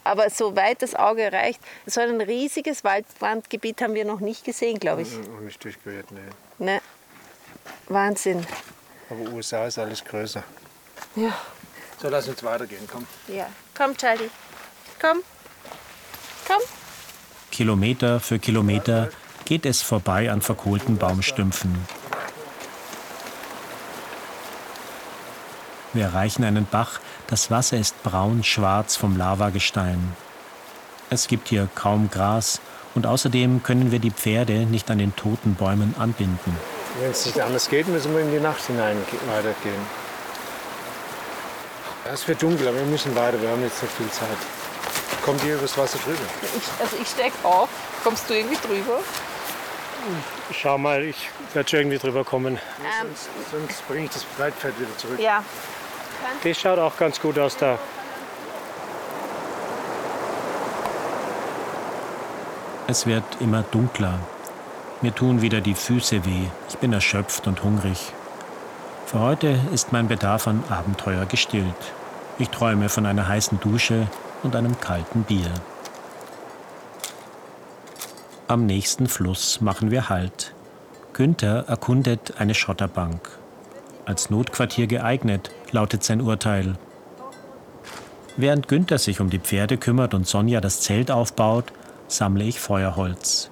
Aber 0.04 0.30
soweit 0.30 0.80
das 0.80 0.94
Auge 0.94 1.30
reicht, 1.30 1.60
so 1.84 2.00
ein 2.00 2.18
riesiges 2.18 2.82
Waldbrandgebiet 2.82 3.82
haben 3.82 3.92
wir 3.92 4.06
noch 4.06 4.20
nicht 4.20 4.44
gesehen, 4.44 4.80
glaube 4.80 5.02
ich. 5.02 5.12
Noch 5.18 5.40
nicht 5.40 5.62
durchquert, 5.62 6.10
ne. 6.12 6.22
Ne? 6.56 6.80
Wahnsinn. 7.90 8.46
Aber 9.10 9.20
USA 9.32 9.66
ist 9.66 9.78
alles 9.78 10.02
größer. 10.02 10.42
Ja. 11.14 11.36
So, 12.00 12.08
lass 12.08 12.26
uns 12.26 12.42
weitergehen, 12.42 12.88
komm. 12.90 13.06
Ja. 13.28 13.50
Komm, 13.76 13.94
Charlie. 13.98 14.30
Komm. 14.98 15.18
Komm. 16.46 16.62
Kilometer 17.56 18.20
für 18.20 18.38
Kilometer 18.38 19.08
geht 19.46 19.64
es 19.64 19.80
vorbei 19.80 20.30
an 20.30 20.42
verkohlten 20.42 20.98
Baumstümpfen. 20.98 21.74
Wir 25.94 26.04
erreichen 26.04 26.44
einen 26.44 26.66
Bach, 26.70 27.00
das 27.28 27.50
Wasser 27.50 27.78
ist 27.78 28.02
braun-schwarz 28.02 28.96
vom 28.96 29.16
Lavagestein. 29.16 30.14
Es 31.08 31.28
gibt 31.28 31.48
hier 31.48 31.66
kaum 31.74 32.10
Gras 32.10 32.60
und 32.94 33.06
außerdem 33.06 33.62
können 33.62 33.90
wir 33.90 34.00
die 34.00 34.10
Pferde 34.10 34.66
nicht 34.66 34.90
an 34.90 34.98
den 34.98 35.16
toten 35.16 35.54
Bäumen 35.54 35.94
anbinden. 35.98 36.54
Wenn 37.00 37.10
es 37.10 37.24
nicht 37.24 37.40
anders 37.40 37.70
geht, 37.70 37.88
müssen 37.88 38.12
wir 38.12 38.20
in 38.20 38.32
die 38.32 38.40
Nacht 38.40 38.66
hinein 38.66 38.98
weitergehen. 39.28 39.80
Es 42.12 42.28
wird 42.28 42.42
dunkel, 42.42 42.68
aber 42.68 42.76
wir 42.76 42.84
müssen 42.84 43.16
weiter, 43.16 43.40
wir 43.40 43.48
haben 43.48 43.62
jetzt 43.62 43.82
nicht 43.82 43.94
viel 43.94 44.10
Zeit. 44.10 44.65
Kommt 45.26 45.42
ihr 45.44 45.56
übers 45.56 45.76
Wasser 45.76 45.98
drüber? 45.98 46.20
Ich, 46.56 46.80
also 46.80 46.96
ich 47.02 47.08
steig 47.08 47.32
auf. 47.42 47.68
Kommst 48.04 48.30
du 48.30 48.34
irgendwie 48.34 48.56
drüber? 48.64 49.00
Schau 50.52 50.78
mal, 50.78 51.02
ich 51.02 51.28
werde 51.52 51.68
schon 51.68 51.80
irgendwie 51.80 51.98
drüber 51.98 52.22
kommen. 52.22 52.54
Ähm, 52.54 53.08
sonst, 53.08 53.28
sonst 53.50 53.88
bringe 53.88 54.04
ich 54.04 54.10
das 54.12 54.22
Breitpferd 54.22 54.78
wieder 54.78 54.96
zurück. 54.96 55.18
Ja. 55.18 55.42
Das 56.44 56.60
schaut 56.60 56.78
auch 56.78 56.96
ganz 56.96 57.20
gut 57.20 57.40
aus 57.40 57.56
da. 57.56 57.76
Es 62.86 63.04
wird 63.04 63.24
immer 63.40 63.64
dunkler. 63.64 64.20
Mir 65.02 65.12
tun 65.12 65.42
wieder 65.42 65.60
die 65.60 65.74
Füße 65.74 66.24
weh. 66.24 66.46
Ich 66.68 66.78
bin 66.78 66.92
erschöpft 66.92 67.48
und 67.48 67.64
hungrig. 67.64 68.12
Für 69.06 69.18
heute 69.18 69.58
ist 69.74 69.90
mein 69.90 70.06
Bedarf 70.06 70.46
an 70.46 70.62
Abenteuer 70.70 71.26
gestillt. 71.26 71.92
Ich 72.38 72.50
träume 72.50 72.88
von 72.88 73.06
einer 73.06 73.26
heißen 73.26 73.58
Dusche 73.58 74.06
und 74.46 74.56
einem 74.56 74.80
kalten 74.80 75.24
Bier. 75.24 75.52
Am 78.48 78.64
nächsten 78.64 79.08
Fluss 79.08 79.60
machen 79.60 79.90
wir 79.90 80.08
Halt. 80.08 80.54
Günther 81.12 81.64
erkundet 81.66 82.34
eine 82.38 82.54
Schotterbank. 82.54 83.28
Als 84.04 84.30
Notquartier 84.30 84.86
geeignet, 84.86 85.50
lautet 85.72 86.04
sein 86.04 86.20
Urteil. 86.20 86.76
Während 88.36 88.68
Günther 88.68 88.98
sich 88.98 89.20
um 89.20 89.30
die 89.30 89.40
Pferde 89.40 89.78
kümmert 89.78 90.14
und 90.14 90.28
Sonja 90.28 90.60
das 90.60 90.80
Zelt 90.80 91.10
aufbaut, 91.10 91.72
sammle 92.06 92.44
ich 92.44 92.60
Feuerholz. 92.60 93.50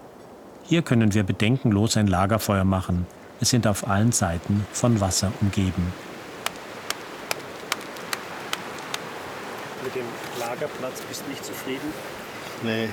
Hier 0.62 0.82
können 0.82 1.12
wir 1.12 1.24
bedenkenlos 1.24 1.96
ein 1.96 2.06
Lagerfeuer 2.06 2.64
machen. 2.64 3.06
Es 3.40 3.50
sind 3.50 3.66
auf 3.66 3.88
allen 3.88 4.12
Seiten 4.12 4.64
von 4.72 5.00
Wasser 5.00 5.32
umgeben. 5.40 5.92
mit 9.84 9.94
dem 9.94 10.04
Lagerplatz 10.54 11.00
bist 11.08 11.28
nicht 11.28 11.44
zufrieden? 11.44 11.92
Nee. 12.62 12.88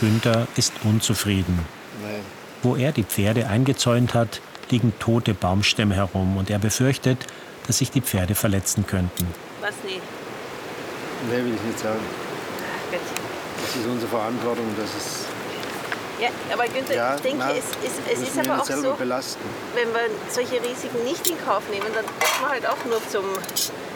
Günther 0.00 0.46
ist 0.56 0.72
unzufrieden. 0.84 1.58
Nee. 2.02 2.20
Wo 2.62 2.76
er 2.76 2.92
die 2.92 3.04
Pferde 3.04 3.46
eingezäunt 3.48 4.14
hat, 4.14 4.40
liegen 4.70 4.94
tote 4.98 5.34
Baumstämme 5.34 5.94
herum 5.94 6.36
und 6.36 6.48
er 6.48 6.58
befürchtet, 6.58 7.18
dass 7.66 7.78
sich 7.78 7.90
die 7.90 8.00
Pferde 8.00 8.34
verletzen 8.34 8.86
könnten. 8.86 9.26
Was 9.60 9.74
nicht? 9.84 10.00
Nee, 11.28 11.36
will 11.36 11.54
ich 11.54 11.62
nicht 11.62 11.78
sagen. 11.78 12.00
Das 12.90 13.76
ist 13.76 13.86
unsere 13.86 14.10
Verantwortung. 14.10 14.64
Das 14.76 14.90
ist, 14.90 15.26
Ja, 16.20 16.28
aber 16.52 16.64
Günther, 16.68 16.94
ja, 16.94 17.14
ich 17.16 17.20
denke, 17.20 17.38
na, 17.38 17.50
es, 17.52 17.64
es, 17.84 17.92
es 18.12 18.20
müssen 18.20 18.38
ist 18.38 18.46
wir 18.46 18.52
aber 18.52 18.62
auch 18.62 18.66
so, 18.66 18.94
belasten. 18.94 19.40
wenn 19.74 19.88
wir 19.92 20.08
solche 20.30 20.54
Risiken 20.62 21.04
nicht 21.04 21.28
in 21.28 21.36
Kauf 21.44 21.62
nehmen, 21.70 21.86
dann 21.94 22.04
muss 22.04 22.40
man 22.40 22.50
halt 22.52 22.66
auch 22.66 22.82
nur 22.86 23.00
zum 23.10 23.24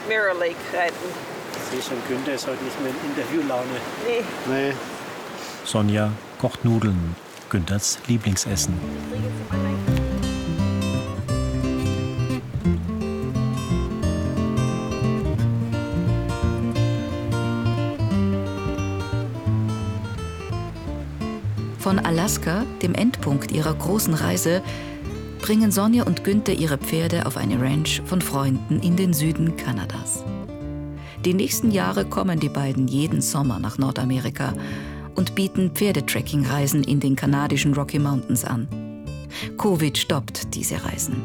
Mirror 0.09 0.35
Lake 0.35 0.57
reiten. 0.77 1.36
Ich 1.69 1.73
sehe 1.73 1.83
schon, 1.83 1.99
Günther 2.09 2.35
ist 2.35 2.47
heute 2.47 2.63
nicht 2.63 2.81
mehr 2.81 2.91
in 2.91 3.11
Interviewlaune. 3.11 3.65
Nee. 4.07 4.69
Nee. 4.69 4.73
Sonja 5.65 6.13
kocht 6.39 6.65
Nudeln, 6.65 7.17
Günthers 7.51 7.99
Lieblingsessen. 8.07 8.75
Von 21.81 21.99
Alaska, 21.99 22.65
dem 22.83 22.95
Endpunkt 22.95 23.51
ihrer 23.51 23.75
großen 23.75 24.15
Reise, 24.15 24.63
bringen 25.41 25.73
Sonja 25.73 26.05
und 26.05 26.23
Günther 26.23 26.55
ihre 26.55 26.79
Pferde 26.79 27.27
auf 27.27 27.37
eine 27.37 27.61
Ranch 27.61 28.03
von 28.07 28.21
Freunden 28.21 28.79
in 28.81 28.97
den 28.97 29.13
Süden 29.13 29.57
Kanadas. 29.57 30.25
Die 31.27 31.35
nächsten 31.35 31.73
Jahre 31.73 32.05
kommen 32.05 32.39
die 32.39 32.49
beiden 32.49 32.87
jeden 32.87 33.21
Sommer 33.21 33.59
nach 33.59 33.79
Nordamerika 33.79 34.55
und 35.17 35.35
bieten 35.35 35.73
Pferdetracking-Reisen 35.75 36.85
in 36.85 37.01
den 37.01 37.17
kanadischen 37.17 37.75
Rocky 37.75 37.99
Mountains 37.99 38.45
an. 38.45 38.69
Covid 39.59 39.99
stoppt 39.99 40.55
diese 40.55 40.85
Reisen. 40.85 41.17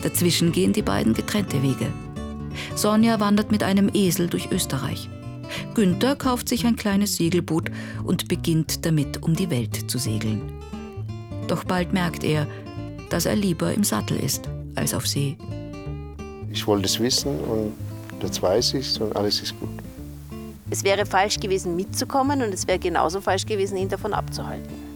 Dazwischen 0.00 0.52
gehen 0.52 0.72
die 0.72 0.80
beiden 0.80 1.12
getrennte 1.12 1.62
Wege. 1.62 1.92
Sonja 2.76 3.20
wandert 3.20 3.50
mit 3.50 3.62
einem 3.62 3.90
Esel 3.92 4.26
durch 4.26 4.50
Österreich. 4.50 5.10
Günther 5.74 6.16
kauft 6.16 6.48
sich 6.48 6.64
ein 6.64 6.76
kleines 6.76 7.16
Segelboot 7.16 7.70
und 8.04 8.26
beginnt 8.26 8.86
damit 8.86 9.22
um 9.22 9.36
die 9.36 9.50
Welt 9.50 9.90
zu 9.90 9.98
segeln. 9.98 10.40
Doch 11.46 11.64
bald 11.64 11.92
merkt 11.92 12.24
er, 12.24 12.46
dass 13.10 13.26
er 13.26 13.36
lieber 13.36 13.74
im 13.74 13.84
Sattel 13.84 14.18
ist 14.18 14.48
als 14.76 14.94
auf 14.94 15.06
See. 15.06 15.36
Ich 16.50 16.66
wollte 16.66 16.86
es 16.86 16.98
wissen 16.98 17.38
und 17.40 17.74
jetzt 18.22 18.42
weiß 18.42 18.74
ich 18.74 18.88
es 18.88 18.98
und 18.98 19.14
alles 19.16 19.40
ist 19.40 19.58
gut. 19.58 19.70
Es 20.70 20.84
wäre 20.84 21.06
falsch 21.06 21.40
gewesen, 21.40 21.76
mitzukommen 21.76 22.42
und 22.42 22.52
es 22.52 22.66
wäre 22.66 22.78
genauso 22.78 23.20
falsch 23.20 23.46
gewesen, 23.46 23.76
ihn 23.76 23.88
davon 23.88 24.12
abzuhalten. 24.12 24.88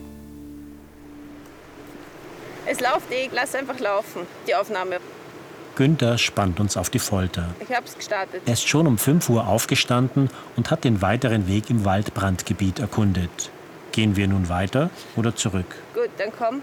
Es 2.66 2.80
läuft 2.80 3.10
eh, 3.10 3.28
lass 3.32 3.54
einfach 3.54 3.78
laufen, 3.80 4.22
die 4.46 4.54
Aufnahme. 4.54 4.98
Günther 5.74 6.18
spannt 6.18 6.60
uns 6.60 6.76
auf 6.76 6.90
die 6.90 6.98
Folter. 6.98 7.48
Ich 7.60 7.74
hab's 7.74 7.96
gestartet. 7.96 8.42
Er 8.44 8.52
ist 8.52 8.68
schon 8.68 8.86
um 8.86 8.98
5 8.98 9.30
Uhr 9.30 9.46
aufgestanden 9.46 10.28
und 10.56 10.70
hat 10.70 10.84
den 10.84 11.00
weiteren 11.00 11.48
Weg 11.48 11.70
im 11.70 11.84
Waldbrandgebiet 11.84 12.78
erkundet. 12.78 13.50
Gehen 13.90 14.16
wir 14.16 14.28
nun 14.28 14.48
weiter 14.48 14.90
oder 15.16 15.34
zurück? 15.34 15.66
Gut, 15.94 16.10
dann 16.18 16.30
komm. 16.36 16.62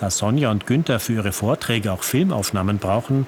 Da 0.00 0.10
Sonja 0.10 0.50
und 0.50 0.66
Günther 0.66 0.98
für 0.98 1.14
ihre 1.14 1.32
Vorträge 1.32 1.92
auch 1.92 2.02
Filmaufnahmen 2.02 2.78
brauchen, 2.78 3.26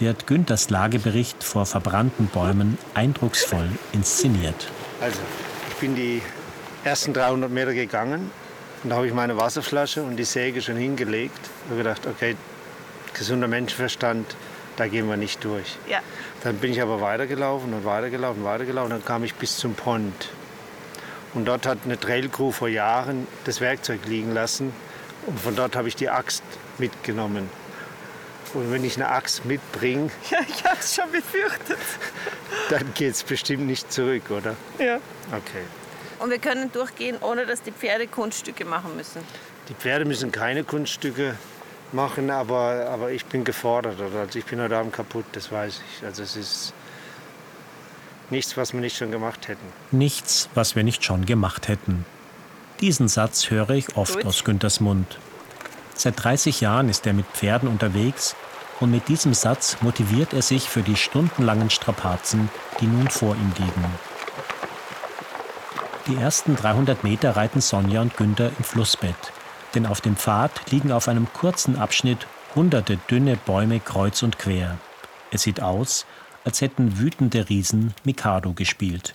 wird 0.00 0.26
Günthers 0.26 0.70
Lagebericht 0.70 1.44
vor 1.44 1.66
verbrannten 1.66 2.26
Bäumen 2.26 2.78
eindrucksvoll 2.94 3.68
inszeniert. 3.92 4.70
Also, 5.00 5.18
ich 5.68 5.74
bin 5.76 5.94
die 5.94 6.22
ersten 6.84 7.12
300 7.12 7.50
Meter 7.50 7.74
gegangen 7.74 8.30
und 8.82 8.90
da 8.90 8.96
habe 8.96 9.06
ich 9.06 9.14
meine 9.14 9.36
Wasserflasche 9.36 10.02
und 10.02 10.16
die 10.16 10.24
Säge 10.24 10.62
schon 10.62 10.76
hingelegt. 10.76 11.38
Ich 11.64 11.70
habe 11.70 11.78
gedacht, 11.78 12.06
okay, 12.06 12.36
gesunder 13.14 13.48
Menschenverstand, 13.48 14.36
da 14.76 14.86
gehen 14.86 15.08
wir 15.08 15.16
nicht 15.16 15.44
durch. 15.44 15.76
Ja. 15.88 15.98
Dann 16.44 16.56
bin 16.56 16.70
ich 16.70 16.80
aber 16.80 17.00
weitergelaufen 17.00 17.74
und 17.74 17.84
weitergelaufen, 17.84 18.44
weitergelaufen. 18.44 18.90
Dann 18.90 19.04
kam 19.04 19.24
ich 19.24 19.34
bis 19.34 19.56
zum 19.56 19.74
Pond. 19.74 20.30
Und 21.34 21.46
dort 21.46 21.66
hat 21.66 21.78
eine 21.84 21.98
Trailcrew 21.98 22.52
vor 22.52 22.68
Jahren 22.68 23.26
das 23.44 23.60
Werkzeug 23.60 24.00
liegen 24.06 24.32
lassen. 24.32 24.72
Und 25.26 25.38
von 25.40 25.56
dort 25.56 25.74
habe 25.74 25.88
ich 25.88 25.96
die 25.96 26.08
Axt 26.08 26.44
mitgenommen. 26.78 27.50
Und 28.54 28.72
wenn 28.72 28.84
ich 28.84 28.96
eine 28.96 29.08
Axt 29.08 29.44
mitbringe, 29.44 30.10
Ja, 30.30 30.38
ich 30.46 30.64
hab's 30.64 30.94
schon 30.94 31.10
befürchtet. 31.12 31.78
dann 32.70 32.92
geht 32.94 33.14
es 33.14 33.22
bestimmt 33.22 33.66
nicht 33.66 33.92
zurück, 33.92 34.30
oder? 34.30 34.54
Ja. 34.78 34.96
Okay. 35.28 35.62
Und 36.18 36.30
wir 36.30 36.38
können 36.38 36.72
durchgehen, 36.72 37.16
ohne 37.20 37.46
dass 37.46 37.62
die 37.62 37.72
Pferde 37.72 38.06
Kunststücke 38.06 38.64
machen 38.64 38.96
müssen. 38.96 39.22
Die 39.68 39.74
Pferde 39.74 40.04
müssen 40.04 40.32
keine 40.32 40.64
Kunststücke 40.64 41.36
machen, 41.92 42.30
aber, 42.30 42.86
aber 42.90 43.10
ich 43.12 43.24
bin 43.26 43.44
gefordert. 43.44 44.00
Oder? 44.00 44.20
Also 44.20 44.38
ich 44.38 44.44
bin 44.44 44.60
heute 44.60 44.76
Abend 44.76 44.92
kaputt, 44.92 45.26
das 45.32 45.52
weiß 45.52 45.80
ich. 45.98 46.04
Also 46.04 46.22
es 46.22 46.36
ist 46.36 46.72
nichts, 48.30 48.56
was 48.56 48.72
wir 48.72 48.80
nicht 48.80 48.96
schon 48.96 49.10
gemacht 49.10 49.46
hätten. 49.48 49.64
Nichts, 49.90 50.48
was 50.54 50.74
wir 50.74 50.82
nicht 50.82 51.04
schon 51.04 51.24
gemacht 51.26 51.68
hätten. 51.68 52.04
Diesen 52.80 53.08
Satz 53.08 53.50
höre 53.50 53.70
ich 53.70 53.96
oft 53.96 54.14
Gut. 54.14 54.26
aus 54.26 54.44
Günthers 54.44 54.80
Mund. 54.80 55.18
Seit 55.98 56.22
30 56.22 56.60
Jahren 56.60 56.88
ist 56.88 57.08
er 57.08 57.12
mit 57.12 57.26
Pferden 57.26 57.68
unterwegs 57.68 58.36
und 58.78 58.92
mit 58.92 59.08
diesem 59.08 59.34
Satz 59.34 59.78
motiviert 59.80 60.32
er 60.32 60.42
sich 60.42 60.68
für 60.68 60.82
die 60.82 60.94
stundenlangen 60.94 61.70
Strapazen, 61.70 62.50
die 62.80 62.86
nun 62.86 63.10
vor 63.10 63.34
ihm 63.34 63.52
liegen. 63.58 63.84
Die 66.06 66.14
ersten 66.14 66.54
300 66.54 67.02
Meter 67.02 67.34
reiten 67.34 67.60
Sonja 67.60 68.00
und 68.00 68.16
Günther 68.16 68.52
im 68.56 68.62
Flussbett, 68.62 69.32
denn 69.74 69.86
auf 69.86 70.00
dem 70.00 70.14
Pfad 70.14 70.70
liegen 70.70 70.92
auf 70.92 71.08
einem 71.08 71.26
kurzen 71.32 71.76
Abschnitt 71.76 72.28
hunderte 72.54 72.96
dünne 73.10 73.36
Bäume 73.36 73.80
kreuz 73.80 74.22
und 74.22 74.38
quer. 74.38 74.78
Es 75.32 75.42
sieht 75.42 75.60
aus, 75.60 76.06
als 76.44 76.60
hätten 76.60 77.00
wütende 77.00 77.48
Riesen 77.48 77.92
Mikado 78.04 78.52
gespielt. 78.52 79.14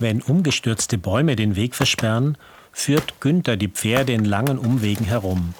Wenn 0.00 0.22
umgestürzte 0.22 0.96
Bäume 0.96 1.36
den 1.36 1.56
Weg 1.56 1.74
versperren, 1.74 2.38
führt 2.72 3.20
Günther 3.20 3.58
die 3.58 3.68
Pferde 3.68 4.14
in 4.14 4.24
langen 4.24 4.58
Umwegen 4.58 5.04
herum. 5.04 5.52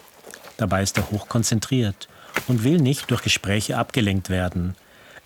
Dabei 0.56 0.82
ist 0.82 0.96
er 0.96 1.10
hochkonzentriert 1.10 2.08
und 2.48 2.64
will 2.64 2.78
nicht 2.78 3.10
durch 3.10 3.20
Gespräche 3.20 3.76
abgelenkt 3.76 4.30
werden. 4.30 4.76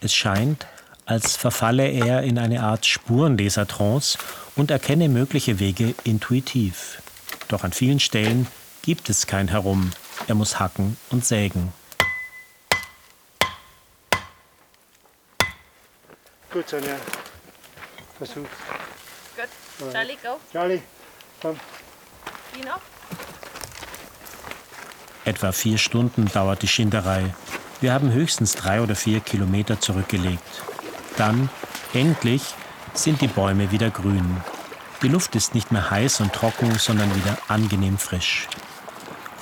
Es 0.00 0.12
scheint, 0.12 0.66
als 1.06 1.36
verfalle 1.36 1.86
er 1.86 2.24
in 2.24 2.38
eine 2.38 2.64
Art 2.64 2.86
Spurenlesertrance 2.86 4.18
und 4.56 4.72
erkenne 4.72 5.08
mögliche 5.08 5.60
Wege 5.60 5.94
intuitiv. 6.02 7.00
Doch 7.46 7.62
an 7.62 7.72
vielen 7.72 8.00
Stellen 8.00 8.48
gibt 8.82 9.08
es 9.10 9.28
kein 9.28 9.46
Herum. 9.46 9.92
Er 10.26 10.34
muss 10.34 10.58
hacken 10.58 10.96
und 11.10 11.24
sägen. 11.24 11.72
Gut, 16.50 16.68
Sonja. 16.68 16.96
Versuch. 18.18 18.48
Charlie, 19.78 20.16
go. 20.22 20.38
Charlie, 20.52 20.82
komm. 21.40 21.56
Dino. 22.54 22.74
Etwa 25.24 25.52
vier 25.52 25.78
Stunden 25.78 26.26
dauert 26.26 26.62
die 26.62 26.68
Schinderei. 26.68 27.34
Wir 27.80 27.92
haben 27.92 28.12
höchstens 28.12 28.54
drei 28.54 28.80
oder 28.80 28.94
vier 28.94 29.20
Kilometer 29.20 29.80
zurückgelegt. 29.80 30.42
Dann, 31.16 31.48
endlich, 31.92 32.54
sind 32.92 33.20
die 33.20 33.28
Bäume 33.28 33.70
wieder 33.72 33.90
grün. 33.90 34.36
Die 35.02 35.08
Luft 35.08 35.34
ist 35.34 35.54
nicht 35.54 35.72
mehr 35.72 35.90
heiß 35.90 36.20
und 36.20 36.32
trocken, 36.32 36.78
sondern 36.78 37.14
wieder 37.14 37.36
angenehm 37.48 37.98
frisch. 37.98 38.48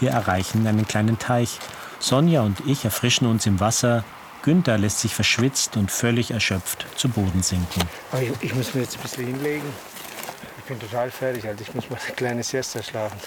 Wir 0.01 0.11
erreichen 0.11 0.66
einen 0.66 0.89
kleinen 0.89 1.18
Teich. 1.18 1.59
Sonja 2.01 2.43
und 2.43 2.61
ich 2.66 2.85
erfrischen 2.85 3.26
uns 3.26 3.47
im 3.47 3.61
Wasser. 3.61 4.05
Günther 4.43 4.78
lässt 4.78 5.01
sich 5.01 5.14
verschwitzt 5.14 5.76
und 5.76 5.91
völlig 5.91 6.33
erschöpft 6.33 6.87
zu 6.97 7.09
Boden 7.09 7.43
sinken. 7.43 7.83
Ich, 8.20 8.33
ich 8.41 8.55
muss 8.55 8.74
mir 8.74 8.80
jetzt 8.80 8.97
ein 8.97 9.03
bisschen 9.03 9.26
hinlegen. 9.26 9.68
Ich 10.63 10.69
bin 10.69 10.79
total 10.79 11.11
fertig, 11.11 11.45
also 11.49 11.61
ich 11.61 11.75
muss 11.75 11.91
mal 11.91 11.99
eine 12.05 12.15
kleine 12.15 12.43
Siesta 12.45 12.81
schlafen. 12.83 13.19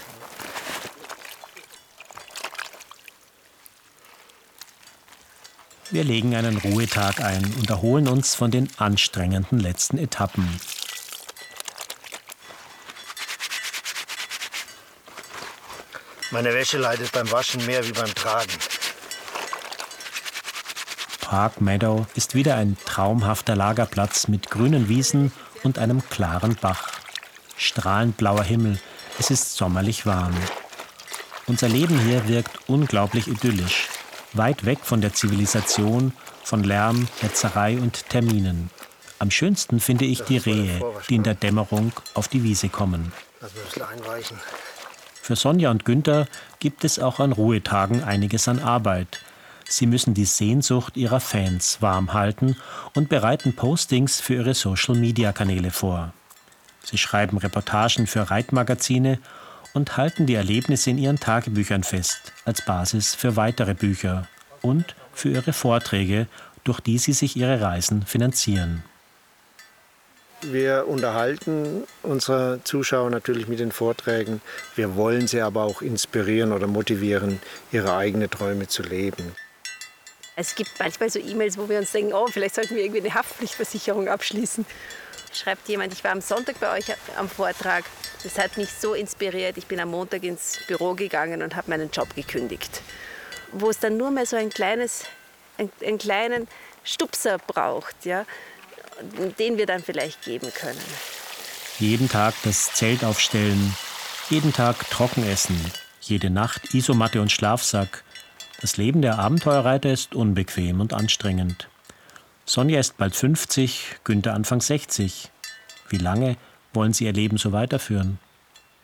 Wir 5.90 6.02
legen 6.02 6.34
einen 6.34 6.56
Ruhetag 6.56 7.20
ein 7.20 7.44
und 7.58 7.68
erholen 7.68 8.08
uns 8.08 8.34
von 8.34 8.50
den 8.50 8.70
anstrengenden 8.78 9.60
letzten 9.60 9.98
Etappen. 9.98 10.48
Meine 16.30 16.54
Wäsche 16.54 16.78
leidet 16.78 17.12
beim 17.12 17.30
Waschen 17.30 17.64
mehr 17.66 17.86
wie 17.86 17.92
beim 17.92 18.12
Tragen. 18.14 18.52
Park 21.20 21.60
Meadow 21.60 22.06
ist 22.14 22.34
wieder 22.34 22.56
ein 22.56 22.78
traumhafter 22.86 23.54
Lagerplatz 23.54 24.26
mit 24.26 24.50
grünen 24.50 24.88
Wiesen 24.88 25.32
und 25.62 25.78
einem 25.78 26.08
klaren 26.08 26.56
Bach. 26.56 26.95
Strahlend 27.56 28.16
blauer 28.16 28.44
Himmel, 28.44 28.78
Es 29.18 29.30
ist 29.30 29.56
sommerlich 29.56 30.04
warm. 30.04 30.34
Unser 31.46 31.68
Leben 31.68 31.98
hier 32.00 32.28
wirkt 32.28 32.68
unglaublich 32.68 33.28
idyllisch, 33.28 33.88
weit 34.34 34.66
weg 34.66 34.80
von 34.82 35.00
der 35.00 35.14
Zivilisation, 35.14 36.12
von 36.44 36.64
Lärm, 36.64 37.08
Hetzerei 37.20 37.78
und 37.78 38.08
Terminen. 38.10 38.70
Am 39.18 39.30
schönsten 39.30 39.80
finde 39.80 40.04
ich 40.04 40.22
die 40.22 40.36
Rehe, 40.36 40.80
die 41.08 41.14
in 41.14 41.22
der 41.22 41.34
Dämmerung 41.34 41.92
auf 42.14 42.28
die 42.28 42.42
Wiese 42.42 42.68
kommen. 42.68 43.12
Für 45.22 45.36
Sonja 45.36 45.70
und 45.70 45.84
Günther 45.84 46.26
gibt 46.58 46.84
es 46.84 46.98
auch 46.98 47.20
an 47.20 47.32
Ruhetagen 47.32 48.04
einiges 48.04 48.48
an 48.48 48.58
Arbeit. 48.58 49.20
Sie 49.68 49.86
müssen 49.86 50.14
die 50.14 50.26
Sehnsucht 50.26 50.96
ihrer 50.96 51.20
Fans 51.20 51.78
warm 51.80 52.12
halten 52.12 52.56
und 52.94 53.08
bereiten 53.08 53.56
Postings 53.56 54.20
für 54.20 54.34
ihre 54.34 54.54
Social-Media-Kanäle 54.54 55.70
vor. 55.70 56.12
Sie 56.86 56.98
schreiben 56.98 57.36
Reportagen 57.38 58.06
für 58.06 58.30
Reitmagazine 58.30 59.18
und 59.74 59.96
halten 59.96 60.24
die 60.26 60.36
Erlebnisse 60.36 60.90
in 60.90 60.98
ihren 60.98 61.18
Tagebüchern 61.18 61.82
fest, 61.82 62.32
als 62.44 62.64
Basis 62.64 63.16
für 63.16 63.34
weitere 63.34 63.74
Bücher 63.74 64.28
und 64.62 64.94
für 65.12 65.30
ihre 65.30 65.52
Vorträge, 65.52 66.28
durch 66.62 66.78
die 66.78 66.98
sie 66.98 67.12
sich 67.12 67.36
ihre 67.36 67.60
Reisen 67.60 68.06
finanzieren. 68.06 68.84
Wir 70.42 70.86
unterhalten 70.86 71.82
unsere 72.04 72.60
Zuschauer 72.62 73.10
natürlich 73.10 73.48
mit 73.48 73.58
den 73.58 73.72
Vorträgen. 73.72 74.40
Wir 74.76 74.94
wollen 74.94 75.26
sie 75.26 75.40
aber 75.40 75.64
auch 75.64 75.82
inspirieren 75.82 76.52
oder 76.52 76.68
motivieren, 76.68 77.40
ihre 77.72 77.96
eigenen 77.96 78.30
Träume 78.30 78.68
zu 78.68 78.84
leben. 78.84 79.34
Es 80.36 80.54
gibt 80.54 80.70
manchmal 80.78 81.10
so 81.10 81.18
E-Mails, 81.18 81.58
wo 81.58 81.68
wir 81.68 81.78
uns 81.78 81.90
denken, 81.90 82.12
oh, 82.12 82.26
vielleicht 82.28 82.54
sollten 82.54 82.76
wir 82.76 82.84
irgendwie 82.84 83.00
eine 83.00 83.14
Haftpflichtversicherung 83.14 84.06
abschließen. 84.06 84.66
Schreibt 85.32 85.68
jemand, 85.68 85.92
ich 85.92 86.02
war 86.04 86.12
am 86.12 86.20
Sonntag 86.20 86.58
bei 86.60 86.72
euch 86.76 86.86
am 87.16 87.28
Vortrag. 87.28 87.84
Das 88.22 88.38
hat 88.38 88.56
mich 88.56 88.70
so 88.70 88.94
inspiriert. 88.94 89.56
Ich 89.56 89.66
bin 89.66 89.80
am 89.80 89.90
Montag 89.90 90.24
ins 90.24 90.58
Büro 90.66 90.94
gegangen 90.94 91.42
und 91.42 91.54
habe 91.56 91.70
meinen 91.70 91.90
Job 91.90 92.14
gekündigt. 92.14 92.82
Wo 93.52 93.70
es 93.70 93.78
dann 93.78 93.96
nur 93.96 94.10
mehr 94.10 94.26
so 94.26 94.36
ein 94.36 94.50
kleines, 94.50 95.04
ein, 95.58 95.70
einen 95.84 95.98
kleinen 95.98 96.48
Stupser 96.84 97.38
braucht, 97.38 98.04
ja, 98.04 98.24
den 99.38 99.58
wir 99.58 99.66
dann 99.66 99.82
vielleicht 99.82 100.22
geben 100.22 100.52
können. 100.52 100.80
Jeden 101.78 102.08
Tag 102.08 102.34
das 102.44 102.72
Zelt 102.72 103.04
aufstellen, 103.04 103.76
jeden 104.30 104.52
Tag 104.52 104.88
trocken 104.90 105.28
essen, 105.28 105.60
jede 106.00 106.30
Nacht 106.30 106.74
Isomatte 106.74 107.20
und 107.20 107.30
Schlafsack, 107.30 108.02
das 108.60 108.78
Leben 108.78 109.02
der 109.02 109.18
Abenteuerreiter 109.18 109.92
ist 109.92 110.14
unbequem 110.14 110.80
und 110.80 110.94
anstrengend. 110.94 111.68
Sonja 112.46 112.80
ist 112.80 112.96
bald 112.96 113.14
50, 113.14 113.96
Günther 114.04 114.34
Anfang 114.34 114.60
60. 114.60 115.30
Wie 115.88 115.98
lange 115.98 116.36
wollen 116.72 116.92
sie 116.92 117.04
ihr 117.04 117.12
Leben 117.12 117.38
so 117.38 117.52
weiterführen? 117.52 118.18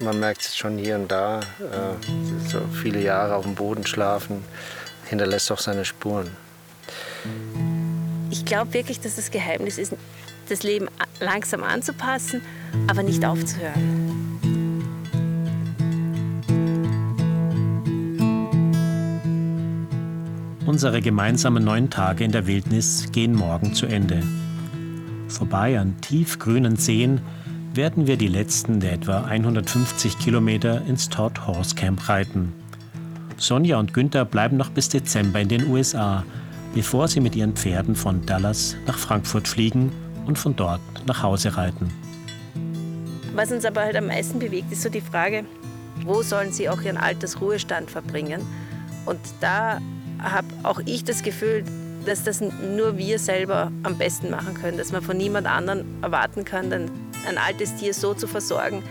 Man 0.01 0.19
merkt 0.19 0.43
es 0.43 0.57
schon 0.57 0.79
hier 0.79 0.97
und 0.97 1.11
da. 1.11 1.41
Äh, 1.41 2.49
so 2.49 2.61
viele 2.83 3.01
Jahre 3.01 3.37
auf 3.37 3.45
dem 3.45 3.55
Boden 3.55 3.87
schlafen 3.87 4.43
hinterlässt 5.13 5.53
auch 5.53 5.59
seine 5.59 5.85
Spuren. 5.85 6.31
Ich 8.31 8.45
glaube 8.45 8.73
wirklich, 8.73 8.99
dass 8.99 9.17
das 9.17 9.31
Geheimnis 9.31 9.79
ist, 9.79 9.93
das 10.49 10.63
Leben 10.63 10.89
langsam 11.21 11.63
anzupassen, 11.63 12.41
aber 12.89 13.03
nicht 13.03 13.25
aufzuhören. 13.25 14.12
Unsere 20.65 21.03
gemeinsamen 21.03 21.65
neun 21.65 21.91
Tage 21.91 22.23
in 22.23 22.31
der 22.31 22.47
Wildnis 22.47 23.11
gehen 23.11 23.35
morgen 23.35 23.75
zu 23.75 23.87
Ende. 23.87 24.23
Vorbei 25.27 25.77
an 25.79 26.01
tiefgrünen 26.01 26.77
Seen 26.77 27.21
werden 27.75 28.07
wir 28.07 28.17
die 28.17 28.29
letzten 28.29 28.79
der 28.79 28.93
etwa 28.93 29.23
150 29.23 30.21
Kilometer 30.21 30.83
ins 30.87 31.09
Todd 31.09 31.49
Horse 31.49 31.75
Camp 31.75 32.09
reiten. 32.09 32.53
Sonja 33.39 33.77
und 33.81 33.93
Günther 33.93 34.25
bleiben 34.25 34.57
noch 34.57 34.71
bis 34.71 34.89
Dezember 34.89 35.41
in 35.41 35.49
den 35.49 35.69
USA, 35.69 36.23
bevor 36.75 37.09
sie 37.09 37.19
mit 37.19 37.35
ihren 37.35 37.57
Pferden 37.57 37.97
von 37.97 38.25
Dallas 38.25 38.77
nach 38.87 38.99
Frankfurt 38.99 39.49
fliegen 39.49 39.91
und 40.27 40.39
von 40.39 40.55
dort 40.55 40.81
nach 41.07 41.25
Hause 41.25 41.57
reiten. 41.57 41.89
Was 43.35 43.51
uns 43.51 43.65
aber 43.65 43.81
halt 43.81 43.97
am 43.97 44.07
meisten 44.07 44.39
bewegt, 44.39 44.71
ist 44.71 44.83
so 44.83 44.89
die 44.89 45.01
Frage, 45.01 45.45
wo 46.05 46.23
sollen 46.23 46.53
sie 46.53 46.69
auch 46.69 46.83
ihren 46.83 46.99
Altersruhestand 46.99 47.91
verbringen? 47.91 48.43
Und 49.07 49.19
da 49.41 49.81
habe 50.23 50.47
auch 50.63 50.81
ich 50.85 51.05
das 51.05 51.23
Gefühl, 51.23 51.65
dass 52.05 52.25
das 52.25 52.41
nur 52.41 52.99
wir 52.99 53.19
selber 53.19 53.71
am 53.83 53.97
besten 53.97 54.31
machen 54.31 54.55
können, 54.55 54.79
dass 54.79 54.93
man 54.93 55.03
von 55.03 55.17
niemand 55.17 55.47
anderem 55.47 55.85
erwarten 56.03 56.45
kann, 56.45 56.73
ein, 56.73 56.91
ein 57.29 57.39
altes 57.39 57.77
Tier 57.77 57.95
so 57.95 58.15
zu 58.15 58.27
versorgen, 58.27 58.83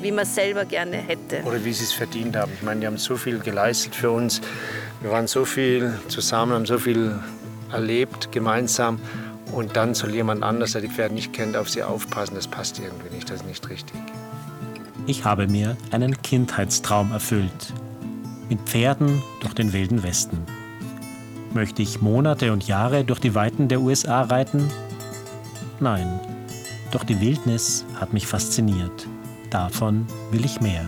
wie 0.00 0.10
man 0.10 0.24
es 0.24 0.34
selber 0.34 0.64
gerne 0.64 0.96
hätte. 0.96 1.42
Oder 1.44 1.64
wie 1.64 1.72
sie 1.72 1.84
es 1.84 1.92
verdient 1.92 2.36
haben. 2.36 2.52
Ich 2.54 2.62
meine, 2.62 2.80
die 2.80 2.86
haben 2.86 2.98
so 2.98 3.16
viel 3.16 3.38
geleistet 3.38 3.94
für 3.94 4.10
uns. 4.10 4.40
Wir 5.00 5.10
waren 5.10 5.26
so 5.26 5.44
viel 5.44 5.92
zusammen, 6.08 6.52
haben 6.52 6.66
so 6.66 6.78
viel 6.78 7.18
erlebt 7.72 8.32
gemeinsam. 8.32 8.98
Und 9.52 9.76
dann 9.76 9.94
soll 9.94 10.14
jemand 10.14 10.42
anders, 10.42 10.72
der 10.72 10.80
die 10.80 10.88
Pferde 10.88 11.14
nicht 11.14 11.32
kennt, 11.32 11.56
auf 11.56 11.70
sie 11.70 11.82
aufpassen. 11.82 12.34
Das 12.34 12.48
passt 12.48 12.78
irgendwie 12.78 13.14
nicht, 13.14 13.30
das 13.30 13.40
ist 13.40 13.46
nicht 13.46 13.68
richtig. 13.68 14.00
Ich 15.06 15.24
habe 15.24 15.46
mir 15.46 15.76
einen 15.92 16.20
Kindheitstraum 16.22 17.12
erfüllt. 17.12 17.72
Mit 18.48 18.60
Pferden 18.60 19.22
durch 19.40 19.54
den 19.54 19.72
wilden 19.72 20.02
Westen. 20.02 20.44
Möchte 21.54 21.82
ich 21.82 22.00
Monate 22.00 22.52
und 22.52 22.66
Jahre 22.66 23.04
durch 23.04 23.20
die 23.20 23.34
Weiten 23.34 23.68
der 23.68 23.80
USA 23.80 24.22
reiten? 24.22 24.70
Nein, 25.80 26.20
doch 26.90 27.04
die 27.04 27.20
Wildnis 27.20 27.84
hat 28.00 28.12
mich 28.12 28.26
fasziniert. 28.26 29.06
Davon 29.50 30.06
will 30.30 30.44
ich 30.44 30.60
mehr. 30.60 30.84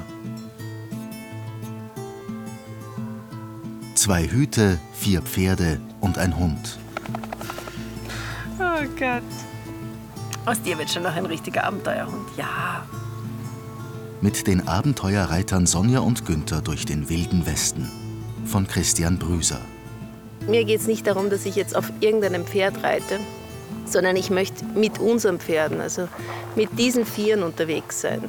Zwei 3.94 4.28
Hüte, 4.28 4.78
vier 4.92 5.22
Pferde 5.22 5.80
und 6.00 6.18
ein 6.18 6.36
Hund. 6.38 6.78
Oh 8.58 8.84
Gott. 8.98 9.22
Aus 10.46 10.62
dir 10.62 10.78
wird 10.78 10.88
schon 10.88 11.02
noch 11.02 11.14
ein 11.14 11.26
richtiger 11.26 11.64
Abenteuerhund. 11.64 12.28
Ja. 12.36 12.86
Mit 14.20 14.46
den 14.46 14.66
Abenteuerreitern 14.66 15.66
Sonja 15.66 16.00
und 16.00 16.24
Günther 16.24 16.62
durch 16.62 16.86
den 16.86 17.08
wilden 17.08 17.44
Westen. 17.44 17.90
Von 18.44 18.66
Christian 18.66 19.18
Brüser. 19.18 19.60
Mir 20.46 20.64
geht 20.64 20.80
es 20.80 20.86
nicht 20.86 21.06
darum, 21.06 21.30
dass 21.30 21.46
ich 21.46 21.56
jetzt 21.56 21.76
auf 21.76 21.92
irgendeinem 22.00 22.46
Pferd 22.46 22.82
reite, 22.82 23.20
sondern 23.84 24.16
ich 24.16 24.30
möchte 24.30 24.64
mit 24.64 24.98
unseren 24.98 25.38
Pferden, 25.38 25.80
also 25.80 26.08
mit 26.56 26.78
diesen 26.78 27.04
Vieren 27.04 27.42
unterwegs 27.42 28.00
sein. 28.00 28.28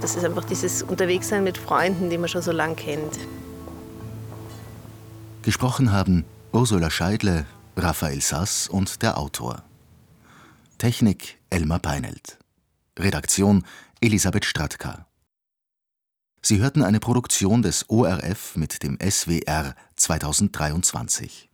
Das 0.00 0.16
ist 0.16 0.24
einfach 0.24 0.44
dieses 0.44 0.82
Unterwegssein 0.82 1.44
mit 1.44 1.58
Freunden, 1.58 2.10
die 2.10 2.18
man 2.18 2.28
schon 2.28 2.42
so 2.42 2.52
lange 2.52 2.74
kennt. 2.74 3.18
Gesprochen 5.42 5.92
haben 5.92 6.24
Ursula 6.52 6.90
Scheidle, 6.90 7.46
Raphael 7.76 8.20
Sass 8.20 8.68
und 8.68 9.02
der 9.02 9.18
Autor. 9.18 9.62
Technik 10.78 11.38
Elmar 11.50 11.78
Beinelt. 11.78 12.38
Redaktion 12.98 13.64
Elisabeth 14.00 14.44
Stratka. 14.44 15.06
Sie 16.42 16.58
hörten 16.58 16.82
eine 16.82 17.00
Produktion 17.00 17.62
des 17.62 17.88
ORF 17.88 18.56
mit 18.56 18.82
dem 18.82 18.98
SWR 19.00 19.74
2023. 20.06 21.44